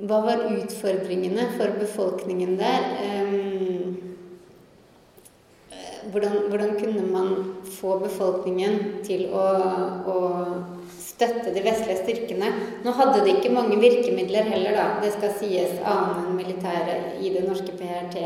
hva 0.07 0.21
var 0.21 0.45
utfordringene 0.53 1.49
for 1.57 1.73
befolkningen 1.81 2.57
der? 2.61 2.85
Hvordan, 6.13 6.37
hvordan 6.49 6.77
kunne 6.79 7.07
man 7.11 7.31
få 7.79 7.97
befolkningen 7.99 8.77
til 9.07 9.27
å, 9.35 9.47
å, 10.07 10.19
støtte 10.93 11.51
de 11.55 11.65
vestlige 11.65 12.05
styrkene? 12.05 12.53
Nå 12.85 12.93
hadde 12.95 13.25
de 13.25 13.33
ikke 13.35 13.51
mange 13.55 13.81
virkemidler 13.81 14.47
heller, 14.53 14.77
da. 14.77 14.87
Det 15.03 15.11
skal 15.17 15.35
sies 15.41 15.81
annet 15.81 16.23
enn 16.23 16.39
militæret 16.39 17.19
i 17.25 17.33
det 17.35 17.43
norske 17.49 17.75
PRT. 17.75 18.23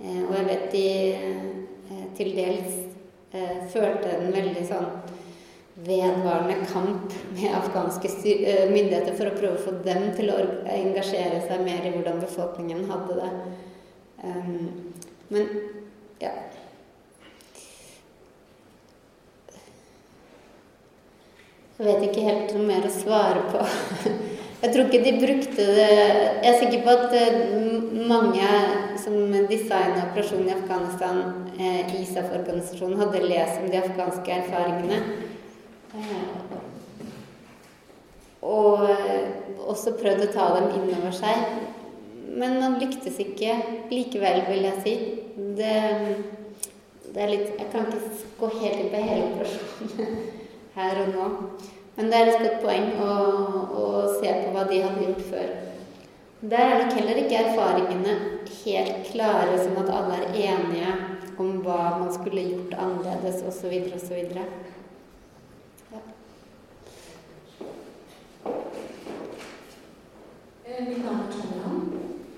Eh, 0.00 0.22
og 0.22 0.34
jeg 0.36 0.48
vet 0.50 0.66
de 0.72 0.88
eh, 1.14 2.02
til 2.16 2.34
dels 2.36 2.82
følte 3.72 4.12
en 4.16 4.32
veldig 4.32 4.62
sånn 4.64 4.86
vedvarende 5.84 6.66
kamp 6.70 7.12
med 7.34 7.52
afghanske 7.52 8.08
eh, 8.08 8.70
myndigheter 8.70 9.16
for 9.16 9.28
å 9.28 9.36
prøve 9.36 9.58
å 9.58 9.64
få 9.64 9.74
dem 9.84 10.08
til 10.16 10.32
å 10.32 10.38
engasjere 10.72 11.42
seg 11.44 11.64
mer 11.66 11.84
i 11.84 11.92
hvordan 11.92 12.22
befolkningen 12.22 12.86
hadde 12.88 13.18
det. 13.20 13.32
Um, 14.24 14.92
men 15.28 15.50
ja. 16.22 16.32
Jeg 21.76 21.84
vet 21.90 22.06
ikke 22.06 22.24
helt 22.24 22.56
noe 22.56 22.70
mer 22.70 22.88
å 22.88 22.94
svare 22.94 23.44
på. 23.52 23.66
Jeg 24.62 24.72
tror 24.72 24.86
ikke 24.86 25.04
de 25.04 25.18
brukte 25.20 25.64
det 25.76 25.88
Jeg 25.88 26.48
er 26.48 26.58
sikker 26.60 26.84
på 26.84 26.92
at 26.94 27.14
eh, 27.18 27.34
mange 28.08 28.46
som 29.02 29.18
designa 29.50 30.06
operasjonen 30.06 30.48
i 30.48 30.54
Afghanistan, 30.54 31.18
eh, 31.58 31.92
ISAF-organisasjonen, 32.00 32.98
hadde 33.02 33.20
lest 33.26 33.60
om 33.60 33.68
de 33.70 33.82
afghanske 33.82 34.32
erfaringene. 34.32 35.02
Eh, 35.94 36.56
og 38.46 38.88
også 39.66 39.96
prøvd 40.00 40.24
å 40.24 40.32
ta 40.32 40.48
dem 40.56 40.72
inn 40.78 40.90
over 40.96 41.12
seg. 41.14 41.60
Men 42.36 42.58
man 42.62 42.80
lyktes 42.80 43.20
ikke 43.22 43.60
likevel, 43.92 44.42
vil 44.48 44.68
jeg 44.70 44.82
si. 44.84 44.96
Det, 45.56 45.76
det 47.12 47.22
er 47.22 47.32
litt 47.32 47.48
Jeg 47.58 47.70
kan 47.72 47.88
ikke 47.90 48.28
gå 48.40 48.52
helt 48.60 48.82
inn 48.82 48.92
på 48.92 49.06
hele 49.10 49.32
operasjonen 49.34 50.20
her 50.78 51.02
og 51.04 51.16
nå. 51.16 51.32
Men 51.96 52.10
det 52.12 52.16
er 52.18 52.30
et 52.30 52.42
godt 52.44 52.58
poeng 52.60 52.90
å, 53.00 53.12
å 53.72 53.84
se 54.18 54.28
på 54.28 54.50
hva 54.52 54.66
de 54.68 54.82
hadde 54.84 55.06
gjort 55.06 55.22
før. 55.30 55.52
Der 56.40 56.60
er 56.60 56.82
nok 56.82 56.92
heller 56.98 57.20
ikke 57.22 57.38
erfaringene 57.40 58.16
helt 58.66 59.06
klare, 59.08 59.54
sånn 59.56 59.78
at 59.80 59.88
alle 59.88 60.18
er 60.20 60.34
enige 60.50 60.90
om 61.40 61.62
hva 61.64 61.78
man 61.96 62.10
skulle 62.12 62.44
gjort 62.44 62.74
annerledes, 62.76 63.40
osv., 63.48 63.72
osv. 63.96 64.18
Eh, 70.66 70.82
mitt 70.84 71.00
navn 71.00 71.24
er 71.24 71.32
Tonjan. 71.32 71.80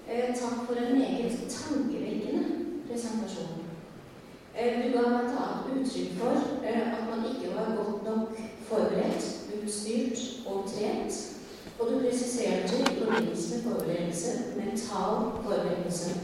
Eh, 0.07 0.31
takk 0.39 0.63
for 0.69 0.79
en 0.79 0.95
meget 1.01 1.51
tankevekkende 1.51 2.45
presentasjon. 2.87 3.67
Eh, 4.55 4.79
du 4.79 4.95
ga 4.95 5.03
bl.a. 5.09 5.51
uttrykk 5.75 6.15
for 6.23 6.39
at 6.63 7.05
man 7.11 7.27
ikke 7.33 7.55
var 7.59 7.75
godt 7.83 8.07
nok 8.07 8.41
forberedt, 8.71 9.38
utstyrt 9.69 10.47
og 10.47 10.64
trent. 10.73 11.12
Og 11.79 11.89
du 11.91 11.99
presiserte 11.99 12.81
i 12.81 12.85
forbindelse 12.99 13.55
med 13.55 13.62
forberedelse 13.62 14.31
mental 14.57 15.43
forberedelse. 15.43 16.21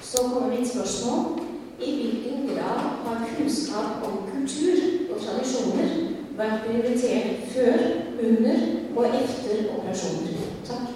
Så 0.00 0.22
kommer 0.22 0.56
mitt 0.56 0.68
spørsmål. 0.68 1.40
I 1.80 1.94
hvilken 1.94 2.46
grad 2.48 2.78
har 3.04 3.28
kunnskap 3.36 4.04
om 4.04 4.30
kultur 4.32 4.76
og 5.14 5.20
tradisjoner 5.20 5.88
vært 6.36 6.60
prioritert 6.66 7.36
før, 7.54 7.78
under 8.22 8.58
og 8.96 9.06
etter 9.06 9.78
operasjoner? 9.78 10.36
Takk. 10.66 10.88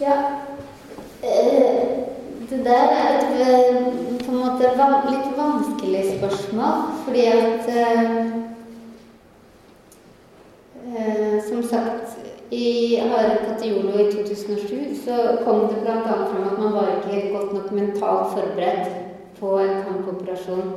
Ja. 0.00 0.14
Eh, 1.22 1.88
det 2.50 2.64
der 2.64 2.72
er 2.72 3.20
et 3.20 4.09
eh, 4.58 4.70
et 4.70 4.80
en 4.80 5.06
litt 5.06 5.36
vanskelig 5.36 6.04
spørsmål, 6.16 6.86
fordi 7.04 7.26
at 7.26 7.68
eh, 7.68 8.16
Som 11.48 11.62
sagt, 11.62 12.18
i 12.50 12.96
Hare 12.98 13.36
Katiolo 13.44 13.92
i 13.94 14.10
2007 14.10 14.96
så 15.04 15.16
kom 15.44 15.68
det 15.68 15.84
bl.a. 15.84 16.00
fram 16.02 16.48
at 16.48 16.58
man 16.58 16.72
var 16.74 16.88
ikke 16.96 17.30
godt 17.36 17.52
nok 17.52 17.70
mentalt 17.72 18.32
forberedt 18.34 18.90
på 19.38 19.58
en 19.58 19.82
kampoperasjon. 19.86 20.72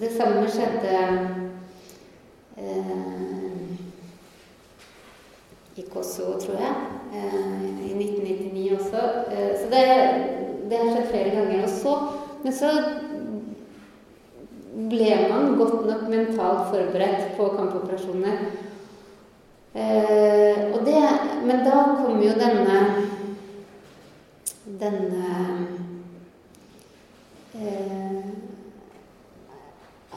Det 0.00 0.12
samme 0.12 0.44
skjedde 0.52 0.98
i 5.78 5.84
Kosovo, 5.92 6.38
tror 6.40 6.58
jeg. 6.58 6.74
Eh, 7.14 7.90
I 7.90 7.92
1999 7.94 8.72
også. 8.78 9.02
Eh, 9.32 9.52
så 9.60 9.66
det, 9.70 9.84
det, 10.68 10.78
har 10.78 10.90
skjedd 10.92 11.10
flere 11.12 11.34
ganger. 11.34 11.64
Og 11.64 11.70
så, 11.72 11.94
men 12.44 12.56
så 12.60 12.72
ble 14.88 15.12
man 15.28 15.56
godt 15.58 15.84
nok 15.88 16.08
mentalt 16.12 16.72
forberedt 16.72 17.36
på 17.36 17.50
kampoperasjoner. 17.56 18.42
Eh, 19.78 20.74
det, 20.84 21.04
men 21.44 21.64
da 21.66 21.82
kom 21.98 22.22
jo 22.22 22.34
denne 22.38 22.78
denne 24.78 25.28
eh, 27.54 28.24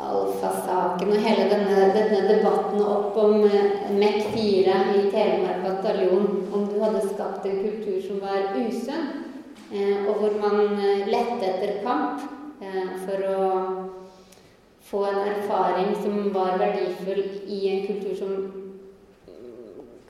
Alfa-saken 0.02 1.12
og 1.14 1.26
hele 1.26 1.46
denne, 1.52 1.90
denne, 1.96 2.22
debatten 2.28 2.82
opp 2.84 3.18
om 3.22 3.44
eh, 3.46 3.90
MEC4 3.94 4.78
i 4.98 5.04
Telemark 5.14 5.62
bataljon, 5.66 6.30
om 6.52 6.66
du 6.68 6.80
hadde 6.82 7.04
skapt 7.08 7.46
en 7.46 7.62
kultur 7.62 8.00
som 8.08 8.22
var 8.24 8.56
usunn, 8.58 9.31
og 9.72 10.14
hvor 10.20 10.34
man 10.42 10.80
eh, 10.80 11.08
lette 11.08 11.48
etter 11.48 11.78
kamp 11.84 12.20
eh, 12.60 12.90
for 13.06 13.24
å 13.32 13.44
få 14.84 15.04
en 15.08 15.22
erfaring 15.32 15.94
som 16.04 16.18
var 16.36 16.58
verdifull 16.60 17.22
i 17.48 17.60
en 17.72 17.86
kultur 17.88 18.18
som 18.20 18.34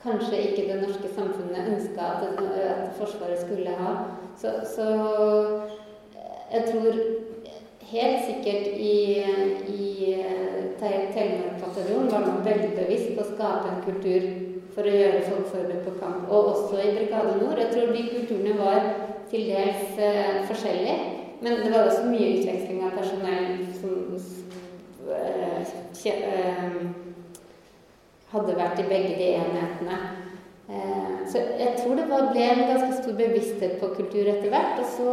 kanskje 0.02 0.40
ikke 0.48 0.66
det 0.66 0.80
norske 0.80 1.12
samfunnet 1.14 1.68
ønska 1.76 2.08
at, 2.26 2.40
Forsvaret 2.98 3.38
skulle 3.40 3.70
ha. 3.78 3.92
Så, 4.36 4.50
så 4.66 4.86
jeg 6.52 6.64
tror 6.66 6.98
helt 7.92 8.26
sikkert 8.26 8.66
i, 8.74 9.22
i 9.70 10.14
eh, 10.16 10.58
Telemark-bataljonen 10.82 12.10
var 12.10 12.26
man 12.26 12.42
veldig 12.44 12.74
bevisst 12.80 13.14
på 13.14 13.22
å 13.22 13.30
skape 13.30 13.70
en 13.70 13.84
kultur 13.86 14.26
for 14.74 14.88
å 14.88 14.98
gjøre 14.98 15.24
folk 15.28 15.48
forberedt 15.54 15.86
på 15.86 15.96
kamp. 16.00 16.26
Og 16.26 16.52
også 16.56 16.82
i 16.82 16.92
Brigade 16.96 17.38
Nord. 17.38 17.60
Jeg 17.62 17.70
tror 17.70 17.94
de 17.94 18.04
kulturene 18.10 18.58
var 18.58 19.11
til 19.32 19.48
dels 19.50 19.96
uh, 19.98 20.42
forskjellig. 20.50 20.96
Men 21.42 21.58
det 21.64 21.72
var 21.72 21.88
også 21.88 22.04
mye 22.06 22.36
utveksling 22.36 22.84
av 22.86 22.94
personell 22.94 23.64
som 23.80 24.12
kje, 25.98 26.12
uh, 26.22 26.76
hadde 28.32 28.58
vært 28.60 28.80
i 28.80 28.88
begge 28.88 29.16
de 29.18 29.32
enhetene. 29.40 30.02
så 31.28 31.40
jeg 31.58 31.72
tror 31.78 31.98
det 31.98 32.04
ble 32.08 32.44
en 32.46 32.62
ganske 32.68 32.94
stor 33.02 33.16
bevissthet 33.18 33.74
på 33.80 33.90
kultur 33.96 34.30
etter 34.30 34.48
hvert. 34.52 34.78
Og 34.80 34.86
så 34.94 35.10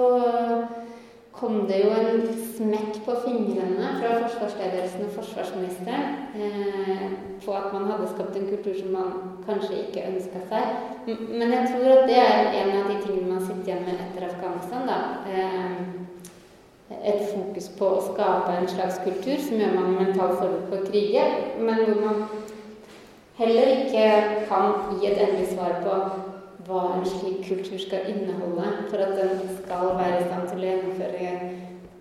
kom 1.32 1.68
det 1.70 1.84
jo 1.84 1.92
en 1.94 2.24
smekk 2.56 3.00
på 3.06 3.16
fingrene 3.24 3.92
fra 4.00 4.16
forsvarsledelsen 4.24 5.06
og 5.06 5.14
forsvarsministeren 5.20 6.16
eh, 6.36 7.06
på 7.46 7.54
at 7.56 7.70
man 7.74 7.88
hadde 7.92 8.10
skapt 8.12 8.36
en 8.36 8.50
kultur 8.50 8.76
som 8.80 8.92
man 8.96 9.14
kanskje 9.46 9.84
ikke 9.86 10.08
ønska 10.10 10.42
seg. 10.50 10.74
Men 11.08 11.54
jeg 11.54 11.72
tror 11.72 11.94
at 11.94 12.10
det 12.10 12.20
er 12.20 12.52
en 12.64 12.76
av 12.82 12.90
de 12.92 12.98
tingene 13.06 13.32
man 13.32 13.46
sitter 13.46 13.72
igjen 13.72 13.86
med 13.88 14.04
etter 14.08 14.28
Afghanistan. 14.28 14.90
Eh, 15.30 16.00
et 16.90 17.22
fokus 17.30 17.70
på 17.78 17.90
å 17.96 18.06
skape 18.10 18.56
en 18.58 18.68
slags 18.68 18.98
kultur 19.06 19.38
som 19.44 19.62
gjør 19.62 19.76
man 19.78 19.98
mentalt 20.00 20.40
forberedt 20.40 20.72
på 20.72 20.80
å 20.80 20.88
krige, 20.88 21.26
men 21.62 21.84
hvor 21.86 22.02
man 22.02 22.24
heller 23.40 23.72
ikke 23.76 24.08
kan 24.50 24.98
gi 24.98 25.12
et 25.12 25.22
endelig 25.22 25.54
svar 25.54 25.78
på 25.86 26.00
hva 26.70 26.84
en 26.96 27.06
slik 27.08 27.42
kultur 27.48 27.80
skal 27.82 28.10
inneholde 28.12 28.68
for 28.92 29.02
at 29.02 29.16
den 29.18 29.40
skal 29.58 29.96
være 29.98 30.20
i 30.20 30.28
stand 30.28 30.52
til 30.52 30.62
å 30.62 30.68
gjennomføre 30.68 31.32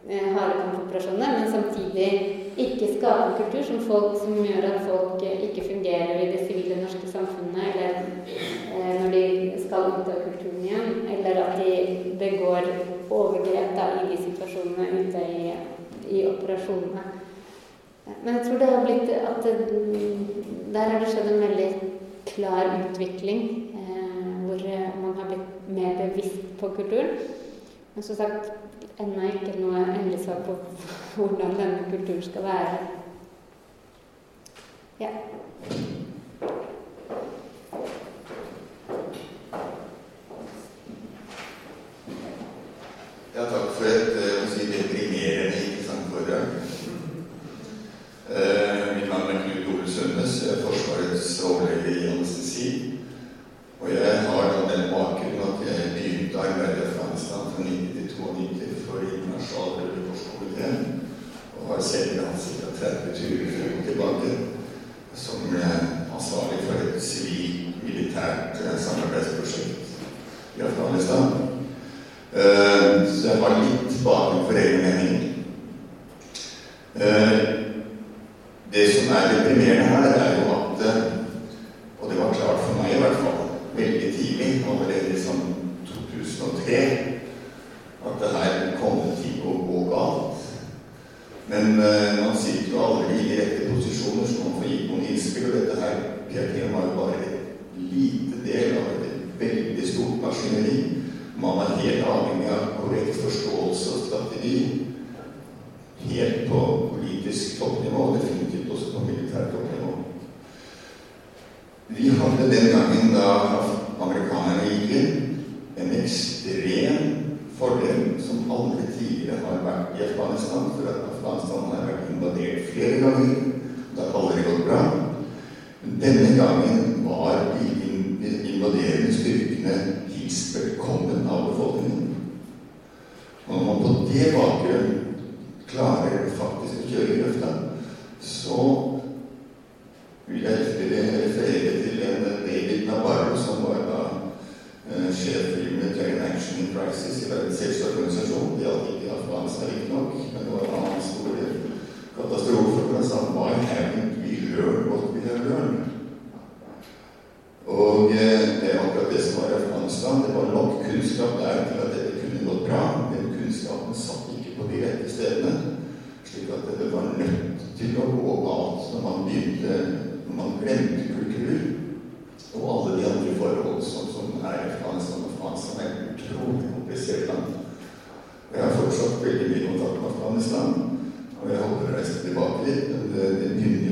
eh, 0.09 0.27
harde 0.35 0.59
kampoperasjoner, 0.59 1.39
men 1.39 1.53
samtidig 1.53 2.11
ikke 2.59 2.91
skape 2.99 3.25
en 3.25 3.37
kultur 3.39 3.65
som, 3.65 3.81
folk, 3.89 4.19
som 4.21 4.37
gjør 4.45 4.67
at 4.69 4.85
folk 4.89 5.25
eh, 5.25 5.45
ikke 5.49 5.65
fungerer 5.71 6.21
i 6.21 6.31
det 6.35 6.45
sivile 6.45 6.81
norske 6.83 7.09
samfunnet, 7.09 7.71
eller 7.73 7.97
eh, 8.75 8.93
når 9.01 9.15
de 9.15 9.25
skal 9.65 9.89
ut 9.95 10.11
av 10.13 10.21
kulturen 10.27 10.65
igjen, 10.67 11.01
eller 11.17 11.43
at 11.47 11.63
de 11.63 12.15
begår 12.21 12.69
overgrep 13.09 13.73
da, 13.79 13.89
i 14.03 14.11
de 14.11 14.21
situasjonene 14.27 14.91
ute 15.01 15.25
i, 15.33 15.55
i 16.13 16.27
operasjonene. 16.29 17.07
Men 18.25 18.39
jeg 18.39 18.45
tror 18.47 18.61
det 18.61 18.69
har 18.73 18.85
blitt 18.85 19.11
at 19.17 19.45
det, 19.45 19.55
der 20.73 20.93
har 20.93 21.01
det 21.01 21.09
skjedd 21.13 21.33
en 21.33 21.43
veldig 21.45 21.71
klar 22.29 22.71
utvikling 22.83 23.43
har 25.29 25.37
blitt 25.37 25.69
mer 25.77 25.99
bevisst 26.01 26.59
på 26.61 26.69
kulturen. 26.77 27.19
Men 27.95 28.03
som 28.03 28.17
sagt 28.17 28.53
ennå 28.99 29.29
ikke 29.29 29.57
noe 29.61 29.85
endelig 29.85 30.25
svar 30.25 30.41
på 30.47 30.57
hvordan 31.17 31.57
denne 31.59 31.85
kulturen 31.91 32.23
skal 32.23 32.49
være. 32.49 32.79
Ja. 35.01 35.13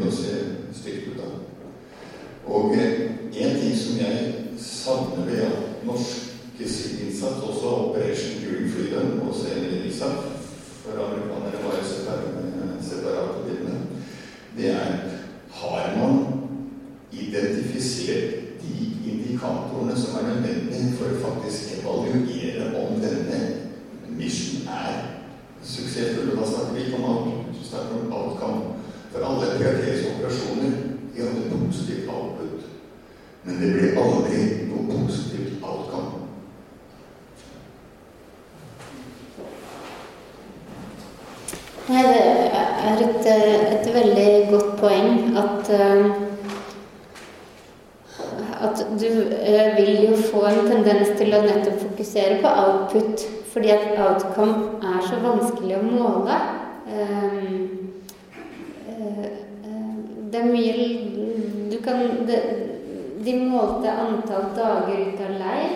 Å 0.07 0.15
se 0.15 0.39
stygt 0.77 1.11
ut 1.13 1.21
da. 1.21 1.29
Og 2.47 2.77
en 2.77 3.59
ting 3.61 3.75
som 3.79 3.99
jeg 4.01 4.33
savner 4.61 5.27
ved 5.27 5.43
at 5.49 5.85
norske 5.87 6.27
innsats, 6.57 7.43
også 7.43 7.67
Operation 7.67 8.41
Green 8.43 8.71
Freedom 8.71 9.21
og 9.27 9.35
senere 9.35 9.85
ISAF, 9.87 10.33
for 10.85 11.03
amerikanere 11.03 11.63
var 11.65 11.77
jo 11.77 11.85
separate 12.81 13.45
bildene, 13.45 13.81
det 14.57 14.71
er 14.71 15.17
har 15.57 15.97
man 15.99 16.27
identifisert 17.13 18.35
de 18.63 19.11
indikatorene 19.11 19.97
som 19.97 20.19
er 20.19 20.29
nødvendige 20.29 20.97
for 20.99 21.13
å 21.13 21.21
faktisk 21.23 21.79
evaluere 21.81 22.67
om 22.81 23.01
denne 23.01 23.41
mission 24.19 24.69
er 24.69 24.99
suksessfull. 25.63 26.35
Og 26.35 26.41
da 26.41 26.49
snakker 26.51 26.75
vi 26.75 26.85
ikke 26.85 27.01
om 27.01 27.09
output, 27.11 27.57
vi 27.57 27.69
snakker 27.71 28.03
om 28.03 28.13
outcome. 28.13 28.63
For 29.13 29.25
alle 29.25 29.55
PRTs 29.57 30.07
operasjoner 30.13 30.77
de 31.15 31.25
hadde 31.25 31.61
positivt 31.67 32.11
output. 32.13 32.69
Men 33.47 33.59
det 33.63 33.73
ble 33.73 33.91
aldri 34.03 34.39
noe 34.67 34.85
positivt 34.91 35.63
outcome. 35.63 36.25
Nei, 41.87 42.03
det 42.11 42.23
er 42.91 43.05
et, 43.07 43.29
et 43.31 43.93
veldig 43.95 44.31
godt 44.51 44.73
poeng 44.81 45.37
at 45.39 45.71
at 48.67 48.81
du 49.01 49.07
vil 49.77 49.93
jo 50.09 50.17
få 50.31 50.43
en 50.49 50.63
tendens 50.67 51.11
til 51.19 51.35
å 51.37 51.43
nettopp 51.45 51.77
fokusere 51.85 52.39
på 52.43 52.53
output, 52.63 53.25
fordi 53.53 53.71
at 53.75 53.99
outcome 54.01 54.81
er 54.83 55.03
så 55.07 55.21
vanskelig 55.23 55.77
å 55.77 55.83
måle. 55.87 56.39
Det 60.27 60.41
er 60.41 60.49
mye 60.51 60.89
Du 61.71 61.77
kan 61.85 62.03
det, 62.29 62.41
De 63.27 63.33
målte 63.43 63.91
antall 63.91 64.53
dager 64.55 65.01
ut 65.09 65.21
av 65.27 65.33
leir, 65.41 65.73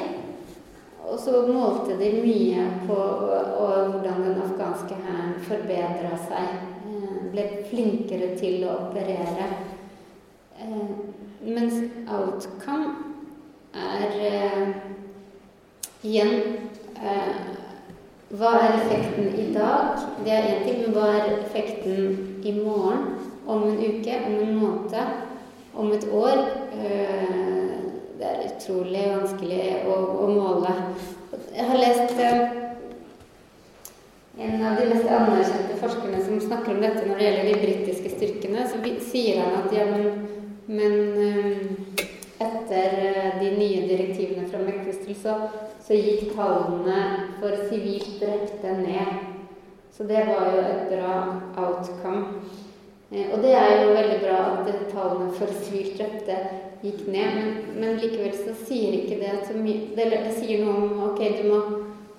og 1.03 1.17
så 1.19 1.41
målte 1.49 1.97
de 1.99 2.11
mye 2.23 2.67
på 2.87 2.95
hvordan 2.95 4.21
den 4.23 4.37
afghanske 4.45 4.99
hæren 5.03 5.33
forbedra 5.49 6.13
seg. 6.29 6.61
Ble 7.33 7.47
flinkere 7.67 8.29
til 8.39 8.63
å 8.69 8.77
operere. 8.85 9.49
Mens 11.43 11.81
outcome 12.07 12.93
er 13.75 14.15
eh, 14.29 14.65
igjen 16.05 16.35
eh, 17.01 17.39
Hva 18.31 18.51
er 18.61 18.77
effekten 18.77 19.33
i 19.41 19.49
dag? 19.55 19.99
Det 20.23 20.35
er 20.37 20.49
én 20.53 20.63
ting, 20.67 20.85
men 20.85 20.95
hva 20.95 21.09
er 21.17 21.33
effekten 21.41 22.43
i 22.47 22.55
morgen? 22.61 23.09
Om 23.47 23.67
en 23.73 23.81
uke? 23.83 24.21
Om 24.29 24.39
en 24.45 24.57
måned? 24.61 25.30
Om 25.81 25.93
et 25.97 26.07
år? 26.13 26.43
Eh, 26.77 27.77
det 28.21 28.27
er 28.29 28.43
utrolig 28.51 29.05
vanskelig 29.09 29.63
å, 29.89 29.95
å 30.25 30.27
måle. 30.29 30.75
Jeg 31.55 31.65
har 31.71 31.81
lest 31.81 32.19
en 34.41 34.65
av 34.65 34.77
de 34.77 34.85
mest 34.91 35.09
anerkjente 35.09 35.79
forskerne 35.81 36.21
som 36.25 36.43
snakker 36.45 36.75
om 36.75 36.85
dette 36.85 37.07
når 37.09 37.17
det 37.17 37.27
gjelder 37.27 37.49
de 37.49 37.63
britiske 37.65 38.13
styrkene, 38.13 38.67
så 38.69 38.77
sier 39.09 39.41
han 39.41 39.57
at 39.63 39.73
ja, 39.77 39.89
men 39.89 40.05
men 40.71 41.17
etter 42.39 42.93
eh, 43.07 43.41
de 43.41 43.49
nye 43.59 43.87
direktivene 43.89 44.47
fra 44.49 44.61
McChrystal, 44.63 45.17
så, 45.19 45.33
så 45.83 45.97
gikk 45.99 46.37
tallene 46.37 47.01
for 47.41 47.57
sivilt 47.67 48.21
drepte 48.21 48.77
ned. 48.79 49.25
Så 49.97 50.07
det 50.07 50.23
var 50.29 50.53
jo 50.55 50.61
et 50.63 50.85
bra 50.93 51.17
outcome. 51.59 52.45
Eh, 53.11 53.29
og 53.35 53.43
det 53.45 53.53
er 53.59 53.85
jo 53.85 53.95
veldig 53.97 54.19
bra 54.25 54.41
at 54.55 54.73
tallene 54.93 55.31
for 55.37 55.61
sivilt 55.63 55.99
drepte 55.99 56.39
gikk 56.81 57.07
ned, 57.13 57.37
men, 57.37 57.55
men, 57.77 58.01
likevel 58.01 58.33
så 58.35 58.55
sier 58.57 58.97
ikke 58.97 59.21
det 59.21 59.33
at 59.35 59.49
så 59.49 59.57
mye 59.59 59.91
det, 59.97 60.07
det, 60.15 60.35
sier 60.39 60.65
noe 60.65 60.87
om 60.87 61.03
ok, 61.11 61.21
du 61.37 61.43
må, 61.51 61.59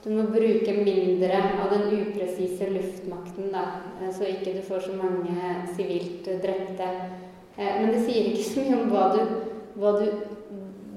du 0.04 0.10
må 0.14 0.28
bruke 0.30 0.76
mindre 0.78 1.40
av 1.64 1.72
den 1.74 1.88
upresise 2.04 2.70
luftmakten, 2.70 3.50
da, 3.56 3.66
eh, 4.02 4.12
så 4.14 4.30
ikke 4.30 4.58
du 4.58 4.62
får 4.68 4.86
så 4.90 4.98
mange 5.00 5.56
sivilt 5.76 6.30
drepte. 6.44 6.92
Men 7.58 7.90
det 7.92 8.06
sier 8.06 8.30
ikke 8.30 8.46
så 8.48 8.62
mye 8.64 8.78
om 8.80 8.92
hva 8.94 9.08
du 9.12 9.24
hva 9.80 9.96
du, 10.00 10.08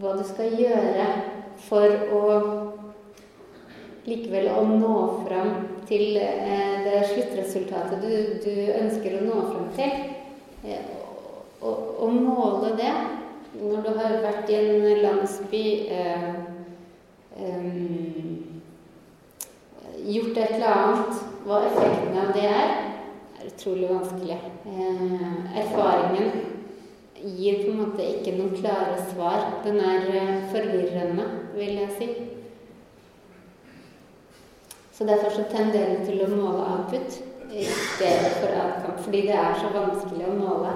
hva 0.01 0.15
du 0.19 0.25
skal 0.27 0.55
gjøre 0.59 1.07
for 1.65 1.95
å 2.15 2.23
likevel 4.05 4.51
å 4.53 4.65
nå 4.69 4.97
fram 5.25 5.53
til 5.89 6.17
eh, 6.21 6.85
det 6.85 7.03
sluttresultatet 7.11 8.03
du, 8.03 8.15
du, 8.45 8.55
ønsker 8.79 9.19
å 9.19 9.25
nå 9.25 9.41
fram 9.51 9.69
til. 9.77 9.93
Eh, 10.65 10.93
å 11.65 12.09
måle 12.13 12.75
det 12.77 12.93
når 13.55 13.85
du 13.85 13.91
har 13.97 14.17
vært 14.25 14.51
i 14.51 14.59
en 14.59 15.03
landsby 15.05 15.65
eh, 15.95 16.33
eh, 17.39 17.71
Gjort 20.05 20.37
et 20.37 20.51
eller 20.59 20.69
annet, 20.69 21.21
hva 21.47 21.63
effekten 21.65 22.17
av 22.21 22.33
det 22.37 22.43
er, 22.45 22.73
er 23.39 23.47
utrolig 23.49 23.87
vanskelig. 23.89 24.37
Eh, 24.69 25.23
erfaringen 25.63 26.35
gir 27.25 27.63
på 27.63 27.71
en 27.71 27.79
måte 27.79 28.05
ikke 28.11 28.35
noen 28.37 28.53
klare 28.59 28.99
svar. 29.15 29.47
Den 29.65 29.81
er 29.81 30.05
eh, 30.13 30.35
forvirrende, 30.53 31.25
vil 31.57 31.79
jeg 31.81 31.95
si. 31.97 32.09
Så 34.95 35.05
derfor 35.05 35.31
så 35.31 35.45
tenderer 35.51 35.97
vi 35.99 36.07
til 36.07 36.21
å 36.23 36.29
måle 36.31 36.67
output 36.71 37.17
i 37.51 37.65
stedet 37.67 38.37
for 38.39 38.53
outcome, 38.55 38.99
fordi 39.03 39.23
det 39.27 39.39
er 39.39 39.57
så 39.59 39.73
vanskelig 39.75 40.29
å 40.31 40.37
måle. 40.39 40.75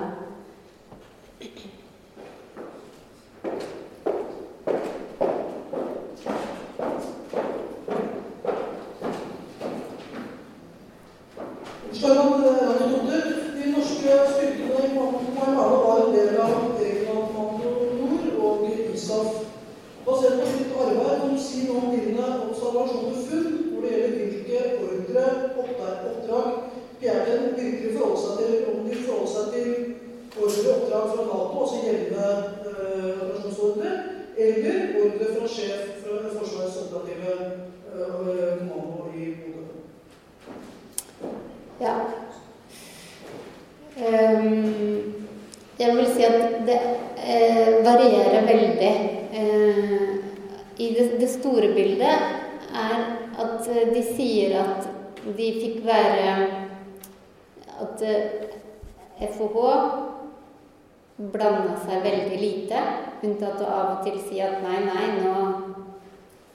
Av 63.98 64.06
og 64.06 64.06
til 64.06 64.20
si 64.22 64.40
at 64.42 64.62
nei, 64.62 64.78
nei, 64.86 65.06
nå 65.22 65.34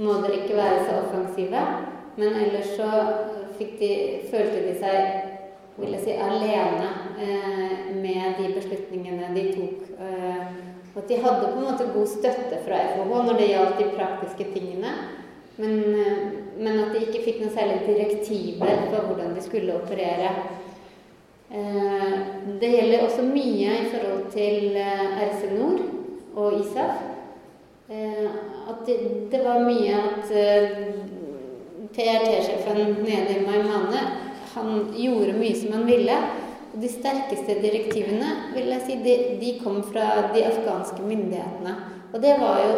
må 0.03 0.19
dere 0.23 0.43
ikke 0.43 0.57
være 0.57 0.85
så 0.87 0.99
offensive. 1.01 1.63
Men 2.15 2.35
ellers 2.39 2.75
så 2.77 2.89
de, 3.59 3.91
følte 4.29 4.61
de 4.67 4.73
seg 4.79 5.29
vil 5.77 5.95
jeg 5.95 6.03
si, 6.03 6.13
alene 6.21 6.89
eh, 7.17 7.93
med 7.97 8.37
de 8.37 8.51
beslutningene 8.53 9.31
de 9.33 9.45
tok. 9.55 9.87
Eh, 9.97 10.41
at 10.93 11.07
de 11.09 11.17
hadde 11.23 11.47
på 11.47 11.57
en 11.57 11.65
måte 11.65 11.87
god 11.89 12.09
støtte 12.11 12.59
fra 12.65 12.81
FHH 12.91 13.13
når 13.25 13.39
det 13.39 13.47
gjaldt 13.49 13.79
de 13.81 13.87
praktiske 13.95 14.49
tingene. 14.53 14.91
Men, 15.57 15.79
eh, 15.97 16.19
men 16.59 16.83
at 16.83 16.93
de 16.93 17.01
ikke 17.07 17.23
fikk 17.25 17.41
noen 17.41 17.55
særlig 17.55 17.81
direktiver 17.87 18.85
for 18.91 19.09
hvordan 19.09 19.33
de 19.33 19.45
skulle 19.45 19.79
operere. 19.79 20.35
Eh, 21.53 22.13
det 22.61 22.69
gjelder 22.75 23.07
også 23.07 23.25
mye 23.25 23.79
i 23.81 23.89
forhold 23.89 24.29
til 24.33 24.77
eh, 24.77 25.25
RC 25.25 25.49
Nord 25.57 25.81
og 26.35 26.59
ISAF. 26.61 27.12
Eh, 27.93 28.29
at 28.69 28.85
det, 28.85 28.97
det, 29.31 29.39
var 29.45 29.59
mye 29.61 29.97
at 29.97 30.31
eh, 30.33 30.69
PRT-sjefen 31.93 32.95
nede 33.03 33.35
i 33.35 33.43
Maimane 33.45 33.99
han 34.53 34.87
gjorde 34.97 35.35
mye 35.37 35.57
som 35.59 35.75
han 35.77 35.85
ville. 35.85 36.15
Og 36.73 36.79
de 36.81 36.89
sterkeste 36.89 37.59
direktivene 37.61 38.31
vil 38.55 38.71
jeg 38.73 38.85
si, 38.87 38.95
de, 39.05 39.17
de 39.41 39.51
kom 39.61 39.83
fra 39.85 40.07
de 40.33 40.45
afghanske 40.47 41.05
myndighetene. 41.05 41.75
Og 42.13 42.23
det 42.23 42.33
var 42.41 42.63
jo 42.63 42.73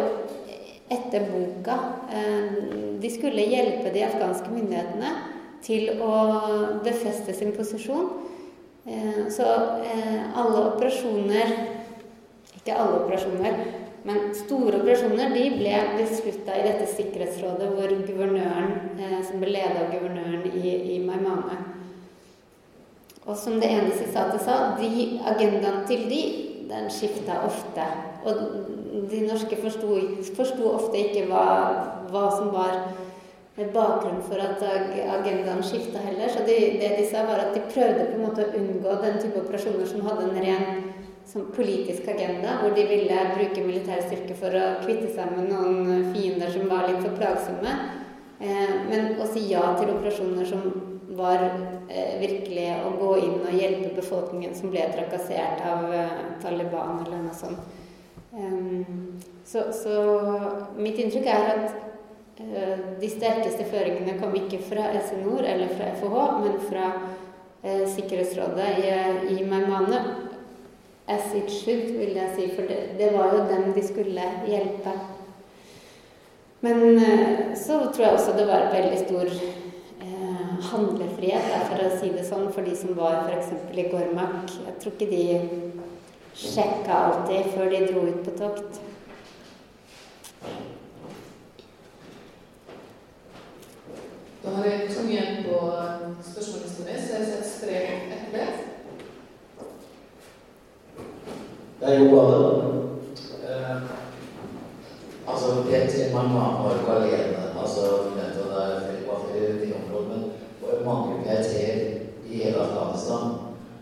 etter 0.92 1.24
boka. 1.30 1.78
Eh, 2.12 2.60
de 3.00 3.12
skulle 3.14 3.48
hjelpe 3.54 3.94
de 3.94 4.04
afghanske 4.10 4.52
myndighetene 4.52 5.14
til 5.64 5.96
å 6.04 6.12
befeste 6.84 7.32
sin 7.34 7.56
posisjon. 7.56 8.12
Så 9.34 9.42
alle 9.42 10.60
operasjoner 10.60 11.48
ikke 12.66 12.78
alle 12.82 13.00
operasjoner, 13.04 13.56
men 14.06 14.34
store 14.38 14.78
operasjoner 14.78 15.32
de 15.34 15.44
ble 15.58 15.78
beslutta 15.96 16.54
i 16.54 16.66
dette 16.68 16.86
sikkerhetsrådet 16.92 17.72
hvor 17.74 17.94
guvernøren, 18.06 18.76
eh, 19.02 19.16
som 19.26 19.42
ble 19.42 19.56
ledet 19.56 19.80
av 19.82 19.88
guvernøren 19.90 20.46
i, 20.52 20.74
i 20.94 20.98
Maimane. 21.02 21.58
Og 23.26 23.34
som 23.34 23.58
det 23.58 23.72
ene 23.74 23.90
sitatet 23.96 24.44
sa, 24.46 24.76
de 24.78 25.08
agendaen 25.26 25.82
til 25.88 26.06
de, 26.10 26.20
den 26.70 26.86
skifta 26.94 27.40
ofte. 27.46 27.86
Og 28.26 28.38
de 29.10 29.24
norske 29.26 29.58
forsto 29.58 30.70
ofte 30.70 31.02
ikke 31.02 31.26
hva, 31.26 31.48
hva, 32.12 32.28
som 32.36 32.52
var 32.54 32.78
bakgrunnen 33.56 34.22
for 34.22 34.38
at 34.38 34.62
agendaen 34.62 35.64
skifta 35.66 35.98
heller. 36.04 36.30
Så 36.30 36.46
de, 36.46 36.56
det 36.78 36.92
de 37.00 37.08
sa, 37.10 37.26
var 37.26 37.42
at 37.42 37.58
de 37.58 37.64
prøvde 37.72 38.06
på 38.12 38.20
en 38.20 38.26
måte 38.28 38.46
å 38.46 38.54
unngå 38.60 39.00
den 39.02 39.18
type 39.24 39.42
operasjoner 39.42 39.90
som 39.90 40.06
hadde 40.06 40.28
en 40.28 40.40
ren 40.46 40.94
politisk 41.34 42.08
agenda, 42.08 42.58
hvor 42.60 42.74
de 42.76 42.86
ville 42.86 43.22
bruke 43.34 43.64
militær 43.64 44.02
styrke 44.06 44.36
for 44.38 44.54
å 44.54 44.66
kvitte 44.84 45.08
seg 45.14 45.32
med 45.34 45.50
noen 45.50 46.12
fiender 46.14 46.52
som 46.54 46.68
var 46.70 46.86
litt 46.86 47.02
for 47.02 47.16
plagsomme. 47.18 47.72
Eh, 48.38 48.74
men 48.90 49.16
å 49.20 49.26
si 49.30 49.46
ja 49.50 49.64
til 49.78 49.94
operasjoner 49.94 50.46
som 50.46 50.66
var 51.16 51.40
eh, 51.88 52.18
virkelig 52.20 52.68
å 52.84 52.92
gå 53.00 53.10
inn 53.24 53.40
og 53.40 53.56
hjelpe 53.56 53.94
befolkningen 53.96 54.54
som 54.54 54.70
ble 54.70 54.84
trakassert 54.92 55.62
av 55.64 55.88
eh, 55.94 56.14
Taliban 56.42 57.00
eller 57.06 57.24
noe 57.24 57.36
sånt. 57.36 57.72
Så, 59.48 59.62
så 59.72 59.92
mitt 60.76 60.98
inntrykk 61.00 61.28
er 61.32 61.46
at 61.54 62.40
de 63.00 63.08
sterkeste 63.08 63.64
føringene 63.70 64.18
kom 64.20 64.34
ikke 64.36 64.58
fra 64.60 64.90
SNOR 65.06 65.46
eller 65.48 65.72
fra 65.72 65.86
FH, 65.96 66.24
men 66.42 66.58
fra 66.66 66.90
Sikkerhetsrådet 67.94 68.66
i, 68.82 68.90
i 69.38 69.46
Maimane 69.48 70.02
as 71.08 71.34
it 71.34 71.50
should, 71.50 71.92
vil 71.98 72.16
jeg 72.16 72.32
si. 72.36 72.48
For 72.54 72.62
det, 72.68 72.78
det 72.98 73.12
var 73.14 73.34
jo 73.34 73.44
dem 73.50 73.72
de 73.74 73.86
skulle 73.86 74.30
hjelpe. 74.46 74.94
Men 76.60 76.98
eh, 76.98 77.56
så 77.56 77.78
tror 77.92 78.04
jeg 78.04 78.12
også 78.12 78.32
det 78.36 78.46
var 78.48 78.72
veldig 78.72 78.98
stor 79.04 79.30
eh, 80.02 80.54
handlefrihet, 80.70 81.52
for 81.68 81.84
å 81.84 81.92
si 82.00 82.10
det 82.14 82.26
sånn, 82.26 82.48
for 82.52 82.66
de 82.66 82.74
som 82.78 82.96
var 82.98 83.28
f.eks. 83.28 83.52
i 83.76 83.86
Gormak. 83.92 84.50
Jeg 84.66 84.78
tror 84.82 84.96
ikke 84.96 85.10
de 85.12 85.26
sjekka 86.36 87.02
alltid 87.10 87.52
før 87.54 87.70
de 87.70 87.84
dro 87.90 88.06
ut 88.08 88.22
på 88.26 88.36
tokt. 88.40 88.82
Da 94.42 94.52
har 94.58 94.66
jeg 94.70 94.90
to 94.90 95.06
igjen 95.10 95.44
på 95.46 95.60
spørsmålet 96.22 96.80
mi, 96.86 96.98
så 97.02 97.18
jeg 97.18 97.28
setter 97.30 97.46
strek 97.50 98.16
etter 98.16 98.34
det. 98.34 98.65
Det 101.80 101.94
er 101.94 101.98
jo 101.98 102.16
bare 102.16 102.38
eh, 103.48 103.76
Altså, 105.28 105.46
PT 105.68 106.14
mange 106.14 106.34
var 106.34 106.72
jo 106.76 106.92
alene 106.92 107.60
altså, 107.60 107.80
det 107.80 109.08
var 109.08 109.18
flere 109.30 109.74
områder, 109.78 110.18
men 110.60 110.84
mange 110.84 111.14
PT-er 111.24 111.76
i 112.30 112.42
hele 112.42 112.56
Afghanistan. 112.56 113.24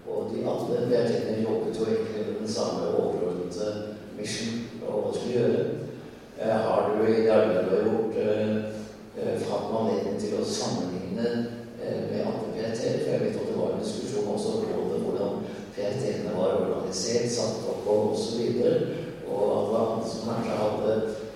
Og 0.08 0.30
de 0.30 0.38
alle 0.50 0.86
PT-ene 0.90 1.42
jobbet 1.42 1.78
jo 1.78 1.84
egentlig 1.86 2.26
med 2.26 2.40
den 2.40 2.48
samme 2.48 2.80
overordnede 2.98 3.94
mission. 4.18 4.60
og 4.88 5.02
hva 5.02 5.10
skulle 5.14 5.38
gjøre. 5.38 5.64
Eh, 6.40 6.56
har 6.66 6.80
du 6.88 7.06
i 7.06 7.22
det 7.22 7.30
arbeidet 7.30 7.64
du 7.64 7.76
har 7.76 7.84
gjort, 7.88 8.16
eh, 8.16 8.56
eh, 9.18 9.34
hatt 9.50 9.74
anledning 9.78 10.20
til 10.20 10.34
å 10.40 10.44
sammenligne 10.58 11.28
eh, 11.82 12.00
med 12.10 12.26
andre 12.30 12.48
PRT-er? 12.54 12.98
For 13.02 13.10
jeg 13.12 13.20
vet 13.20 13.40
at 13.40 13.48
det 13.48 13.60
var 13.60 13.72
en 13.72 13.84
diskusjon 13.84 14.32
også 14.34 14.50
både 14.50 15.02
hvordan 15.04 15.32
PRT-ene 15.76 16.36
var 16.40 16.83
organisert, 16.94 17.32
satt 17.32 17.68
opp 17.68 17.86
og 17.86 18.12
osv. 18.12 18.40
Og 19.28 19.42
at 19.50 19.66
det 19.66 19.72
var 19.74 19.86
andre 19.92 20.08
som 20.08 20.28
kanskje 20.28 20.58
hadde 20.62 20.92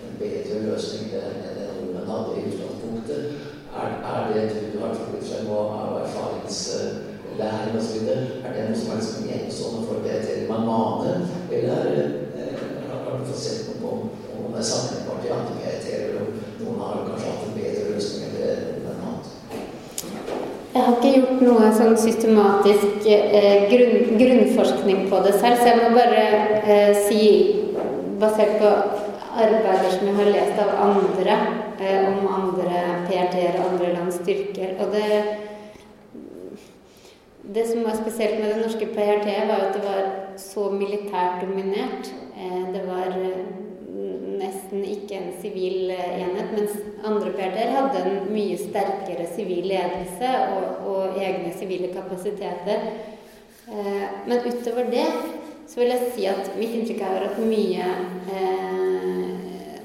en 0.07 0.19
bedre 0.21 0.61
løsning 0.67 1.15
enn 1.19 1.39
den 1.47 1.73
nordmenn 1.79 2.11
hadde 2.13 2.37
i 2.37 2.45
utgangspunktet. 2.51 3.23
Er, 3.79 3.91
er 4.11 4.29
det 4.33 4.73
du 4.73 4.79
har 4.83 4.95
trukket 4.95 5.27
frem 5.29 5.51
av 5.55 5.99
erfaringslæring 6.05 7.79
osv., 7.79 8.07
er 8.09 8.55
det 8.55 8.69
noe 8.69 8.79
som 8.79 8.93
er 8.93 9.01
liksom 9.01 9.29
enestående 9.35 9.87
for 9.89 10.07
det 10.07 10.21
til 10.27 10.47
man 10.49 10.67
maner, 10.67 11.27
eller 11.51 11.75
er 11.75 11.91
det, 11.95 12.07
eh, 12.39 12.63
har 13.05 13.19
du 13.19 13.29
fått 13.29 13.43
sett 13.43 13.69
noe 13.69 13.83
på 13.83 13.93
om 14.39 14.55
det 14.55 14.63
er 14.63 14.71
sammenlignbart 14.71 15.27
i 15.27 15.35
andre 15.37 15.59
PRT-er, 15.59 16.07
eller 16.07 16.23
om 16.25 16.41
noen 16.63 16.81
har 16.83 17.05
kanskje 17.11 17.35
hatt 17.35 17.47
en 17.49 17.59
bedre 17.59 17.93
løsning 17.93 18.27
enn 18.29 18.39
det 18.39 18.57
nordmenn 18.65 19.05
har 19.05 19.13
hatt? 19.13 19.27
Jeg 20.75 20.87
har 20.87 20.99
ikke 20.99 21.15
gjort 21.19 21.47
noe 21.49 21.68
sånn 21.79 21.97
systematisk 21.99 23.07
eh, 23.09 23.67
grunn, 23.71 24.17
grunnforskning 24.21 25.07
på 25.11 25.23
det 25.25 25.35
selv, 25.39 25.61
så 25.61 25.71
jeg 25.71 25.81
må 25.83 25.93
bare 25.97 26.25
eh, 26.63 26.97
si, 27.07 27.23
basert 28.21 28.59
på 28.61 28.73
arbeider 29.39 29.93
som 29.93 30.09
jeg 30.09 30.17
har 30.19 30.33
lest 30.35 30.63
av 30.63 30.73
andre, 30.87 31.37
eh, 31.79 32.09
om 32.11 32.27
andre 32.39 32.83
PRT-er 33.07 33.61
og 33.61 33.69
andre 33.73 33.93
lands 33.95 34.19
styrker. 34.23 34.75
Og 34.83 34.93
det, 34.97 35.21
det 37.55 37.67
som 37.69 37.87
var 37.87 37.97
spesielt 38.01 38.41
med 38.41 38.53
det 38.53 38.65
norske 38.65 38.91
PRT, 38.95 39.31
var 39.51 39.69
at 39.69 39.79
det 39.79 39.85
var 39.87 40.03
så 40.39 40.69
militært 40.75 41.43
dominert. 41.47 42.13
Eh, 42.37 42.63
det 42.75 42.85
var 42.87 43.15
eh, 43.19 43.68
nesten 44.39 44.85
ikke 44.85 45.17
en 45.17 45.31
sivil 45.43 45.91
eh, 45.95 46.21
enhet, 46.23 46.53
mens 46.55 46.77
andre 47.07 47.33
PRT-er 47.33 47.75
hadde 47.75 48.05
en 48.05 48.19
mye 48.33 48.59
sterkere 48.61 49.27
sivil 49.33 49.69
ledelse 49.71 50.33
og, 50.55 50.87
og 50.93 51.21
egne 51.23 51.53
sivile 51.57 51.91
kapasiteter. 51.95 52.89
Eh, 53.69 54.07
men 54.29 54.47
utover 54.47 54.91
det 54.93 55.09
så 55.69 55.81
vil 55.81 55.93
jeg 55.93 56.13
si 56.15 56.25
at 56.29 56.55
mitt 56.57 56.73
inntrykk 56.77 57.03
er 57.05 57.29
at 57.29 57.41
mye 57.45 57.91
eh, 58.33 58.99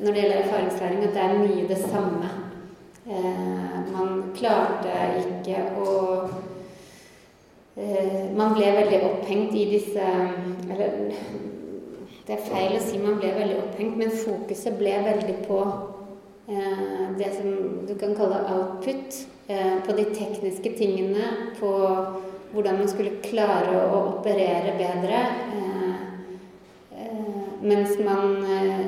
når 0.04 0.12
det 0.12 0.22
gjelder 0.22 0.40
erfaringslæring, 0.44 1.04
at 1.04 1.14
det 1.16 1.22
er 1.24 1.38
mye 1.40 1.68
det 1.68 1.78
samme. 1.84 2.32
Eh, 3.08 3.80
man 3.92 4.22
klarte 4.36 4.92
ikke 5.20 5.60
å 5.76 5.94
eh, 7.76 8.30
Man 8.32 8.54
ble 8.56 8.70
veldig 8.78 9.02
opphengt 9.10 9.52
i 9.60 9.66
disse 9.74 10.06
Eller 10.72 10.94
det 12.28 12.38
er 12.38 12.46
feil 12.48 12.78
å 12.78 12.84
si 12.84 13.00
man 13.02 13.18
ble 13.20 13.34
veldig 13.36 13.58
opphengt, 13.66 13.98
men 14.00 14.14
fokuset 14.16 14.78
ble 14.80 14.94
veldig 15.04 15.34
på 15.44 15.60
eh, 16.48 17.10
det 17.20 17.34
som 17.36 17.50
du 17.88 17.94
kan 18.00 18.16
kalle 18.16 18.40
output. 18.54 19.18
Eh, 19.52 19.74
på 19.84 19.92
de 19.98 20.06
tekniske 20.16 20.72
tingene, 20.78 21.52
på 21.60 21.72
hvordan 22.54 22.80
man 22.80 22.88
skulle 22.88 23.20
klare 23.26 23.76
å 23.90 24.00
operere 24.14 24.72
bedre. 24.80 25.20
Eh, 25.58 25.98
eh, 26.96 27.52
mens 27.60 28.00
man 28.00 28.40
eh, 28.48 28.88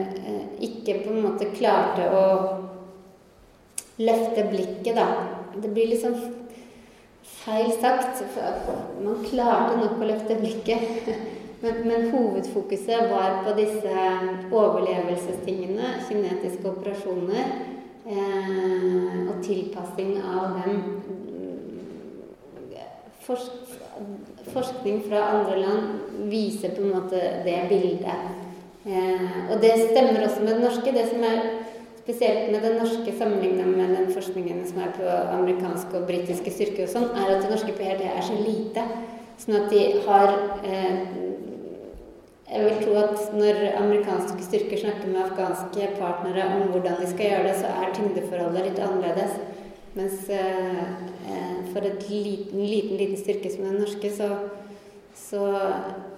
ikke 0.63 1.01
på 1.03 1.11
en 1.11 1.25
måte 1.27 1.51
klarte 1.57 2.07
å 2.15 2.25
løfte 3.99 4.47
blikket, 4.47 4.95
da. 4.95 5.09
Det 5.59 5.75
blir 5.75 5.91
liksom 5.91 6.15
feil 7.43 7.73
sagt. 7.81 8.23
Man 9.03 9.25
klarte 9.27 9.75
nok 9.81 9.99
å 9.99 10.13
løfte 10.13 10.39
blikket. 10.39 11.09
Men, 11.61 11.87
men 11.87 12.09
hovedfokuset 12.11 13.11
var 13.11 13.43
på 13.45 13.53
disse 13.57 13.93
overlevelsestingene, 14.51 15.93
kinetiske 16.07 16.69
operasjoner, 16.69 17.53
eh, 18.05 19.21
og 19.29 19.43
tilpassing 19.43 20.17
av 20.19 20.59
dem. 20.59 20.81
Forsk, 23.25 23.77
forskning 24.53 24.99
fra 25.07 25.23
andre 25.39 25.59
land 25.63 26.27
viser 26.29 26.75
på 26.75 26.83
en 26.83 26.97
måte 26.97 27.21
det 27.47 27.61
bildet. 27.71 28.43
Eh, 28.85 29.29
og 29.49 29.61
det 29.63 29.73
stemmer 29.87 30.27
også 30.27 30.43
med 30.43 30.53
det 30.53 30.61
norske. 30.67 30.93
Det 30.93 31.07
som 31.09 31.23
er 31.25 31.41
spesielt 32.03 32.51
med 32.51 32.61
det 32.61 32.75
norske 32.77 33.17
sammenlignet 33.17 33.67
med 33.67 33.95
den 33.97 34.11
forskningen 34.13 34.61
som 34.69 34.83
er 34.85 34.91
på 34.93 35.09
amerikanske 35.09 35.97
og 35.97 36.05
britiske 36.05 36.53
styrker 36.53 36.85
og 36.85 36.91
sånn, 36.91 37.07
er 37.17 37.31
at 37.33 37.41
det 37.41 37.49
norske 37.49 37.73
PRT 37.73 38.05
er 38.05 38.21
så 38.27 38.37
lite. 38.37 38.83
Sånn 39.41 39.57
at 39.59 39.71
de 39.71 39.81
har 40.05 40.33
eh, 40.63 40.99
Jeg 42.45 42.61
vil 42.61 42.77
tro 42.83 42.93
at 43.01 43.33
når 43.35 43.57
amerikanske 43.81 44.43
styrker 44.45 44.79
snakker 44.79 45.09
med 45.09 45.23
afghanske 45.25 45.87
partnere 45.97 46.45
om 46.55 46.69
hvordan 46.71 46.99
de 47.01 47.07
skal 47.09 47.31
gjøre 47.31 47.47
det, 47.49 47.55
så 47.59 47.71
er 47.73 47.95
tyngdeforholdet 47.95 48.67
litt 48.69 48.81
annerledes. 48.85 49.39
Mens 49.97 50.29
eh, 50.29 50.83
eh 51.31 51.55
for 51.73 51.83
et 51.83 52.05
liten, 52.07 52.61
liten, 52.63 52.95
liten 52.95 53.17
styrke 53.19 53.49
som 53.51 53.65
den 53.65 53.81
norske, 53.81 54.07
så, 54.15 54.29
så 55.11 55.41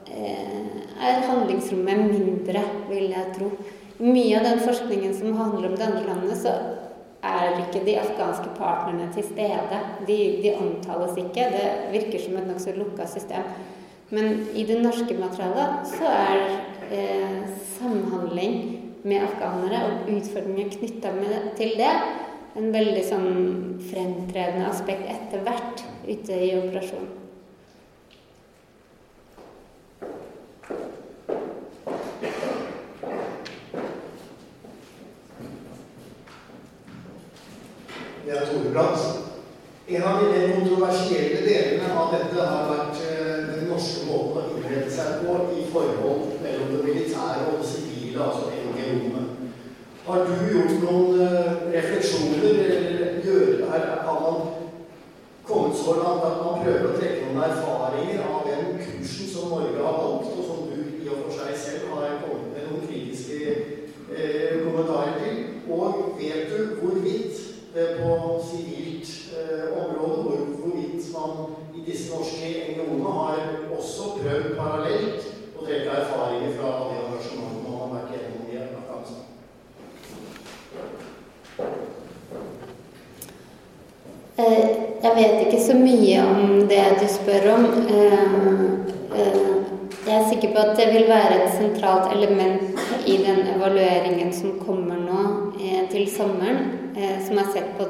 er 0.06 1.24
handlingsrommet 1.26 2.04
mindre, 2.12 2.62
vil 2.92 3.08
jeg 3.16 3.32
tro. 3.34 3.48
Mye 3.98 4.38
av 4.38 4.46
den 4.46 4.62
forskningen 4.62 5.16
som 5.18 5.40
handler 5.40 5.72
om 5.72 5.80
det 5.80 5.88
andre 5.88 6.04
landet, 6.06 6.38
så 6.44 6.54
er 7.28 7.60
ikke 7.64 7.84
de 7.86 7.98
afghanske 8.02 8.54
partnerne 8.58 9.10
til 9.16 9.26
stede. 9.28 9.82
De, 10.08 10.18
de 10.44 10.54
omtales 10.56 11.18
ikke. 11.18 11.50
Det 11.54 11.68
virker 11.94 12.24
som 12.24 12.40
et 12.40 12.48
nokså 12.50 12.76
lukka 12.78 13.08
system. 13.10 13.50
Men 14.10 14.48
i 14.56 14.64
det 14.68 14.80
norske 14.82 15.18
materialet 15.20 15.90
så 15.92 16.08
er 16.08 16.44
eh, 16.92 17.42
samhandling 17.76 18.56
med 19.08 19.26
afghanere 19.28 19.84
og 19.90 20.12
utfordringer 20.16 20.72
knytta 20.78 21.12
til 21.60 21.76
det 21.80 21.94
en 22.58 22.72
veldig 22.74 23.04
sånn 23.06 23.30
fremtredende 23.92 24.68
aspekt 24.72 25.06
etter 25.12 25.44
hvert 25.46 25.84
ute 26.08 26.40
i 26.48 26.54
operasjonen. 26.58 27.27
Det 38.28 38.36
er 38.38 38.46
Tore 38.46 38.72
Brandt. 38.74 39.04
En 39.88 40.04
av 40.04 40.18
de 40.20 40.32
mer 40.32 40.50
kontroversielle 40.56 41.38
delene 41.46 41.92
av 41.96 42.10
dette 42.12 42.48
har 42.50 42.66
vært 42.68 42.98
eh, 43.08 43.38
den 43.54 43.70
norske 43.72 44.04
måten 44.10 44.42
å 44.42 44.58
innrette 44.58 44.92
seg 44.92 45.22
på 45.22 45.36
i 45.56 45.64
forhold 45.72 46.34
mellom 46.44 46.74
det 46.74 46.82
militære 46.90 47.46
og 47.46 47.62
det 47.62 47.70
sivile, 47.70 48.26
altså 48.26 48.50
NGO-ene. 48.52 49.24
Har 50.10 50.28
du 50.28 50.44
gjort 50.52 50.76
noen 50.84 51.24
eh, 51.24 51.64
refleksjoner, 51.78 52.44
eller 52.52 53.18
gjør, 53.24 53.56
er, 53.64 53.90
har 54.10 54.22
man 54.26 54.44
kommet 55.48 55.80
så 55.80 55.96
langt 56.04 56.28
at 56.28 56.44
man 56.44 56.62
prøver 56.68 56.92
å 56.92 57.00
trekke 57.00 57.30
noen 57.30 57.44
erfaringer 57.48 58.28
av 58.28 58.46
den 58.52 58.74
kursen 58.84 59.36
som 59.38 59.54
Norge 59.56 59.80
har 59.80 60.02
valgt, 60.04 60.36
og 60.36 60.50
som 60.52 60.66
du 60.74 60.82
i 61.00 61.08
og 61.08 61.30
for 61.30 61.40
seg 61.40 61.62
selv 61.64 61.96
har 61.96 62.20
kommet 62.28 62.52
med 62.52 62.74
noen 62.74 62.88
kritiske 62.92 63.56
eh, 64.12 64.66
kommentarer 64.66 65.16
til? 65.24 65.46
Og 65.72 66.18
vet 66.20 66.52
du 66.52 66.82
hvorvidt 66.82 67.54
det 67.78 67.88
på 68.02 68.42
sivilt 68.50 69.10
eh, 69.38 69.66
område, 69.82 70.22
hvor, 70.22 70.38
hvorvidt 70.60 71.04
man 71.18 71.32
i 71.78 71.92
disse 71.92 72.16
norske 72.16 72.48
NGO-ene 72.70 73.12
har 73.20 73.36
også 73.78 74.04
prøvd 74.18 74.56
parallelt 74.58 75.28
å 75.54 75.66
trekke 75.66 76.00
erfaringer 76.02 76.56
fra 76.58 76.72
det 76.88 77.04
engasjementet 77.04 77.62
man 77.68 77.78
har 77.82 77.92
vært 77.94 78.16
gjennom 78.16 78.48
i 78.50 78.58
Afghanistan? 78.64 79.26
Eh, 84.38 84.66
jeg 85.04 85.14
vet 85.20 85.46
ikke 85.46 85.62
så 85.68 85.78
mye 85.78 86.26
om 86.32 86.66
det 86.74 86.82
du 87.04 87.06
spør 87.14 87.48
om. 87.60 87.70
Eh, 87.94 88.26
eh, 89.22 89.46
jeg 90.08 90.18
er 90.18 90.28
sikker 90.32 90.54
på 90.56 90.66
at 90.66 90.74
det 90.82 90.90
vil 90.96 91.08
være 91.14 91.44
et 91.44 91.56
sentralt 91.60 92.10
element 92.16 92.82
i 93.06 93.22
den 93.22 93.46
evalueringen 93.54 94.34
som 94.34 94.58
kommer 94.66 94.98
nå 94.98 95.24
til 95.92 96.06
sommeren, 96.10 96.87
som 97.28 97.38
har 97.38 97.52
sett 97.54 97.74
på 97.78 97.86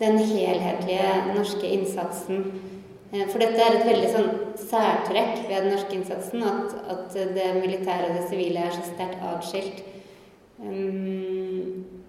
den 0.00 0.18
helhetlige 0.18 1.12
norske 1.36 1.66
innsatsen. 1.76 2.44
For 3.10 3.42
dette 3.42 3.58
er 3.58 3.76
et 3.76 3.88
veldig 3.88 4.10
sånn 4.14 4.28
særtrekk 4.70 5.40
ved 5.48 5.56
den 5.64 5.72
norske 5.74 5.96
innsatsen, 5.96 6.44
at, 6.46 6.76
at 6.94 7.16
det 7.34 7.48
militære 7.58 8.08
og 8.08 8.20
det 8.20 8.28
sivile 8.30 8.68
er 8.68 8.76
så 8.76 8.84
sterkt 8.86 9.24
atskilt. 9.32 9.82
Um, 10.60 12.00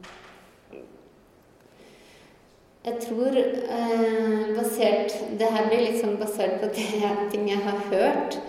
jeg 2.82 2.98
tror 3.06 3.38
eh, 3.38 4.48
basert 4.58 5.14
Det 5.40 5.48
her 5.53 5.68
blir 5.70 5.84
litt 5.86 5.99
sånn 6.02 6.18
basert 6.20 6.58
på 6.60 6.72
det, 6.78 7.12
ting 7.34 7.49
jeg 7.49 7.62
har 7.66 7.82
hørt. 7.91 8.40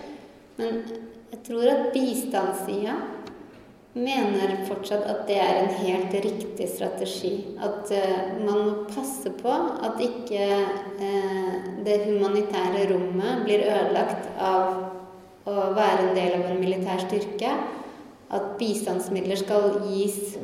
Men 0.57 0.81
jeg 1.33 1.41
tror 1.47 1.69
at 1.69 1.91
bistandssida 1.93 2.97
mener 3.93 4.63
fortsatt 4.65 5.03
at 5.05 5.27
det 5.27 5.35
er 5.37 5.59
en 5.59 5.69
helt 5.83 6.13
riktig 6.25 6.69
strategi. 6.69 7.45
At 7.61 7.91
uh, 7.93 8.41
man 8.41 8.57
må 8.65 8.73
passe 8.89 9.29
på 9.37 9.51
at 9.53 10.01
ikke 10.01 10.65
uh, 10.97 11.53
det 11.85 12.05
humanitære 12.07 12.89
rommet 12.93 13.43
blir 13.45 13.61
ødelagt 13.67 14.29
av 14.41 14.65
å 15.45 15.73
være 15.75 16.07
en 16.07 16.15
del 16.17 16.33
av 16.39 16.45
en 16.49 16.61
militær 16.61 16.99
styrke. 17.05 17.51
at 18.33 18.57
bistandsmidler 18.57 19.37
skal 19.37 19.85
gis 19.85 20.37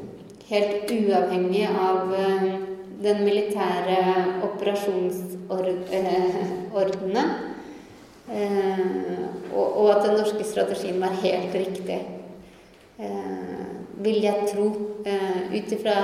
helt 0.49 0.91
uavhengig 0.91 1.67
av 1.73 2.13
uh, 2.13 2.43
den 3.01 3.23
militære 3.25 3.97
operasjonsordenen. 4.45 7.29
Og, 8.29 9.67
og, 9.81 9.89
at 9.89 10.05
den 10.05 10.17
norske 10.19 10.43
strategien 10.45 11.01
var 11.01 11.09
helt 11.23 11.53
riktig. 11.55 12.19
Eh, 12.99 13.28
vil 13.99 14.21
jeg 14.23 14.49
tro. 14.51 14.67
Eh, 15.05 15.39
Ut 15.55 15.71
ifra 15.75 15.95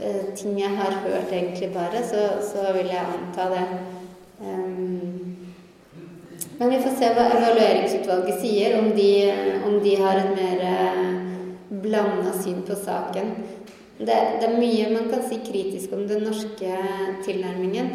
eh, 0.00 0.32
ting 0.36 0.58
jeg 0.60 0.72
har 0.76 0.98
hørt 1.04 1.32
egentlig 1.32 1.70
bare, 1.74 2.02
så, 2.04 2.28
så 2.44 2.72
vil 2.76 2.90
jeg 2.92 3.12
anta 3.16 3.48
det. 3.52 3.66
Um, 4.40 5.36
men 6.58 6.70
vi 6.72 6.80
får 6.80 6.96
se 6.98 7.08
hva 7.16 7.30
evalueringsutvalget 7.36 8.40
sier, 8.40 8.76
om 8.80 8.90
de, 8.96 9.10
om 9.68 9.78
de 9.84 9.94
har 10.00 10.20
et 10.20 10.34
mer 10.36 10.64
blanda 11.82 12.32
syn 12.36 12.62
på 12.66 12.76
saken. 12.80 13.32
Det, 13.98 14.06
det, 14.40 14.44
er 14.44 14.58
mye 14.60 14.90
man 14.92 15.08
kan 15.08 15.22
si 15.24 15.38
kritisk 15.44 15.92
om 15.96 16.04
den 16.08 16.26
norske 16.28 16.80
tilnærmingen. 17.24 17.90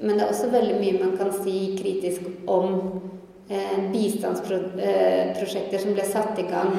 Men 0.00 0.14
det 0.14 0.24
er 0.24 0.30
også 0.30 0.50
veldig 0.52 0.78
mye 0.78 1.00
man 1.00 1.16
kan 1.18 1.32
si 1.34 1.74
kritisk 1.78 2.26
om 2.50 3.00
eh, 3.50 3.78
bistandsprosjekter 3.92 5.82
som 5.82 5.96
ble 5.96 6.06
satt 6.06 6.38
i 6.38 6.46
gang 6.50 6.74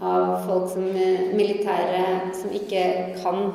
av 0.00 0.46
folk 0.46 0.70
som 0.72 0.86
eh, 0.96 1.28
militære 1.36 2.32
som 2.36 2.52
ikke 2.56 2.84
kan 3.20 3.50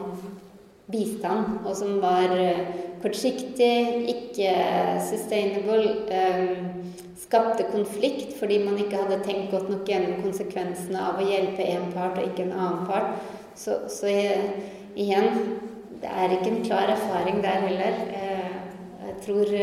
bistand, 0.92 1.62
og 1.66 1.74
som 1.78 1.98
var 2.04 2.34
eh, 2.38 2.68
kortsiktig, 3.02 3.72
ikke 4.14 4.52
sustainable. 5.10 5.96
Eh, 6.14 6.58
skapte 7.26 7.66
konflikt 7.72 8.36
fordi 8.38 8.60
man 8.62 8.78
ikke 8.78 9.00
hadde 9.02 9.24
tenkt 9.26 9.50
godt 9.50 9.70
nok 9.72 9.88
gjennom 9.90 10.20
konsekvensene 10.22 11.00
av 11.02 11.18
å 11.18 11.26
hjelpe 11.26 11.66
én 11.66 11.88
part 11.96 12.20
og 12.20 12.28
ikke 12.28 12.46
en 12.46 12.54
annen 12.54 12.86
part. 12.86 13.16
Så, 13.58 13.80
så 13.90 14.12
igjen, 14.12 15.42
det 16.04 16.12
er 16.12 16.36
ikke 16.36 16.52
en 16.52 16.64
klar 16.68 16.94
erfaring 16.94 17.42
der 17.42 17.66
heller. 17.66 18.00
Jeg 19.08 19.18
tror 19.26 19.54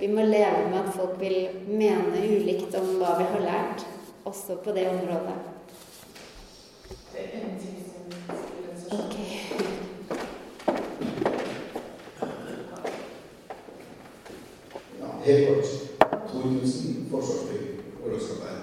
vi 0.00 0.10
må 0.10 0.26
leve 0.26 0.66
med 0.72 0.80
at 0.80 0.94
folk 0.96 1.20
vil 1.22 1.60
mene 1.68 2.24
ulikt 2.24 2.74
om 2.80 2.96
hva 2.98 3.14
vi 3.20 3.30
har 3.36 3.46
lært, 3.46 3.86
også 4.26 4.58
på 4.64 4.74
det 4.74 4.88
området. 4.90 5.53
Okay. 7.14 7.30
Ja, 15.00 15.06
helt 15.24 15.48
kort. 15.48 15.66
Tor 16.32 16.42
Knutsen, 16.42 17.06
Forsvarsbygg, 17.10 17.60
Ålgårdskaptein. 18.04 18.58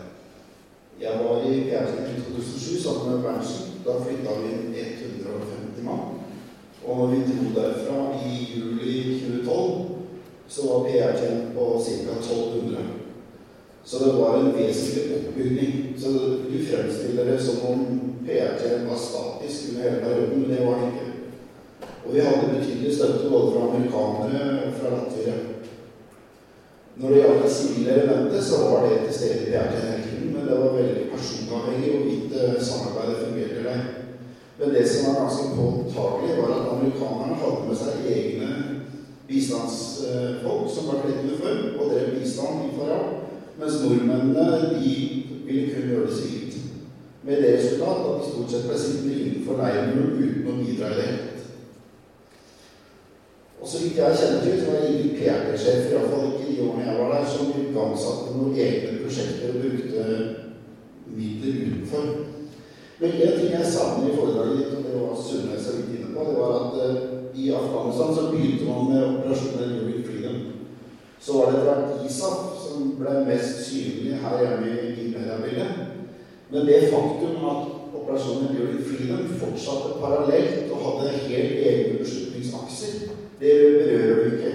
Jeg 1.02 1.12
var 1.24 1.52
i 1.52 1.64
Fjærsen 1.64 2.04
i 2.18 2.22
2007 2.22 2.84
sammen 2.84 3.12
med 3.12 3.24
Berntsen. 3.24 3.72
Da 3.86 3.92
flytta 4.04 4.36
vi 4.42 4.52
inn 4.52 4.76
150 4.76 5.84
mann. 5.84 6.20
Og 6.86 7.12
vi 7.12 7.24
dro 7.24 7.62
derfra 7.62 8.20
i 8.26 8.36
juli 8.56 9.20
2012, 9.20 9.82
så 10.48 10.62
var 10.68 10.90
PR-tjent 10.90 11.54
på 11.56 11.82
ca. 11.86 12.20
1200. 12.20 12.78
Så 13.84 14.06
det 14.06 14.14
var 14.14 14.38
en 14.38 14.54
vesentlig 14.54 15.18
oppbygning. 15.18 15.96
Så 15.98 16.10
du 16.52 16.66
fremstiller 16.66 17.26
det 17.26 17.44
som 17.44 17.66
om 17.66 18.11
PR-tjent 18.26 18.90
var 18.90 19.00
statisk 19.00 19.70
under 19.70 19.84
hele 19.84 20.04
perioden, 20.06 20.42
men 20.42 20.52
det 20.52 20.66
var 20.66 20.80
det 20.80 20.92
ikke. 20.92 21.08
Og 22.06 22.14
vi 22.14 22.26
hadde 22.26 22.54
betydelig 22.56 22.96
støtte 22.96 23.30
både 23.30 23.52
fra 23.54 23.68
amerikanere 23.68 24.44
og 24.66 24.78
fra 24.78 24.94
latviere. 24.96 25.40
Når 26.96 27.10
det 27.10 27.22
gjaldt 27.22 27.44
det 27.44 27.52
sivile 27.56 27.94
elementet, 27.94 28.44
så 28.44 28.64
var 28.66 28.88
det 28.88 29.04
til 29.06 29.14
stede 29.18 29.40
i 29.42 29.52
PR-tjenesten 29.52 30.12
men 30.42 30.50
det 30.50 30.58
var 30.60 30.74
veldig 30.74 31.06
personavhengig 31.14 31.90
hvorvidt 31.94 32.64
samarbeidet 32.66 33.22
fungerte 33.24 33.58
eller 33.60 33.72
ei. 33.72 33.82
Men 34.60 34.74
det 34.76 34.90
som 34.90 35.06
var 35.08 35.20
ganske 35.22 35.44
påtakelig, 35.56 36.38
var 36.38 36.54
at 36.56 36.72
amerikanerne 36.74 37.40
hadde 37.42 37.68
med 37.68 37.78
seg 37.78 38.08
egne 38.16 38.50
bistandsfolk 39.28 40.68
som 40.74 40.90
var 40.90 41.02
kledd 41.04 41.24
uniform 41.26 41.80
og 41.80 41.92
drev 41.92 42.14
bistand 42.20 42.66
i 42.68 42.76
Farah, 42.78 43.08
mens 43.60 43.82
nordmennene 43.84 44.74
de 44.76 44.94
ville 45.46 45.74
kunne 45.74 45.90
gjøre 45.92 46.08
det 46.08 46.18
sivilt. 46.18 46.41
Med 47.24 47.42
det 47.42 47.58
resultat 47.58 48.06
at 48.06 48.22
de 48.22 48.30
stort 48.30 48.52
sett 48.52 48.68
ble 48.70 48.78
sittende 48.82 49.18
innenfor 49.20 49.60
leiren 49.62 49.92
uten 50.18 50.48
å 50.50 50.58
bidra 50.58 50.90
i 50.90 50.98
det 50.98 51.06
hele 51.06 51.20
tatt. 51.26 51.32
Og 53.62 53.68
så 53.70 53.82
vidt 53.84 54.00
jeg 54.02 54.18
kjenner 54.18 54.42
til, 54.42 54.56
så 54.58 54.72
var 54.72 54.80
det 54.82 54.94
ingen 54.94 55.18
PR-sjef, 55.20 55.92
iallfall 55.92 56.32
ikke 56.32 56.48
de 56.48 56.64
årene 56.66 56.88
jeg 56.88 56.98
var 56.98 57.12
der, 57.14 57.28
som 57.30 57.52
igangsatte 57.62 58.34
noen 58.34 58.58
egne 58.58 58.96
prosjekter 59.04 59.52
og 59.54 59.62
brukte 59.62 60.06
midler 61.12 61.60
utenfor. 61.68 62.08
Men 63.02 63.14
en 63.18 63.38
ting 63.38 63.54
jeg 63.54 63.70
savner 63.70 64.10
i 64.10 64.16
foredraget 64.18 64.58
ditt, 64.58 64.74
og 64.80 64.88
det 64.88 65.04
var 65.04 65.22
Sundnes 65.22 65.68
så 65.68 65.78
vidt 65.78 65.94
inne 66.00 66.10
på, 66.16 66.26
det 66.26 66.36
var 66.40 66.58
at 66.58 66.74
uh, 66.82 67.22
i 67.38 67.54
Afghanistan 67.54 68.16
så 68.16 68.28
begynte 68.32 68.66
man 68.66 68.90
med 68.90 69.08
operasjonen 69.12 69.64
Enduring 69.68 70.04
Freedom. 70.10 70.42
Så 71.22 71.38
var 71.38 71.54
det 71.54 71.62
etter 71.62 72.06
ISAF 72.06 72.44
som 72.66 72.92
ble 72.98 73.16
mest 73.30 73.62
synlig 73.68 74.18
her 74.26 74.42
hjemme 74.42 74.74
i 74.74 75.10
mediebildet. 75.14 75.91
Men 76.52 76.66
det 76.68 76.90
faktum 76.92 77.46
at 77.48 77.68
operasjonen 77.96 78.56
Bjørn 78.56 78.84
Freedom 78.84 79.28
fortsatte 79.40 80.00
parallelt 80.02 80.72
og 80.72 80.82
hadde 80.86 81.14
helt 81.28 81.54
egne 81.68 82.00
beslutningsakser, 82.00 83.14
det 83.40 83.54
berører 83.78 84.24
vi 84.24 84.36
ikke. 84.36 84.54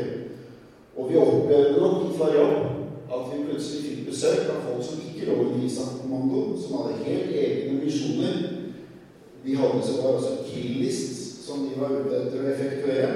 Og 0.97 1.11
vi 1.11 1.17
opplevde 1.17 1.81
nok 1.81 2.13
fra 2.19 2.29
jobb 2.35 2.57
at 3.17 3.31
vi 3.33 3.45
plutselig 3.47 3.83
fikk 3.89 4.07
besøk 4.11 4.51
av 4.53 4.63
folk 4.67 4.85
som 4.85 5.01
ikke 5.09 5.29
lå 5.31 5.39
i 5.55 5.65
ISAF-kommando, 5.67 6.43
som 6.61 6.79
hadde 6.81 7.05
helt 7.07 7.33
egne 7.33 7.81
visjoner. 7.81 8.39
De 9.45 9.57
hadde 9.57 9.85
sågar 9.87 10.19
også 10.19 10.37
kill-list 10.49 11.45
som 11.47 11.65
de 11.65 11.81
var 11.81 11.95
ute 11.97 12.17
etter 12.19 12.43
å 12.43 12.51
effektuere. 12.53 13.13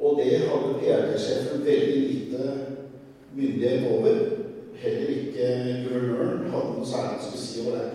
Og 0.00 0.20
det 0.20 0.44
hadde 0.46 0.76
PRT-sjefen 0.78 1.64
veldig 1.64 2.02
lite 2.06 2.52
myndighet 3.34 3.90
over. 3.96 4.39
Heller 4.80 5.08
ikke 5.12 5.48
guvernøren 5.84 6.46
hadde 6.52 6.76
noe 6.76 6.86
særlig 6.88 7.26
å 7.28 7.40
si 7.40 7.64
over 7.64 7.76
det. 7.76 7.88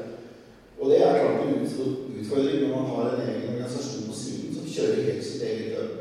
Og 0.80 0.92
det 0.92 1.00
er 1.02 1.20
klart 1.22 1.46
en 1.46 1.62
utfordring 1.64 2.60
når 2.62 2.74
man 2.76 2.90
har 2.92 3.14
en 3.14 3.24
egen 3.26 3.48
organisasjon 3.54 4.10
på 4.10 4.18
siden 4.20 4.58
som 4.58 4.68
kjører 4.70 5.08
helt 5.08 5.26
sitt 5.26 5.46
eget 5.48 5.72
løp. 5.78 5.96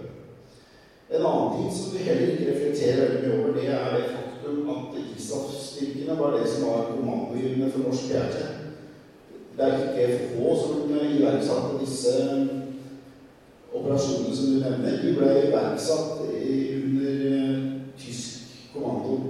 En 1.15 1.25
annen 1.31 1.55
ting 1.55 1.71
som 1.77 1.95
vi 1.95 2.05
heller 2.09 2.35
ikke 2.35 2.51
reflekterer 2.51 3.01
veldig 3.05 3.23
mye 3.23 3.39
over, 3.39 3.55
det 3.57 3.69
er 3.71 3.97
det 3.97 4.11
faktum 4.13 4.71
at 4.75 4.99
ISAF-styrkene 5.05 6.19
var 6.19 6.37
det 6.37 6.49
som 6.51 6.69
var 6.69 6.91
kommandogivende 6.91 7.71
for 7.73 7.87
norsk 7.87 8.11
PRT. 8.11 8.39
Det 9.57 9.65
er 9.65 9.83
ikke 9.87 10.31
få 10.35 10.55
som 10.59 10.95
iverksatte 10.99 11.79
disse 11.81 12.15
operasjonene 13.75 14.37
som 14.37 14.53
du 14.53 14.59
nevner. 14.65 14.99
De 15.03 15.15
ble 15.15 15.31
iverksatt 15.47 16.25
under 16.25 17.63
tysk 17.99 18.71
kommando. 18.75 19.21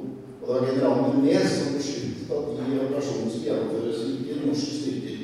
Og 0.45 0.55
det 0.55 0.61
var 0.61 0.69
general 0.69 1.23
Menes 1.23 1.53
som 1.57 1.77
besluttet 1.77 2.33
at 2.37 2.49
de 2.69 2.81
operasjonene 2.85 3.31
skulle 3.31 3.47
gjennomføres, 3.49 4.01
ikke 4.12 4.41
norske 4.47 4.73
styrker. 4.81 5.21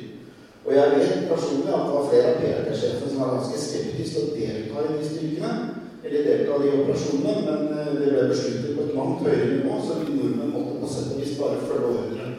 Og 0.65 0.71
jeg 0.75 0.93
vet 0.95 1.27
personlig 1.29 1.73
at 1.73 1.85
det 1.85 1.93
var 1.95 2.07
flere 2.09 2.31
av 2.31 2.39
PRT-sjefene 2.41 3.11
som 3.11 3.21
var 3.21 3.35
ganske 3.35 3.59
skeptiske 3.61 4.15
til 4.15 4.23
å 4.23 4.33
delta 4.39 4.85
i 4.85 4.95
de 4.95 5.09
styrkene, 5.11 5.51
eller 6.03 6.25
delta 6.25 6.57
i 6.57 6.63
de 6.63 6.71
operasjonene, 6.79 7.35
men 7.45 7.59
det 7.99 8.07
ble 8.13 8.23
besluttet 8.31 8.73
på 8.77 8.87
et 8.87 8.95
langt 8.97 9.21
høyere 9.27 9.51
nivå, 9.51 9.77
så 9.81 9.99
vi 9.99 10.15
nordmenn 10.15 10.55
måtte 10.55 10.79
på 10.81 10.89
sett 10.89 11.13
og 11.13 11.21
vis 11.21 11.37
bare 11.37 11.61
følge 11.67 11.91
ordre. 11.91 12.31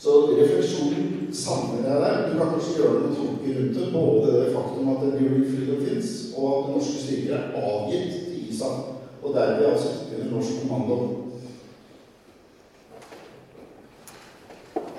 Så 0.00 0.14
refleksjonen 0.30 1.34
samler 1.34 1.82
jeg 1.84 1.98
der. 2.04 2.22
Du 2.30 2.38
kan 2.38 2.54
kanskje 2.54 2.78
gjøre 2.78 3.02
noen 3.02 3.18
tanker 3.18 3.58
rundt 3.58 3.74
det, 3.76 3.90
både 3.92 4.38
det 4.38 4.54
faktum 4.54 4.94
at 4.94 5.02
Enduring 5.08 5.50
Freedom 5.50 5.82
fins, 5.82 6.14
og 6.36 6.46
at 6.54 6.72
norske 6.76 7.02
styrker 7.02 7.36
er 7.36 7.58
avgitt 7.58 8.14
til 8.30 8.46
ISAF, 8.54 8.99
og 9.22 9.34
derved 9.34 9.66
altså 9.66 9.88
ikke 9.88 10.22
under 10.22 10.32
norsk 10.34 10.50
kommando. 10.68 11.16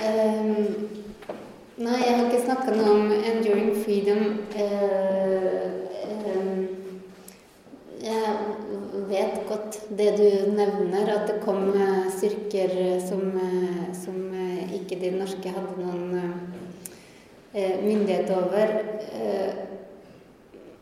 Um, 0.02 0.90
nei, 1.78 1.98
jeg 2.06 2.16
har 2.18 2.26
ikke 2.26 2.44
snakka 2.46 2.76
noe 2.76 2.94
om 2.96 3.12
Enduring 3.12 3.74
Freedom. 3.84 4.24
Uh, 4.56 5.62
um, 6.36 6.62
jeg 8.02 8.36
vet 9.10 9.42
godt 9.50 9.80
det 9.98 10.14
du 10.18 10.54
nevner, 10.54 11.14
at 11.16 11.28
det 11.30 11.42
kom 11.46 11.74
styrker 12.18 12.74
som, 13.06 13.26
som 14.04 14.18
ikke 14.74 14.98
de 15.02 15.12
norske 15.18 15.54
hadde 15.54 15.76
noen 15.82 16.50
myndighet 17.54 18.32
over. 18.34 18.74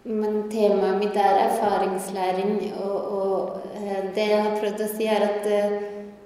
Men 0.08 0.46
temaet 0.52 1.02
mitt 1.02 1.18
er 1.20 1.42
erfaringslæring, 1.50 2.54
og, 2.80 2.98
og 3.20 4.14
det 4.16 4.28
jeg 4.30 4.44
har 4.46 4.60
prøvd 4.62 4.84
å 4.86 4.92
si, 4.94 5.08
er 5.12 5.26
at 5.28 5.50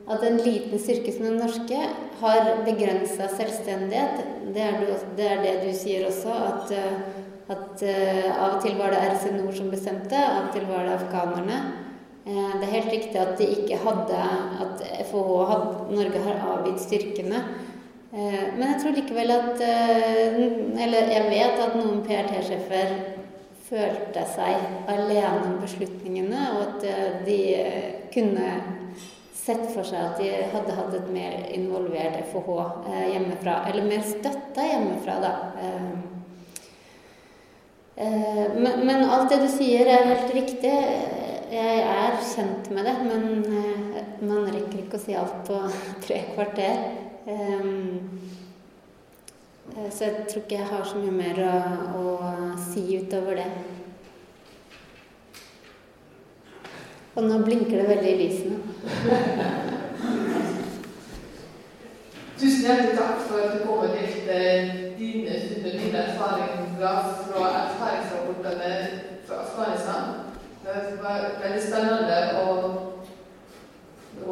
at 0.04 0.24
en 0.28 0.40
liten 0.44 0.80
styrke 0.80 1.14
som 1.16 1.30
den 1.30 1.38
norske 1.40 1.78
har 2.20 2.50
begrensa 2.66 3.30
selvstendighet. 3.38 4.26
Det 4.56 4.64
er, 4.64 4.80
du, 4.82 4.90
det 5.18 5.30
er, 5.30 5.44
det 5.44 5.54
du 5.64 5.70
sier 5.78 6.08
også, 6.10 6.34
at, 6.34 6.74
at 7.54 7.86
uh, 7.88 8.28
av 8.34 8.58
og 8.58 8.60
til 8.66 8.76
var 8.80 8.92
det 8.92 9.00
RC 9.14 9.32
Nord 9.38 9.56
som 9.56 9.72
bestemte, 9.72 10.20
av 10.20 10.50
og 10.50 10.58
til 10.58 10.68
var 10.68 10.84
det 10.88 10.98
afghanerne. 10.98 11.62
Det 12.24 12.64
er 12.64 12.76
helt 12.78 12.92
riktig 12.92 13.20
at 13.20 13.34
de 13.36 13.50
ikke 13.52 13.78
hadde 13.84 14.16
At 14.64 14.80
FH 15.10 15.24
hadde, 15.50 15.72
Norge 15.92 16.22
har 16.24 16.38
avgitt 16.54 16.80
styrkene. 16.80 17.42
Eh, 18.14 18.46
men 18.56 18.64
jeg 18.70 18.78
tror 18.80 18.96
likevel 18.96 19.34
at 19.36 19.64
eh, 19.66 20.38
Eller 20.86 21.12
jeg 21.12 21.26
vet 21.28 21.60
at 21.66 21.76
noen 21.76 22.00
PRT-sjefer 22.06 22.94
følte 23.74 24.24
seg 24.30 24.88
alene 24.92 25.48
om 25.50 25.60
beslutningene, 25.64 26.46
og 26.54 26.64
at 26.68 26.88
eh, 26.88 27.20
de 27.26 27.38
kunne 28.14 28.50
sett 29.44 29.66
for 29.74 29.84
seg 29.88 30.00
at 30.00 30.20
de 30.22 30.30
hadde 30.54 30.76
hatt 30.78 30.94
et 30.96 31.10
mer 31.12 31.50
involvert 31.52 32.22
FH 32.30 32.54
hjemmefra. 33.12 33.58
Eller 33.68 33.90
mer 33.90 34.06
støtta 34.08 34.70
hjemmefra, 34.70 35.18
da. 35.20 35.34
Men, 37.98 38.86
men, 38.88 39.04
alt 39.04 39.28
det 39.34 39.42
du 39.44 39.50
sier, 39.52 39.84
er 39.84 40.08
helt 40.14 40.32
riktig. 40.32 40.72
Jeg 41.52 41.82
er 41.84 42.16
kjent 42.24 42.72
med 42.72 42.88
det, 42.88 42.96
men 43.04 43.44
man 44.24 44.48
rekker 44.48 44.86
ikke 44.86 45.02
å 45.02 45.04
si 45.04 45.18
alt 45.20 45.44
på 45.50 45.60
tre 46.06 46.24
kvarter. 46.32 46.80
Um, 49.68 49.92
så 49.92 50.04
jeg 50.04 50.14
tror 50.30 50.42
ikke 50.42 50.56
jeg 50.56 50.66
har 50.66 50.84
så 50.84 50.98
mye 51.00 51.12
mer 51.12 51.40
å, 51.44 51.50
å 51.96 52.02
si 52.60 52.98
utover 53.00 53.36
det. 53.40 53.52
Og 57.16 57.24
nå 57.30 57.38
blinker 57.46 57.78
det 57.80 57.88
veldig 57.90 58.12
i 58.12 58.20
lysene. 58.20 58.58
Tusen 62.40 62.66
hjertelig 62.66 62.98
takk 62.98 63.18
for 63.30 63.40
at 63.40 63.54
du 63.54 63.60
kom 63.64 63.86
og 63.86 63.94
delte 63.96 64.38
dine 65.00 65.34
stunder, 65.46 65.74
dine 65.80 66.00
erfaringer 66.10 66.58
fra 66.82 66.94
erfaringsrapportene 67.64 68.72
fra 69.28 69.36
Afghanistan. 69.46 70.04
Det 70.66 70.76
var 71.04 71.18
veldig 71.44 71.64
spennende. 71.64 72.18
og 72.44 72.84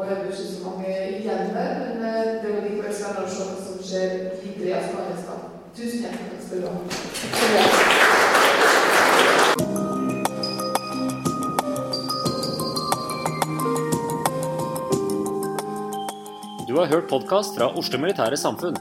det 0.10 0.18
ikke 0.26 0.38
så 0.38 0.70
mange 0.70 0.90
igjen 1.10 1.56
der, 1.56 1.72
men 1.80 2.04
eh, 2.06 2.44
det 2.44 2.54
var 2.54 2.62
likevel 2.68 2.94
spennende 2.94 3.26
å 3.26 3.34
se 3.36 3.71
skjer 3.92 4.12
i 4.44 4.64
Greas 4.64 4.86
Afghanistan. 4.88 5.40
Tusen 5.76 6.00
hjertelig 6.06 6.40
skal 6.46 6.62
du 6.62 6.68
ha. 6.68 6.76
Du 16.68 16.78
har 16.78 16.86
hørt 16.88 17.10
podkast 17.10 17.58
fra 17.58 17.68
Oslo 17.76 18.00
Militære 18.00 18.40
Samfunn. 18.40 18.78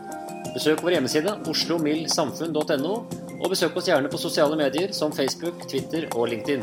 Besøk 0.54 0.82
vår 0.84 0.98
hjemmeside 0.98 1.34
oslomildsamfunn.no, 1.50 2.94
og 3.40 3.50
besøk 3.50 3.80
oss 3.80 3.90
gjerne 3.90 4.10
på 4.12 4.20
sosiale 4.20 4.58
medier 4.58 4.94
som 4.94 5.14
Facebook, 5.14 5.66
Twitter 5.70 6.06
og 6.14 6.30
LinkedIn. 6.30 6.62